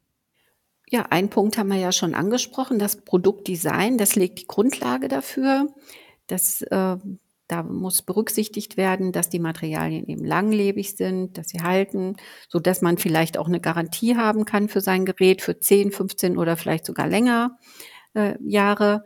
Ja, 0.90 1.06
ein 1.10 1.30
Punkt 1.30 1.58
haben 1.58 1.70
wir 1.70 1.78
ja 1.78 1.92
schon 1.92 2.14
angesprochen, 2.14 2.78
das 2.78 3.04
Produktdesign, 3.04 3.98
das 3.98 4.16
legt 4.16 4.38
die 4.40 4.46
Grundlage 4.46 5.08
dafür. 5.08 5.74
Das, 6.26 6.62
äh, 6.62 6.96
da 7.48 7.62
muss 7.62 8.02
berücksichtigt 8.02 8.76
werden, 8.76 9.12
dass 9.12 9.28
die 9.28 9.38
Materialien 9.38 10.06
eben 10.06 10.24
langlebig 10.24 10.96
sind, 10.96 11.36
dass 11.36 11.48
sie 11.48 11.62
halten, 11.62 12.16
so 12.48 12.58
dass 12.58 12.80
man 12.80 12.98
vielleicht 12.98 13.38
auch 13.38 13.48
eine 13.48 13.60
Garantie 13.60 14.16
haben 14.16 14.44
kann 14.44 14.68
für 14.68 14.80
sein 14.80 15.04
Gerät 15.04 15.42
für 15.42 15.58
10, 15.58 15.90
15 15.90 16.38
oder 16.38 16.56
vielleicht 16.56 16.86
sogar 16.86 17.06
länger 17.06 17.58
äh, 18.14 18.36
Jahre 18.40 19.04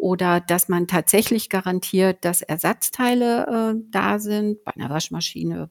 oder 0.00 0.40
dass 0.40 0.68
man 0.68 0.86
tatsächlich 0.86 1.50
garantiert, 1.50 2.24
dass 2.24 2.40
Ersatzteile 2.40 3.74
äh, 3.76 3.80
da 3.90 4.18
sind. 4.18 4.64
Bei 4.64 4.74
einer 4.74 4.88
Waschmaschine 4.88 5.68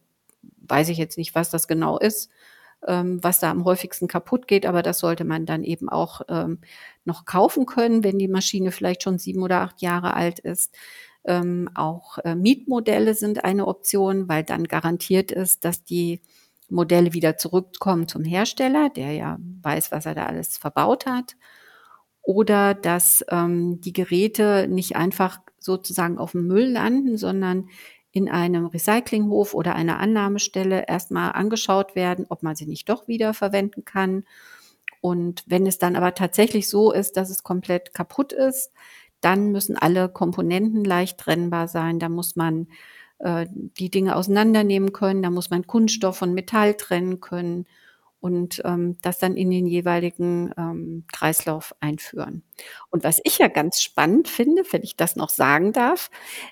weiß 0.62 0.90
ich 0.90 1.00
jetzt 1.00 1.18
nicht, 1.18 1.34
was 1.34 1.50
das 1.50 1.68
genau 1.68 1.98
ist, 1.98 2.30
ähm, 2.88 3.24
was 3.24 3.40
da 3.40 3.50
am 3.50 3.66
häufigsten 3.66 4.08
kaputt 4.08 4.48
geht, 4.48 4.68
aber 4.68 4.84
das 4.84 5.00
sollte 5.00 5.26
man 5.26 5.48
dann 5.48 5.64
eben 5.64 5.90
auch 5.90 6.22
ähm, 6.30 6.60
noch 7.06 7.26
kaufen 7.26 7.66
können, 7.66 8.04
wenn 8.04 8.20
die 8.20 8.28
Maschine 8.28 8.72
vielleicht 8.72 9.02
schon 9.02 9.18
sieben 9.18 9.42
oder 9.42 9.62
acht 9.62 9.82
Jahre 9.82 10.14
alt 10.14 10.38
ist. 10.38 10.76
Ähm, 11.26 11.68
auch 11.74 12.20
äh, 12.20 12.36
Mietmodelle 12.36 13.16
sind 13.16 13.44
eine 13.44 13.66
Option, 13.68 14.30
weil 14.30 14.44
dann 14.44 14.66
garantiert 14.66 15.32
ist, 15.32 15.66
dass 15.66 15.84
die 15.84 16.22
Modelle 16.70 17.14
wieder 17.14 17.38
zurückkommen 17.38 18.08
zum 18.08 18.24
Hersteller, 18.24 18.92
der 18.92 19.12
ja 19.14 19.38
weiß, 19.64 19.92
was 19.92 20.06
er 20.06 20.14
da 20.14 20.28
alles 20.28 20.60
verbaut 20.60 21.08
hat 21.08 21.36
oder 22.30 22.76
dass 22.76 23.26
ähm, 23.32 23.82
die 23.82 23.92
Geräte 23.92 24.68
nicht 24.70 24.96
einfach 24.96 25.40
sozusagen 25.58 26.20
auf 26.20 26.34
dem 26.34 26.46
Müll 26.46 26.68
landen, 26.68 27.18
sondern 27.18 27.70
in 28.12 28.30
einem 28.30 28.68
Recyclinghof 28.68 29.56
oder 29.56 29.74
einer 29.74 29.98
Annahmestelle 30.00 30.86
erstmal 30.88 31.32
angeschaut 31.32 31.96
werden, 31.96 32.28
ob 32.30 32.44
man 32.44 32.56
sie 32.56 32.68
nicht 32.68 32.88
doch 32.88 33.08
wieder 33.08 33.34
verwenden 33.34 33.84
kann. 33.84 34.26
Und 35.02 35.44
wenn 35.48 35.66
es 35.66 35.80
dann 35.80 35.96
aber 35.96 36.14
tatsächlich 36.14 36.70
so 36.70 36.92
ist, 36.92 37.18
dass 37.18 37.32
es 37.32 37.42
komplett 37.42 37.96
kaputt 37.96 38.32
ist, 38.32 38.74
dann 39.22 39.52
müssen 39.52 39.76
alle 39.76 40.08
Komponenten 40.08 40.84
leicht 40.84 41.18
trennbar 41.18 41.68
sein. 41.68 41.98
Da 41.98 42.10
muss 42.10 42.36
man 42.36 42.68
äh, 43.18 43.48
die 43.50 43.90
Dinge 43.90 44.16
auseinandernehmen 44.16 44.94
können, 44.94 45.24
da 45.24 45.32
muss 45.32 45.50
man 45.50 45.66
Kunststoff 45.66 46.18
von 46.18 46.36
Metall 46.36 46.76
trennen 46.76 47.22
können 47.22 47.66
und 48.22 48.62
ähm, 48.66 48.98
das 49.02 49.20
dann 49.20 49.36
in 49.36 49.50
den 49.50 49.66
jeweiligen 49.66 50.54
ähm, 50.58 51.06
Kreislauf 51.12 51.74
einführen. 51.80 52.44
Und 52.90 53.04
was 53.04 53.22
ich 53.24 53.38
ja 53.38 53.48
ganz 53.48 53.82
spannend 53.82 54.28
finde, 54.28 54.64
wenn 54.72 54.84
ich 54.84 54.98
das 54.98 55.16
noch 55.16 55.30
sagen 55.30 55.72
darf, 55.72 56.10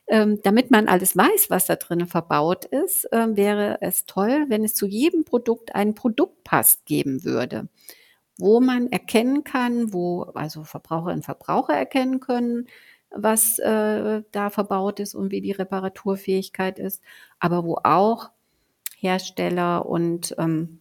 ähm, 0.07 0.39
damit 0.43 0.71
man 0.71 0.87
alles 0.87 1.17
weiß, 1.17 1.49
was 1.49 1.65
da 1.65 1.75
drinnen 1.75 2.07
verbaut 2.07 2.65
ist, 2.65 3.07
ähm, 3.11 3.35
wäre 3.35 3.79
es 3.81 4.05
toll, 4.05 4.45
wenn 4.47 4.63
es 4.63 4.75
zu 4.75 4.85
jedem 4.87 5.25
Produkt 5.25 5.75
einen 5.75 5.93
Produktpass 5.93 6.83
geben 6.85 7.23
würde, 7.25 7.67
wo 8.37 8.61
man 8.61 8.87
erkennen 8.91 9.43
kann, 9.43 9.93
wo 9.93 10.23
also 10.23 10.63
Verbraucherinnen 10.63 11.19
und 11.19 11.25
Verbraucher 11.25 11.73
erkennen 11.73 12.21
können, 12.21 12.67
was 13.09 13.59
äh, 13.59 14.21
da 14.31 14.49
verbaut 14.49 14.99
ist 14.99 15.15
und 15.15 15.31
wie 15.31 15.41
die 15.41 15.51
Reparaturfähigkeit 15.51 16.79
ist, 16.79 17.01
aber 17.39 17.63
wo 17.65 17.77
auch 17.83 18.29
Hersteller 18.97 19.85
und 19.85 20.35
ähm, 20.37 20.79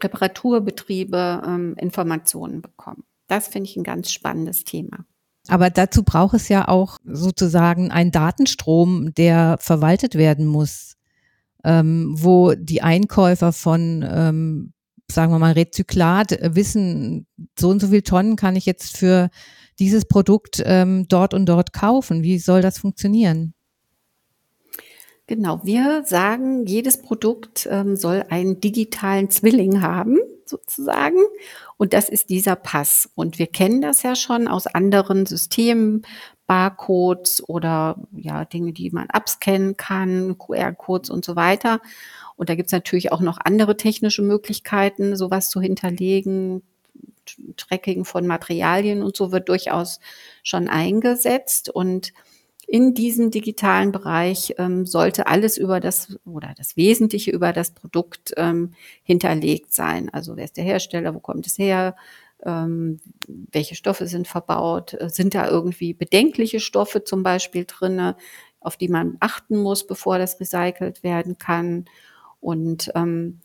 Reparaturbetriebe 0.00 1.42
ähm, 1.46 1.74
Informationen 1.76 2.62
bekommen. 2.62 3.04
Das 3.26 3.48
finde 3.48 3.70
ich 3.70 3.76
ein 3.76 3.84
ganz 3.84 4.12
spannendes 4.12 4.64
Thema. 4.64 5.04
Aber 5.48 5.70
dazu 5.70 6.02
braucht 6.02 6.34
es 6.34 6.48
ja 6.48 6.68
auch 6.68 6.98
sozusagen 7.04 7.90
einen 7.90 8.12
Datenstrom, 8.12 9.14
der 9.14 9.56
verwaltet 9.60 10.14
werden 10.14 10.46
muss, 10.46 10.96
ähm, 11.64 12.14
wo 12.16 12.54
die 12.54 12.82
Einkäufer 12.82 13.52
von, 13.52 14.04
ähm, 14.08 14.72
sagen 15.10 15.32
wir 15.32 15.38
mal, 15.38 15.52
Rezyklat 15.52 16.38
wissen, 16.54 17.26
so 17.58 17.70
und 17.70 17.80
so 17.80 17.88
viel 17.88 18.02
Tonnen 18.02 18.36
kann 18.36 18.56
ich 18.56 18.66
jetzt 18.66 18.96
für 18.96 19.30
dieses 19.78 20.04
Produkt 20.04 20.62
ähm, 20.64 21.06
dort 21.08 21.34
und 21.34 21.46
dort 21.46 21.72
kaufen. 21.72 22.22
Wie 22.22 22.38
soll 22.38 22.60
das 22.60 22.78
funktionieren? 22.78 23.54
Genau, 25.30 25.60
wir 25.62 26.02
sagen, 26.06 26.66
jedes 26.66 27.00
Produkt 27.02 27.68
ähm, 27.70 27.94
soll 27.94 28.24
einen 28.30 28.60
digitalen 28.60 29.30
Zwilling 29.30 29.80
haben, 29.80 30.18
sozusagen. 30.44 31.20
Und 31.76 31.92
das 31.92 32.08
ist 32.08 32.30
dieser 32.30 32.56
Pass. 32.56 33.08
Und 33.14 33.38
wir 33.38 33.46
kennen 33.46 33.80
das 33.80 34.02
ja 34.02 34.16
schon 34.16 34.48
aus 34.48 34.66
anderen 34.66 35.26
Systemen, 35.26 36.02
Barcodes 36.48 37.48
oder 37.48 37.94
ja, 38.10 38.44
Dinge, 38.44 38.72
die 38.72 38.90
man 38.90 39.08
abscannen 39.08 39.76
kann, 39.76 40.36
QR-Codes 40.36 41.10
und 41.10 41.24
so 41.24 41.36
weiter. 41.36 41.80
Und 42.34 42.48
da 42.48 42.56
gibt's 42.56 42.72
natürlich 42.72 43.12
auch 43.12 43.20
noch 43.20 43.38
andere 43.38 43.76
technische 43.76 44.22
Möglichkeiten, 44.22 45.14
sowas 45.14 45.48
zu 45.48 45.60
hinterlegen. 45.60 46.64
Tracking 47.56 48.04
von 48.04 48.26
Materialien 48.26 49.04
und 49.04 49.16
so 49.16 49.30
wird 49.30 49.48
durchaus 49.48 50.00
schon 50.42 50.68
eingesetzt. 50.68 51.70
Und 51.70 52.12
in 52.70 52.94
diesem 52.94 53.32
digitalen 53.32 53.90
Bereich 53.90 54.54
ähm, 54.56 54.86
sollte 54.86 55.26
alles 55.26 55.58
über 55.58 55.80
das 55.80 56.16
oder 56.24 56.54
das 56.56 56.76
Wesentliche 56.76 57.32
über 57.32 57.52
das 57.52 57.72
Produkt 57.72 58.32
ähm, 58.36 58.74
hinterlegt 59.02 59.74
sein. 59.74 60.08
Also 60.08 60.36
wer 60.36 60.44
ist 60.44 60.56
der 60.56 60.62
Hersteller, 60.62 61.12
wo 61.12 61.18
kommt 61.18 61.48
es 61.48 61.58
her, 61.58 61.96
ähm, 62.44 63.00
welche 63.26 63.74
Stoffe 63.74 64.06
sind 64.06 64.28
verbaut, 64.28 64.94
äh, 64.94 65.08
sind 65.08 65.34
da 65.34 65.48
irgendwie 65.48 65.94
bedenkliche 65.94 66.60
Stoffe 66.60 67.02
zum 67.02 67.24
Beispiel 67.24 67.64
drinne, 67.66 68.16
auf 68.60 68.76
die 68.76 68.88
man 68.88 69.16
achten 69.18 69.56
muss, 69.56 69.84
bevor 69.84 70.18
das 70.18 70.38
recycelt 70.38 71.02
werden 71.02 71.38
kann. 71.38 71.86
Und 72.38 72.92
ähm, 72.94 73.40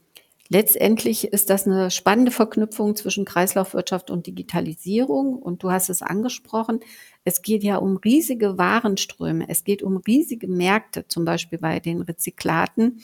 Letztendlich 0.47 1.34
ist 1.34 1.49
das 1.49 1.65
eine 1.65 1.89
spannende 1.89 2.31
Verknüpfung 2.31 2.95
zwischen 2.95 3.25
Kreislaufwirtschaft 3.25 4.12
und 4.12 4.27
Digitalisierung. 4.27 5.36
Und 5.36 5.63
du 5.63 5.71
hast 5.71 5.89
es 5.89 6.03
angesprochen. 6.03 6.81
Es 7.23 7.41
geht 7.41 7.63
ja 7.63 7.77
um 7.77 7.97
riesige 7.97 8.58
Warenströme. 8.58 9.45
Es 9.49 9.63
geht 9.63 9.81
um 9.81 9.97
riesige 9.97 10.47
Märkte, 10.47 11.08
zum 11.08 11.25
Beispiel 11.25 11.58
bei 11.58 11.79
den 11.79 12.01
Rezyklaten. 12.01 13.01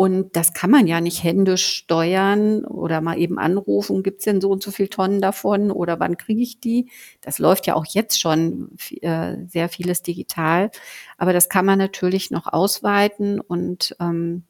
Und 0.00 0.34
das 0.34 0.54
kann 0.54 0.70
man 0.70 0.86
ja 0.86 1.02
nicht 1.02 1.22
händisch 1.22 1.66
steuern 1.66 2.64
oder 2.64 3.02
mal 3.02 3.18
eben 3.18 3.38
anrufen, 3.38 4.02
gibt's 4.02 4.24
denn 4.24 4.40
so 4.40 4.48
und 4.48 4.62
so 4.62 4.70
viel 4.70 4.88
Tonnen 4.88 5.20
davon 5.20 5.70
oder 5.70 6.00
wann 6.00 6.16
kriege 6.16 6.40
ich 6.40 6.58
die? 6.58 6.88
Das 7.20 7.38
läuft 7.38 7.66
ja 7.66 7.74
auch 7.74 7.84
jetzt 7.84 8.18
schon 8.18 8.70
äh, 9.02 9.36
sehr 9.46 9.68
vieles 9.68 10.00
digital. 10.00 10.70
Aber 11.18 11.34
das 11.34 11.50
kann 11.50 11.66
man 11.66 11.78
natürlich 11.78 12.30
noch 12.30 12.50
ausweiten 12.50 13.42
und 13.42 13.94
ähm, 14.00 14.44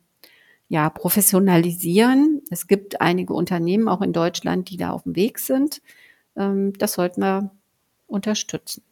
ja, 0.71 0.89
professionalisieren. 0.89 2.43
Es 2.49 2.69
gibt 2.69 3.01
einige 3.01 3.35
Unternehmen 3.35 3.89
auch 3.89 4.03
in 4.03 4.13
Deutschland, 4.13 4.71
die 4.71 4.77
da 4.77 4.93
auf 4.93 5.03
dem 5.03 5.17
Weg 5.17 5.41
sind. 5.41 5.83
Ähm, 6.37 6.73
das 6.79 6.93
sollten 6.93 7.23
wir 7.23 7.51
unterstützen. 8.07 8.85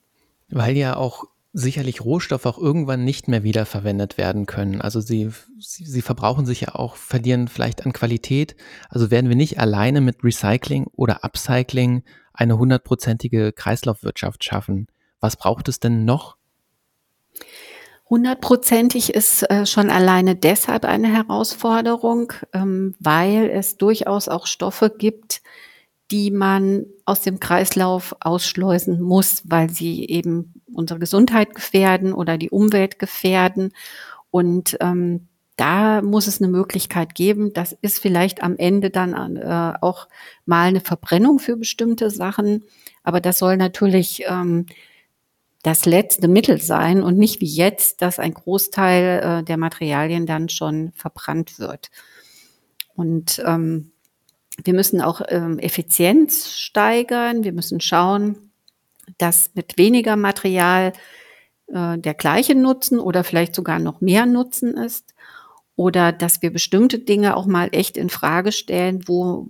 Weil 0.48 0.76
ja 0.76 0.96
auch 0.96 1.26
sicherlich 1.52 2.04
Rohstoffe 2.04 2.46
auch 2.46 2.58
irgendwann 2.58 3.04
nicht 3.04 3.28
mehr 3.28 3.44
wiederverwendet 3.44 4.18
werden 4.18 4.46
können. 4.46 4.80
Also 4.80 5.00
sie, 5.00 5.30
sie, 5.60 5.84
sie 5.84 6.02
verbrauchen 6.02 6.46
sich 6.46 6.62
ja 6.62 6.74
auch, 6.74 6.96
verlieren 6.96 7.46
vielleicht 7.46 7.86
an 7.86 7.92
Qualität. 7.92 8.56
Also 8.88 9.12
werden 9.12 9.28
wir 9.28 9.36
nicht 9.36 9.60
alleine 9.60 10.00
mit 10.00 10.24
Recycling 10.24 10.88
oder 10.96 11.22
Upcycling 11.22 12.02
eine 12.32 12.58
hundertprozentige 12.58 13.52
Kreislaufwirtschaft 13.52 14.42
schaffen. 14.42 14.88
Was 15.20 15.36
braucht 15.36 15.68
es 15.68 15.78
denn 15.78 16.04
noch? 16.04 16.37
Hundertprozentig 18.10 19.12
ist 19.14 19.42
äh, 19.50 19.66
schon 19.66 19.90
alleine 19.90 20.34
deshalb 20.34 20.86
eine 20.86 21.08
Herausforderung, 21.08 22.32
ähm, 22.54 22.94
weil 22.98 23.50
es 23.50 23.76
durchaus 23.76 24.28
auch 24.28 24.46
Stoffe 24.46 24.90
gibt, 24.96 25.42
die 26.10 26.30
man 26.30 26.86
aus 27.04 27.20
dem 27.20 27.38
Kreislauf 27.38 28.16
ausschleusen 28.20 29.02
muss, 29.02 29.42
weil 29.44 29.68
sie 29.68 30.06
eben 30.06 30.54
unsere 30.72 30.98
Gesundheit 30.98 31.54
gefährden 31.54 32.14
oder 32.14 32.38
die 32.38 32.48
Umwelt 32.48 32.98
gefährden. 32.98 33.72
Und 34.30 34.78
ähm, 34.80 35.28
da 35.56 36.00
muss 36.00 36.28
es 36.28 36.40
eine 36.40 36.50
Möglichkeit 36.50 37.14
geben. 37.14 37.52
Das 37.52 37.76
ist 37.82 37.98
vielleicht 37.98 38.42
am 38.42 38.56
Ende 38.56 38.88
dann 38.88 39.36
äh, 39.36 39.74
auch 39.82 40.08
mal 40.46 40.68
eine 40.68 40.80
Verbrennung 40.80 41.40
für 41.40 41.56
bestimmte 41.56 42.10
Sachen, 42.10 42.64
aber 43.02 43.20
das 43.20 43.38
soll 43.38 43.58
natürlich 43.58 44.22
ähm, 44.28 44.66
das 45.68 45.84
letzte 45.84 46.28
Mittel 46.28 46.62
sein 46.62 47.02
und 47.02 47.18
nicht 47.18 47.42
wie 47.42 47.46
jetzt, 47.46 48.00
dass 48.00 48.18
ein 48.18 48.32
Großteil 48.32 49.40
äh, 49.40 49.44
der 49.44 49.58
Materialien 49.58 50.24
dann 50.24 50.48
schon 50.48 50.92
verbrannt 50.94 51.58
wird. 51.58 51.90
Und 52.94 53.42
ähm, 53.44 53.92
wir 54.64 54.72
müssen 54.72 55.02
auch 55.02 55.20
ähm, 55.28 55.58
Effizienz 55.58 56.52
steigern. 56.52 57.44
Wir 57.44 57.52
müssen 57.52 57.82
schauen, 57.82 58.50
dass 59.18 59.50
mit 59.54 59.76
weniger 59.76 60.16
Material 60.16 60.94
äh, 61.66 61.98
der 61.98 62.14
gleiche 62.14 62.54
Nutzen 62.54 62.98
oder 62.98 63.22
vielleicht 63.22 63.54
sogar 63.54 63.78
noch 63.78 64.00
mehr 64.00 64.24
Nutzen 64.24 64.74
ist. 64.74 65.14
Oder 65.76 66.12
dass 66.12 66.40
wir 66.40 66.50
bestimmte 66.50 66.98
Dinge 66.98 67.36
auch 67.36 67.44
mal 67.44 67.68
echt 67.72 67.98
in 67.98 68.08
Frage 68.08 68.52
stellen, 68.52 69.06
wo 69.06 69.46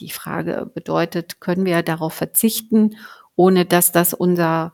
die 0.00 0.10
Frage 0.10 0.68
bedeutet, 0.74 1.40
können 1.40 1.64
wir 1.64 1.84
darauf 1.84 2.14
verzichten, 2.14 2.96
ohne 3.38 3.64
dass 3.64 3.92
das 3.92 4.14
unser 4.14 4.72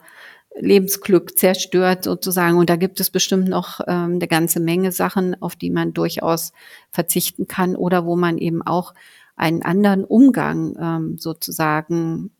Lebensglück 0.56 1.36
zerstört 1.38 2.02
sozusagen. 2.02 2.56
Und 2.56 2.70
da 2.70 2.76
gibt 2.76 2.98
es 2.98 3.10
bestimmt 3.10 3.48
noch 3.48 3.80
ähm, 3.86 4.14
eine 4.14 4.26
ganze 4.26 4.58
Menge 4.58 4.90
Sachen, 4.90 5.40
auf 5.42 5.54
die 5.54 5.70
man 5.70 5.92
durchaus 5.92 6.52
verzichten 6.90 7.46
kann 7.46 7.76
oder 7.76 8.06
wo 8.06 8.16
man 8.16 8.38
eben 8.38 8.62
auch 8.62 8.94
einen 9.36 9.62
anderen 9.62 10.04
Umgang 10.04 10.76
ähm, 10.80 11.18
sozusagen 11.18 12.30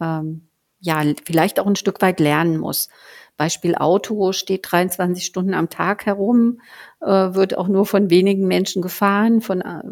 ähm, 0.00 0.48
ja 0.78 1.02
vielleicht 1.24 1.60
auch 1.60 1.66
ein 1.66 1.76
Stück 1.76 2.00
weit 2.00 2.20
lernen 2.20 2.56
muss. 2.56 2.88
Beispiel 3.36 3.74
Auto 3.74 4.32
steht 4.32 4.70
23 4.70 5.26
Stunden 5.26 5.52
am 5.52 5.68
Tag 5.68 6.06
herum, 6.06 6.60
äh, 7.00 7.06
wird 7.06 7.58
auch 7.58 7.68
nur 7.68 7.84
von 7.84 8.08
wenigen 8.08 8.46
Menschen 8.46 8.80
gefahren, 8.80 9.40
von 9.42 9.60
äh, 9.60 9.82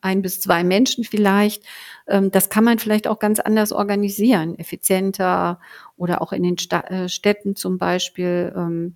ein 0.00 0.22
bis 0.22 0.40
zwei 0.40 0.64
Menschen 0.64 1.04
vielleicht. 1.04 1.64
Ähm, 2.06 2.30
das 2.30 2.50
kann 2.50 2.64
man 2.64 2.78
vielleicht 2.78 3.06
auch 3.06 3.18
ganz 3.18 3.40
anders 3.40 3.72
organisieren, 3.72 4.58
effizienter 4.58 5.60
oder 5.96 6.22
auch 6.22 6.32
in 6.32 6.42
den 6.42 6.56
äh, 6.70 7.08
Städten 7.08 7.56
zum 7.56 7.78
Beispiel. 7.78 8.52
Ähm, 8.56 8.94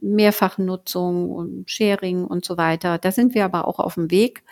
Mehrfachnutzung 0.00 1.30
und 1.30 1.70
Sharing 1.70 2.24
und 2.24 2.44
so 2.44 2.56
weiter. 2.56 2.98
Da 2.98 3.10
sind 3.12 3.34
wir 3.34 3.44
aber 3.44 3.66
auch 3.66 3.78
auf 3.78 3.94
dem 3.94 4.10
Weg. 4.10 4.44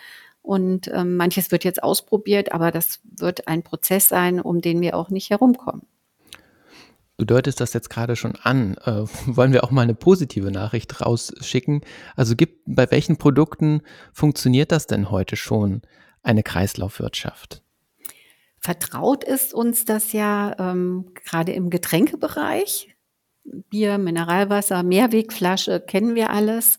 Und 0.43 0.89
ähm, 0.89 1.17
manches 1.17 1.51
wird 1.51 1.65
jetzt 1.65 1.83
ausprobiert, 1.83 2.53
aber 2.53 2.71
das 2.71 3.01
wird 3.05 3.49
ein 3.49 3.63
Prozess 3.63 4.09
sein, 4.09 4.41
um 4.41 4.61
den 4.61 4.81
wir 4.81 4.97
auch 4.97 5.11
nicht 5.11 5.31
herumkommen. 5.31 5.83
Du 7.19 7.25
deutest 7.25 7.61
das 7.61 7.73
jetzt 7.73 7.91
gerade 7.91 8.15
schon 8.15 8.37
an. 8.37 8.77
Äh, 8.85 9.05
wollen 9.27 9.53
wir 9.53 9.65
auch 9.65 9.73
mal 9.73 9.83
eine 9.83 9.95
positive 9.95 10.53
Nachricht 10.53 11.01
rausschicken? 11.01 11.83
Also 12.15 12.37
gibt, 12.37 12.63
bei 12.67 12.89
welchen 12.91 13.17
Produkten 13.17 13.83
funktioniert 14.13 14.71
das 14.71 14.87
denn 14.87 15.11
heute 15.11 15.35
schon, 15.35 15.83
eine 16.23 16.45
Kreislaufwirtschaft? 16.45 17.63
Vertraut 18.61 19.25
ist 19.25 19.53
uns 19.53 19.85
das 19.85 20.13
ja 20.13 20.55
ähm, 20.59 21.11
gerade 21.25 21.53
im 21.53 21.71
Getränkebereich. 21.71 22.95
Bier, 23.45 23.99
Mineralwasser, 23.99 24.83
Mehrwegflasche, 24.83 25.81
kennen 25.81 26.15
wir 26.15 26.31
alles. 26.31 26.79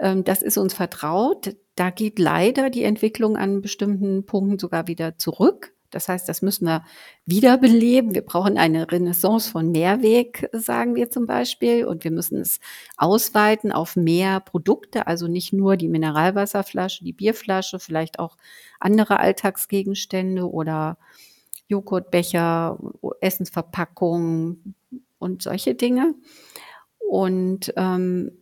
Ähm, 0.00 0.24
das 0.24 0.42
ist 0.42 0.56
uns 0.56 0.74
vertraut. 0.74 1.54
Da 1.76 1.90
geht 1.90 2.18
leider 2.18 2.70
die 2.70 2.84
Entwicklung 2.84 3.36
an 3.36 3.60
bestimmten 3.60 4.26
Punkten 4.26 4.58
sogar 4.58 4.88
wieder 4.88 5.18
zurück. 5.18 5.75
Das 5.90 6.08
heißt, 6.08 6.28
das 6.28 6.42
müssen 6.42 6.66
wir 6.66 6.84
wiederbeleben. 7.24 8.14
Wir 8.14 8.22
brauchen 8.22 8.58
eine 8.58 8.90
Renaissance 8.90 9.50
von 9.50 9.70
Mehrweg, 9.70 10.48
sagen 10.52 10.94
wir 10.94 11.10
zum 11.10 11.26
Beispiel. 11.26 11.84
Und 11.86 12.04
wir 12.04 12.10
müssen 12.10 12.40
es 12.40 12.60
ausweiten 12.96 13.72
auf 13.72 13.96
mehr 13.96 14.40
Produkte, 14.40 15.06
also 15.06 15.28
nicht 15.28 15.52
nur 15.52 15.76
die 15.76 15.88
Mineralwasserflasche, 15.88 17.04
die 17.04 17.12
Bierflasche, 17.12 17.78
vielleicht 17.78 18.18
auch 18.18 18.36
andere 18.80 19.20
Alltagsgegenstände 19.20 20.50
oder 20.50 20.98
Joghurtbecher, 21.68 22.78
Essensverpackungen 23.20 24.74
und 25.18 25.42
solche 25.42 25.74
Dinge. 25.74 26.14
Und 26.98 27.72
ähm, 27.76 28.32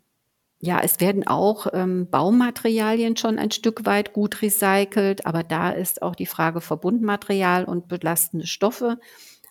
ja, 0.64 0.80
es 0.82 0.98
werden 1.00 1.26
auch 1.26 1.66
ähm, 1.74 2.08
Baumaterialien 2.10 3.16
schon 3.16 3.38
ein 3.38 3.50
Stück 3.50 3.84
weit 3.84 4.14
gut 4.14 4.40
recycelt, 4.40 5.26
aber 5.26 5.42
da 5.42 5.70
ist 5.70 6.00
auch 6.00 6.14
die 6.14 6.26
Frage 6.26 6.62
Verbundmaterial 6.62 7.64
und 7.64 7.88
belastende 7.88 8.46
Stoffe. 8.46 8.98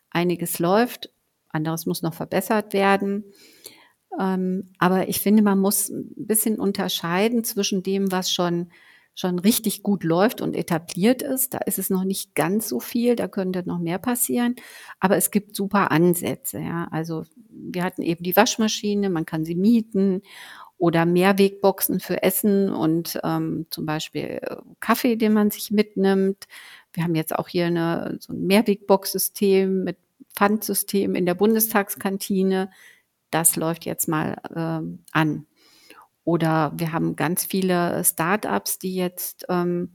Einiges 0.09 0.57
läuft, 0.57 1.11
anderes 1.49 1.85
muss 1.85 2.01
noch 2.01 2.15
verbessert 2.15 2.73
werden. 2.73 3.25
Ähm, 4.19 4.71
aber 4.79 5.07
ich 5.07 5.19
finde, 5.19 5.43
man 5.43 5.59
muss 5.59 5.89
ein 5.89 6.11
bisschen 6.15 6.59
unterscheiden 6.59 7.43
zwischen 7.43 7.83
dem, 7.83 8.11
was 8.11 8.31
schon 8.31 8.71
schon 9.15 9.37
richtig 9.37 9.83
gut 9.83 10.03
läuft 10.03 10.41
und 10.41 10.55
etabliert 10.55 11.21
ist. 11.21 11.53
Da 11.53 11.59
ist 11.59 11.77
es 11.77 11.89
noch 11.89 12.03
nicht 12.03 12.33
ganz 12.33 12.67
so 12.67 12.79
viel, 12.79 13.15
da 13.15 13.27
könnte 13.27 13.63
noch 13.65 13.79
mehr 13.79 13.99
passieren. 13.99 14.55
Aber 14.99 15.17
es 15.17 15.29
gibt 15.29 15.55
super 15.55 15.91
Ansätze. 15.91 16.59
Ja. 16.59 16.87
Also 16.91 17.23
wir 17.49 17.83
hatten 17.83 18.01
eben 18.01 18.23
die 18.23 18.35
Waschmaschine, 18.35 19.09
man 19.09 19.25
kann 19.25 19.45
sie 19.45 19.55
mieten 19.55 20.23
oder 20.83 21.05
Mehrwegboxen 21.05 22.01
für 22.01 22.23
Essen 22.23 22.69
und 22.69 23.17
ähm, 23.23 23.67
zum 23.69 23.85
Beispiel 23.85 24.41
äh, 24.41 24.57
Kaffee, 24.81 25.15
den 25.15 25.31
man 25.31 25.49
sich 25.49 25.71
mitnimmt. 25.71 26.43
Wir 26.91 27.05
haben 27.05 27.15
jetzt 27.15 27.33
auch 27.33 27.47
hier 27.47 27.67
eine, 27.67 28.17
so 28.19 28.33
ein 28.33 28.45
Mehrwegbox-System 28.47 29.85
mit 29.85 29.95
Pfandsystem 30.35 31.15
in 31.15 31.25
der 31.25 31.35
Bundestagskantine. 31.35 32.69
Das 33.31 33.55
läuft 33.55 33.85
jetzt 33.85 34.09
mal 34.09 34.35
ähm, 34.53 35.05
an. 35.13 35.45
Oder 36.25 36.73
wir 36.75 36.91
haben 36.91 37.15
ganz 37.15 37.45
viele 37.45 38.03
Startups, 38.03 38.77
die 38.77 38.97
jetzt 38.97 39.45
ähm, 39.47 39.93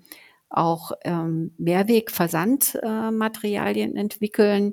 auch 0.49 0.93
ähm, 1.05 1.53
Mehrwegversandmaterialien 1.59 3.95
äh, 3.95 4.01
entwickeln 4.01 4.73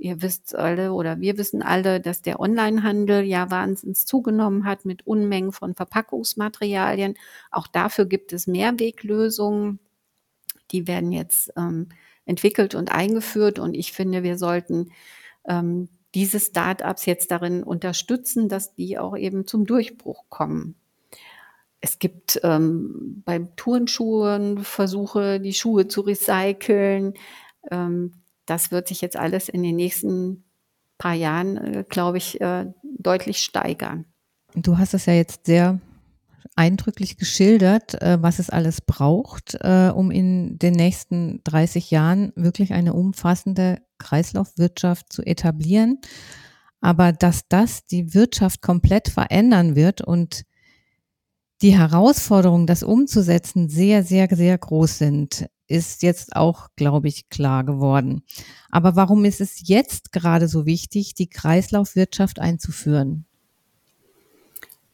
Ihr 0.00 0.22
wisst 0.22 0.54
alle 0.54 0.92
oder 0.92 1.20
wir 1.20 1.38
wissen 1.38 1.60
alle, 1.60 2.00
dass 2.00 2.22
der 2.22 2.38
Onlinehandel 2.38 3.24
ja 3.24 3.50
wahnsinnig 3.50 4.06
zugenommen 4.06 4.64
hat 4.64 4.84
mit 4.84 5.04
Unmengen 5.04 5.50
von 5.50 5.74
Verpackungsmaterialien. 5.74 7.16
Auch 7.50 7.66
dafür 7.66 8.06
gibt 8.06 8.32
es 8.32 8.46
Mehrweglösungen. 8.46 9.80
Die 10.70 10.86
werden 10.86 11.10
jetzt 11.10 11.52
ähm, 11.56 11.88
entwickelt 12.26 12.76
und 12.76 12.92
eingeführt. 12.92 13.58
Und 13.58 13.74
ich 13.74 13.92
finde, 13.92 14.22
wir 14.22 14.38
sollten 14.38 14.92
ähm, 15.48 15.88
diese 16.14 16.38
Start-ups 16.38 17.04
jetzt 17.04 17.32
darin 17.32 17.64
unterstützen, 17.64 18.48
dass 18.48 18.76
die 18.76 18.98
auch 19.00 19.16
eben 19.16 19.48
zum 19.48 19.66
Durchbruch 19.66 20.26
kommen. 20.28 20.76
Es 21.80 21.98
gibt 21.98 22.38
ähm, 22.44 23.22
beim 23.24 23.56
Turnschuhen 23.56 24.58
Versuche, 24.58 25.40
die 25.40 25.54
Schuhe 25.54 25.88
zu 25.88 26.02
recyceln. 26.02 27.14
Ähm, 27.68 28.12
das 28.48 28.70
wird 28.70 28.88
sich 28.88 29.00
jetzt 29.00 29.16
alles 29.16 29.48
in 29.48 29.62
den 29.62 29.76
nächsten 29.76 30.44
paar 30.98 31.14
Jahren, 31.14 31.56
äh, 31.56 31.84
glaube 31.88 32.18
ich, 32.18 32.40
äh, 32.40 32.66
deutlich 32.82 33.38
steigern. 33.38 34.04
Du 34.54 34.78
hast 34.78 34.94
es 34.94 35.06
ja 35.06 35.12
jetzt 35.12 35.46
sehr 35.46 35.80
eindrücklich 36.56 37.16
geschildert, 37.16 38.00
äh, 38.02 38.18
was 38.20 38.40
es 38.40 38.50
alles 38.50 38.80
braucht, 38.80 39.56
um 39.62 40.10
in 40.10 40.58
den 40.58 40.74
nächsten 40.74 41.40
30 41.44 41.90
Jahren 41.90 42.32
wirklich 42.34 42.72
eine 42.72 42.94
umfassende 42.94 43.80
Kreislaufwirtschaft 43.98 45.12
zu 45.12 45.22
etablieren. 45.22 46.00
Aber 46.80 47.12
dass 47.12 47.48
das 47.48 47.86
die 47.86 48.14
Wirtschaft 48.14 48.62
komplett 48.62 49.08
verändern 49.08 49.76
wird 49.76 50.00
und 50.00 50.42
die 51.60 51.76
Herausforderungen, 51.76 52.66
das 52.66 52.82
umzusetzen, 52.82 53.68
sehr, 53.68 54.04
sehr, 54.04 54.28
sehr 54.30 54.56
groß 54.56 54.98
sind, 54.98 55.48
ist 55.68 56.02
jetzt 56.02 56.34
auch, 56.34 56.68
glaube 56.76 57.08
ich, 57.08 57.28
klar 57.28 57.64
geworden. 57.64 58.22
Aber 58.70 58.96
warum 58.96 59.24
ist 59.24 59.40
es 59.40 59.68
jetzt 59.68 60.12
gerade 60.12 60.48
so 60.48 60.66
wichtig, 60.66 61.14
die 61.14 61.28
Kreislaufwirtschaft 61.28 62.40
einzuführen? 62.40 63.26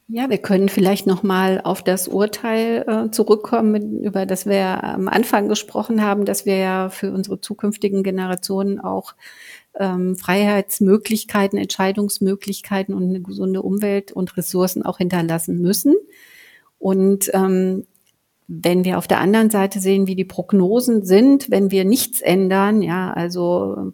Ja, 0.07 0.29
wir 0.29 0.37
können 0.37 0.69
vielleicht 0.69 1.07
noch 1.07 1.23
mal 1.23 1.59
auf 1.63 1.81
das 1.81 2.07
Urteil 2.07 2.85
äh, 2.87 3.11
zurückkommen, 3.11 3.99
über 4.01 4.27
das 4.27 4.45
wir 4.45 4.83
am 4.83 5.07
Anfang 5.07 5.49
gesprochen 5.49 6.03
haben, 6.03 6.25
dass 6.25 6.45
wir 6.45 6.57
ja 6.57 6.89
für 6.89 7.11
unsere 7.11 7.41
zukünftigen 7.41 8.03
Generationen 8.03 8.79
auch 8.79 9.15
ähm, 9.79 10.15
Freiheitsmöglichkeiten, 10.15 11.57
Entscheidungsmöglichkeiten 11.57 12.93
und 12.93 13.09
eine 13.09 13.21
gesunde 13.21 13.63
Umwelt 13.63 14.11
und 14.11 14.37
Ressourcen 14.37 14.83
auch 14.83 14.99
hinterlassen 14.99 15.59
müssen. 15.59 15.95
Und 16.77 17.31
ähm, 17.33 17.87
wenn 18.47 18.85
wir 18.85 18.97
auf 18.97 19.07
der 19.07 19.19
anderen 19.19 19.49
Seite 19.49 19.79
sehen, 19.79 20.07
wie 20.07 20.15
die 20.15 20.25
Prognosen 20.25 21.03
sind, 21.03 21.49
wenn 21.49 21.71
wir 21.71 21.85
nichts 21.85 22.21
ändern, 22.21 22.81
ja, 22.81 23.11
also 23.11 23.75
ähm, 23.77 23.93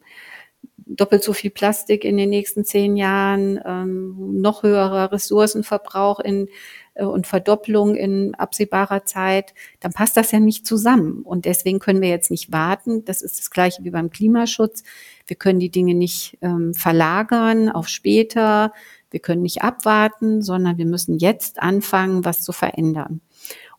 doppelt 0.96 1.24
so 1.24 1.34
viel 1.34 1.52
Plastik 1.52 2.04
in 2.04 2.18
den 2.18 2.30
nächsten 2.30 2.66
zehn 2.66 2.98
Jahren, 2.98 3.60
ähm, 3.66 4.42
noch 4.42 4.64
höherer 4.64 5.12
Ressourcenverbrauch 5.12 6.20
in, 6.20 6.50
äh, 6.96 7.06
und 7.06 7.28
Verdopplung 7.28 7.96
in 7.96 8.36
absehbarer 8.36 9.06
Zeit, 9.06 9.54
dann 9.80 9.94
passt 9.94 10.18
das 10.18 10.32
ja 10.32 10.40
nicht 10.40 10.68
zusammen. 10.68 11.22
Und 11.24 11.46
deswegen 11.46 11.80
können 11.80 12.02
wir 12.02 12.10
jetzt 12.10 12.32
nicht 12.32 12.52
warten. 12.52 13.06
Das 13.06 13.22
ist 13.22 13.40
das 13.40 13.52
Gleiche 13.52 13.84
wie 13.84 13.92
beim 13.92 14.10
Klimaschutz. 14.10 14.84
Wir 15.28 15.38
können 15.38 15.60
die 15.60 15.72
Dinge 15.72 15.94
nicht 15.94 16.38
ähm, 16.42 16.74
verlagern 16.74 17.70
auf 17.70 17.88
später. 17.88 18.74
Wir 19.10 19.20
können 19.20 19.42
nicht 19.42 19.62
abwarten, 19.62 20.42
sondern 20.42 20.78
wir 20.78 20.86
müssen 20.86 21.18
jetzt 21.18 21.62
anfangen, 21.62 22.26
was 22.26 22.44
zu 22.44 22.52
verändern. 22.52 23.22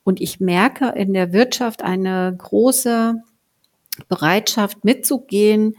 Und 0.04 0.20
ich 0.20 0.40
merke 0.40 0.88
in 0.88 1.12
der 1.12 1.32
Wirtschaft 1.32 1.82
eine 1.82 2.34
große 2.36 3.22
Bereitschaft 4.08 4.84
mitzugehen 4.84 5.76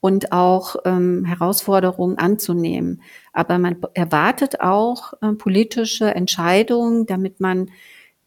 und 0.00 0.32
auch 0.32 0.76
ähm, 0.84 1.24
Herausforderungen 1.24 2.18
anzunehmen. 2.18 3.02
Aber 3.32 3.58
man 3.58 3.76
erwartet 3.94 4.60
auch 4.60 5.14
äh, 5.20 5.32
politische 5.32 6.14
Entscheidungen, 6.14 7.06
damit 7.06 7.40
man 7.40 7.70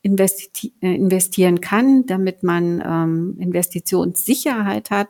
investi 0.01 0.73
äh, 0.81 0.93
investieren 0.93 1.61
kann, 1.61 2.05
damit 2.05 2.43
man 2.43 2.83
ähm, 2.85 3.37
Investitionssicherheit 3.39 4.91
hat. 4.91 5.09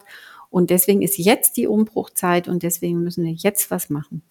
Und 0.49 0.69
deswegen 0.69 1.01
ist 1.01 1.17
jetzt 1.17 1.57
die 1.57 1.67
Umbruchzeit 1.67 2.47
und 2.47 2.63
deswegen 2.63 3.03
müssen 3.03 3.23
wir 3.23 3.33
jetzt 3.33 3.71
was 3.71 3.89
machen. 3.89 4.23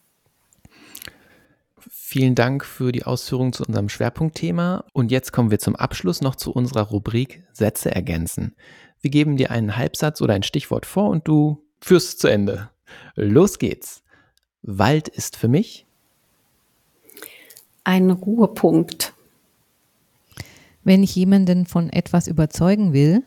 Vielen 2.10 2.34
Dank 2.34 2.64
für 2.64 2.90
die 2.90 3.04
Ausführungen 3.04 3.52
zu 3.52 3.64
unserem 3.64 3.90
Schwerpunktthema. 3.90 4.82
Und 4.94 5.10
jetzt 5.10 5.30
kommen 5.30 5.50
wir 5.50 5.58
zum 5.58 5.76
Abschluss 5.76 6.22
noch 6.22 6.36
zu 6.36 6.52
unserer 6.52 6.84
Rubrik 6.84 7.42
Sätze 7.52 7.94
ergänzen. 7.94 8.56
Wir 9.02 9.10
geben 9.10 9.36
dir 9.36 9.50
einen 9.50 9.76
Halbsatz 9.76 10.22
oder 10.22 10.32
ein 10.32 10.42
Stichwort 10.42 10.86
vor 10.86 11.10
und 11.10 11.28
du 11.28 11.62
führst 11.82 12.08
es 12.08 12.16
zu 12.16 12.28
Ende. 12.28 12.70
Los 13.14 13.58
geht's. 13.58 14.02
Wald 14.62 15.08
ist 15.08 15.36
für 15.36 15.48
mich 15.48 15.84
ein 17.84 18.10
Ruhepunkt. 18.10 19.12
Wenn 20.84 21.02
ich 21.02 21.14
jemanden 21.14 21.66
von 21.66 21.90
etwas 21.90 22.26
überzeugen 22.26 22.94
will, 22.94 23.22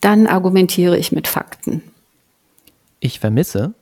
dann 0.00 0.26
argumentiere 0.26 0.98
ich 0.98 1.12
mit 1.12 1.28
Fakten. 1.28 1.84
Ich 2.98 3.20
vermisse 3.20 3.72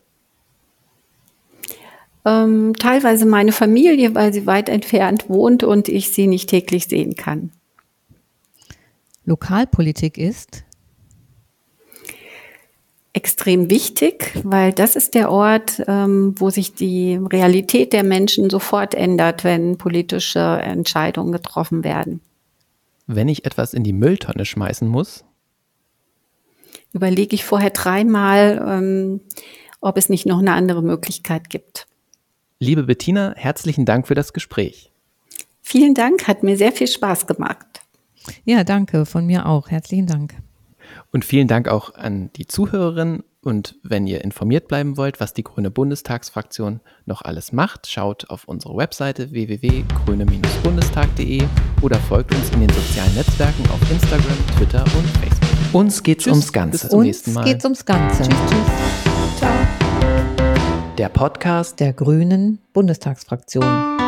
ähm, 2.25 2.75
teilweise 2.79 3.27
meine 3.27 3.53
Familie, 3.53 4.15
weil 4.15 4.33
sie 4.33 4.47
weit 4.47 4.69
entfernt 4.69 5.29
wohnt 5.29 5.63
und 5.63 5.89
ich 5.89 6.11
sie 6.11 6.27
nicht 6.27 6.49
täglich 6.49 6.87
sehen 6.87 7.15
kann. 7.17 7.51
Lokalpolitik 9.25 10.17
ist 10.17 10.65
extrem 13.19 13.69
wichtig, 13.69 14.33
weil 14.45 14.73
das 14.73 14.95
ist 14.95 15.15
der 15.15 15.33
Ort, 15.33 15.83
ähm, 15.89 16.35
wo 16.39 16.51
sich 16.51 16.75
die 16.75 17.17
Realität 17.17 17.93
der 17.93 18.05
Menschen 18.05 18.49
sofort 18.49 18.95
ändert, 18.95 19.43
wenn 19.43 19.77
politische 19.77 20.39
Entscheidungen 20.39 21.33
getroffen 21.33 21.83
werden. 21.83 22.21
Wenn 23.09 23.29
ich 23.29 23.45
etwas 23.45 23.75
in 23.75 23.83
die 23.83 23.93
Mülltonne 23.93 24.45
schmeißen 24.45 24.87
muss, 24.87 25.25
überlege 26.93 27.35
ich 27.35 27.45
vorher 27.45 27.71
dreimal, 27.71 28.65
ähm, 28.65 29.21
ob 29.81 29.97
es 29.97 30.09
nicht 30.09 30.27
noch 30.27 30.39
eine 30.39 30.53
andere 30.53 30.83
Möglichkeit 30.83 31.51
gibt. 31.51 31.88
Liebe 32.61 32.83
Bettina, 32.83 33.35
herzlichen 33.37 33.85
Dank 33.85 34.09
für 34.09 34.17
das 34.17 34.33
Gespräch. 34.33 34.91
Vielen 35.63 35.95
Dank, 35.95 36.27
hat 36.27 36.43
mir 36.43 36.57
sehr 36.57 36.73
viel 36.73 36.89
Spaß 36.89 37.29
gemacht. 37.29 37.67
Ja, 38.45 38.65
danke, 38.65 39.07
von 39.07 39.25
mir 39.27 39.47
auch. 39.47 39.71
Herzlichen 39.71 40.07
Dank. 40.07 40.35
Und 41.13 41.25
vielen 41.25 41.47
Dank 41.47 41.69
auch 41.69 41.95
an 41.95 42.31
die 42.35 42.49
Zuhörerinnen. 42.49 43.23
Und 43.43 43.77
wenn 43.85 44.09
ihr 44.09 44.25
informiert 44.25 44.67
bleiben 44.67 44.97
wollt, 44.97 45.21
was 45.21 45.35
die 45.35 45.45
Grüne 45.45 45.71
Bundestagsfraktion 45.71 46.81
noch 47.07 47.23
alles 47.23 47.53
macht, 47.53 47.89
schaut 47.89 48.29
auf 48.29 48.49
unsere 48.49 48.77
Webseite 48.77 49.31
www.grüne-bundestag.de 49.31 51.45
oder 51.81 52.01
folgt 52.01 52.35
uns 52.35 52.51
in 52.51 52.59
den 52.61 52.71
sozialen 52.71 53.15
Netzwerken 53.15 53.71
auf 53.71 53.81
Instagram, 53.91 54.37
Twitter 54.57 54.83
und 54.83 55.07
Facebook. 55.19 55.75
Uns 55.75 56.03
geht's 56.03 56.25
tschüss. 56.25 56.33
ums 56.33 56.53
Ganze. 56.53 56.81
Bis 56.81 56.89
zum 56.91 57.03
nächsten 57.03 57.33
Mal. 57.33 57.43
Uns 57.43 57.51
geht's 57.51 57.65
ums 57.65 57.85
Ganze. 57.85 58.25
Tschüss, 58.25 58.37
tschüss. 58.51 58.67
Ciao 59.39 59.78
der 60.99 61.09
Podcast 61.09 61.79
der 61.79 61.93
Grünen 61.93 62.59
Bundestagsfraktion. 62.73 64.08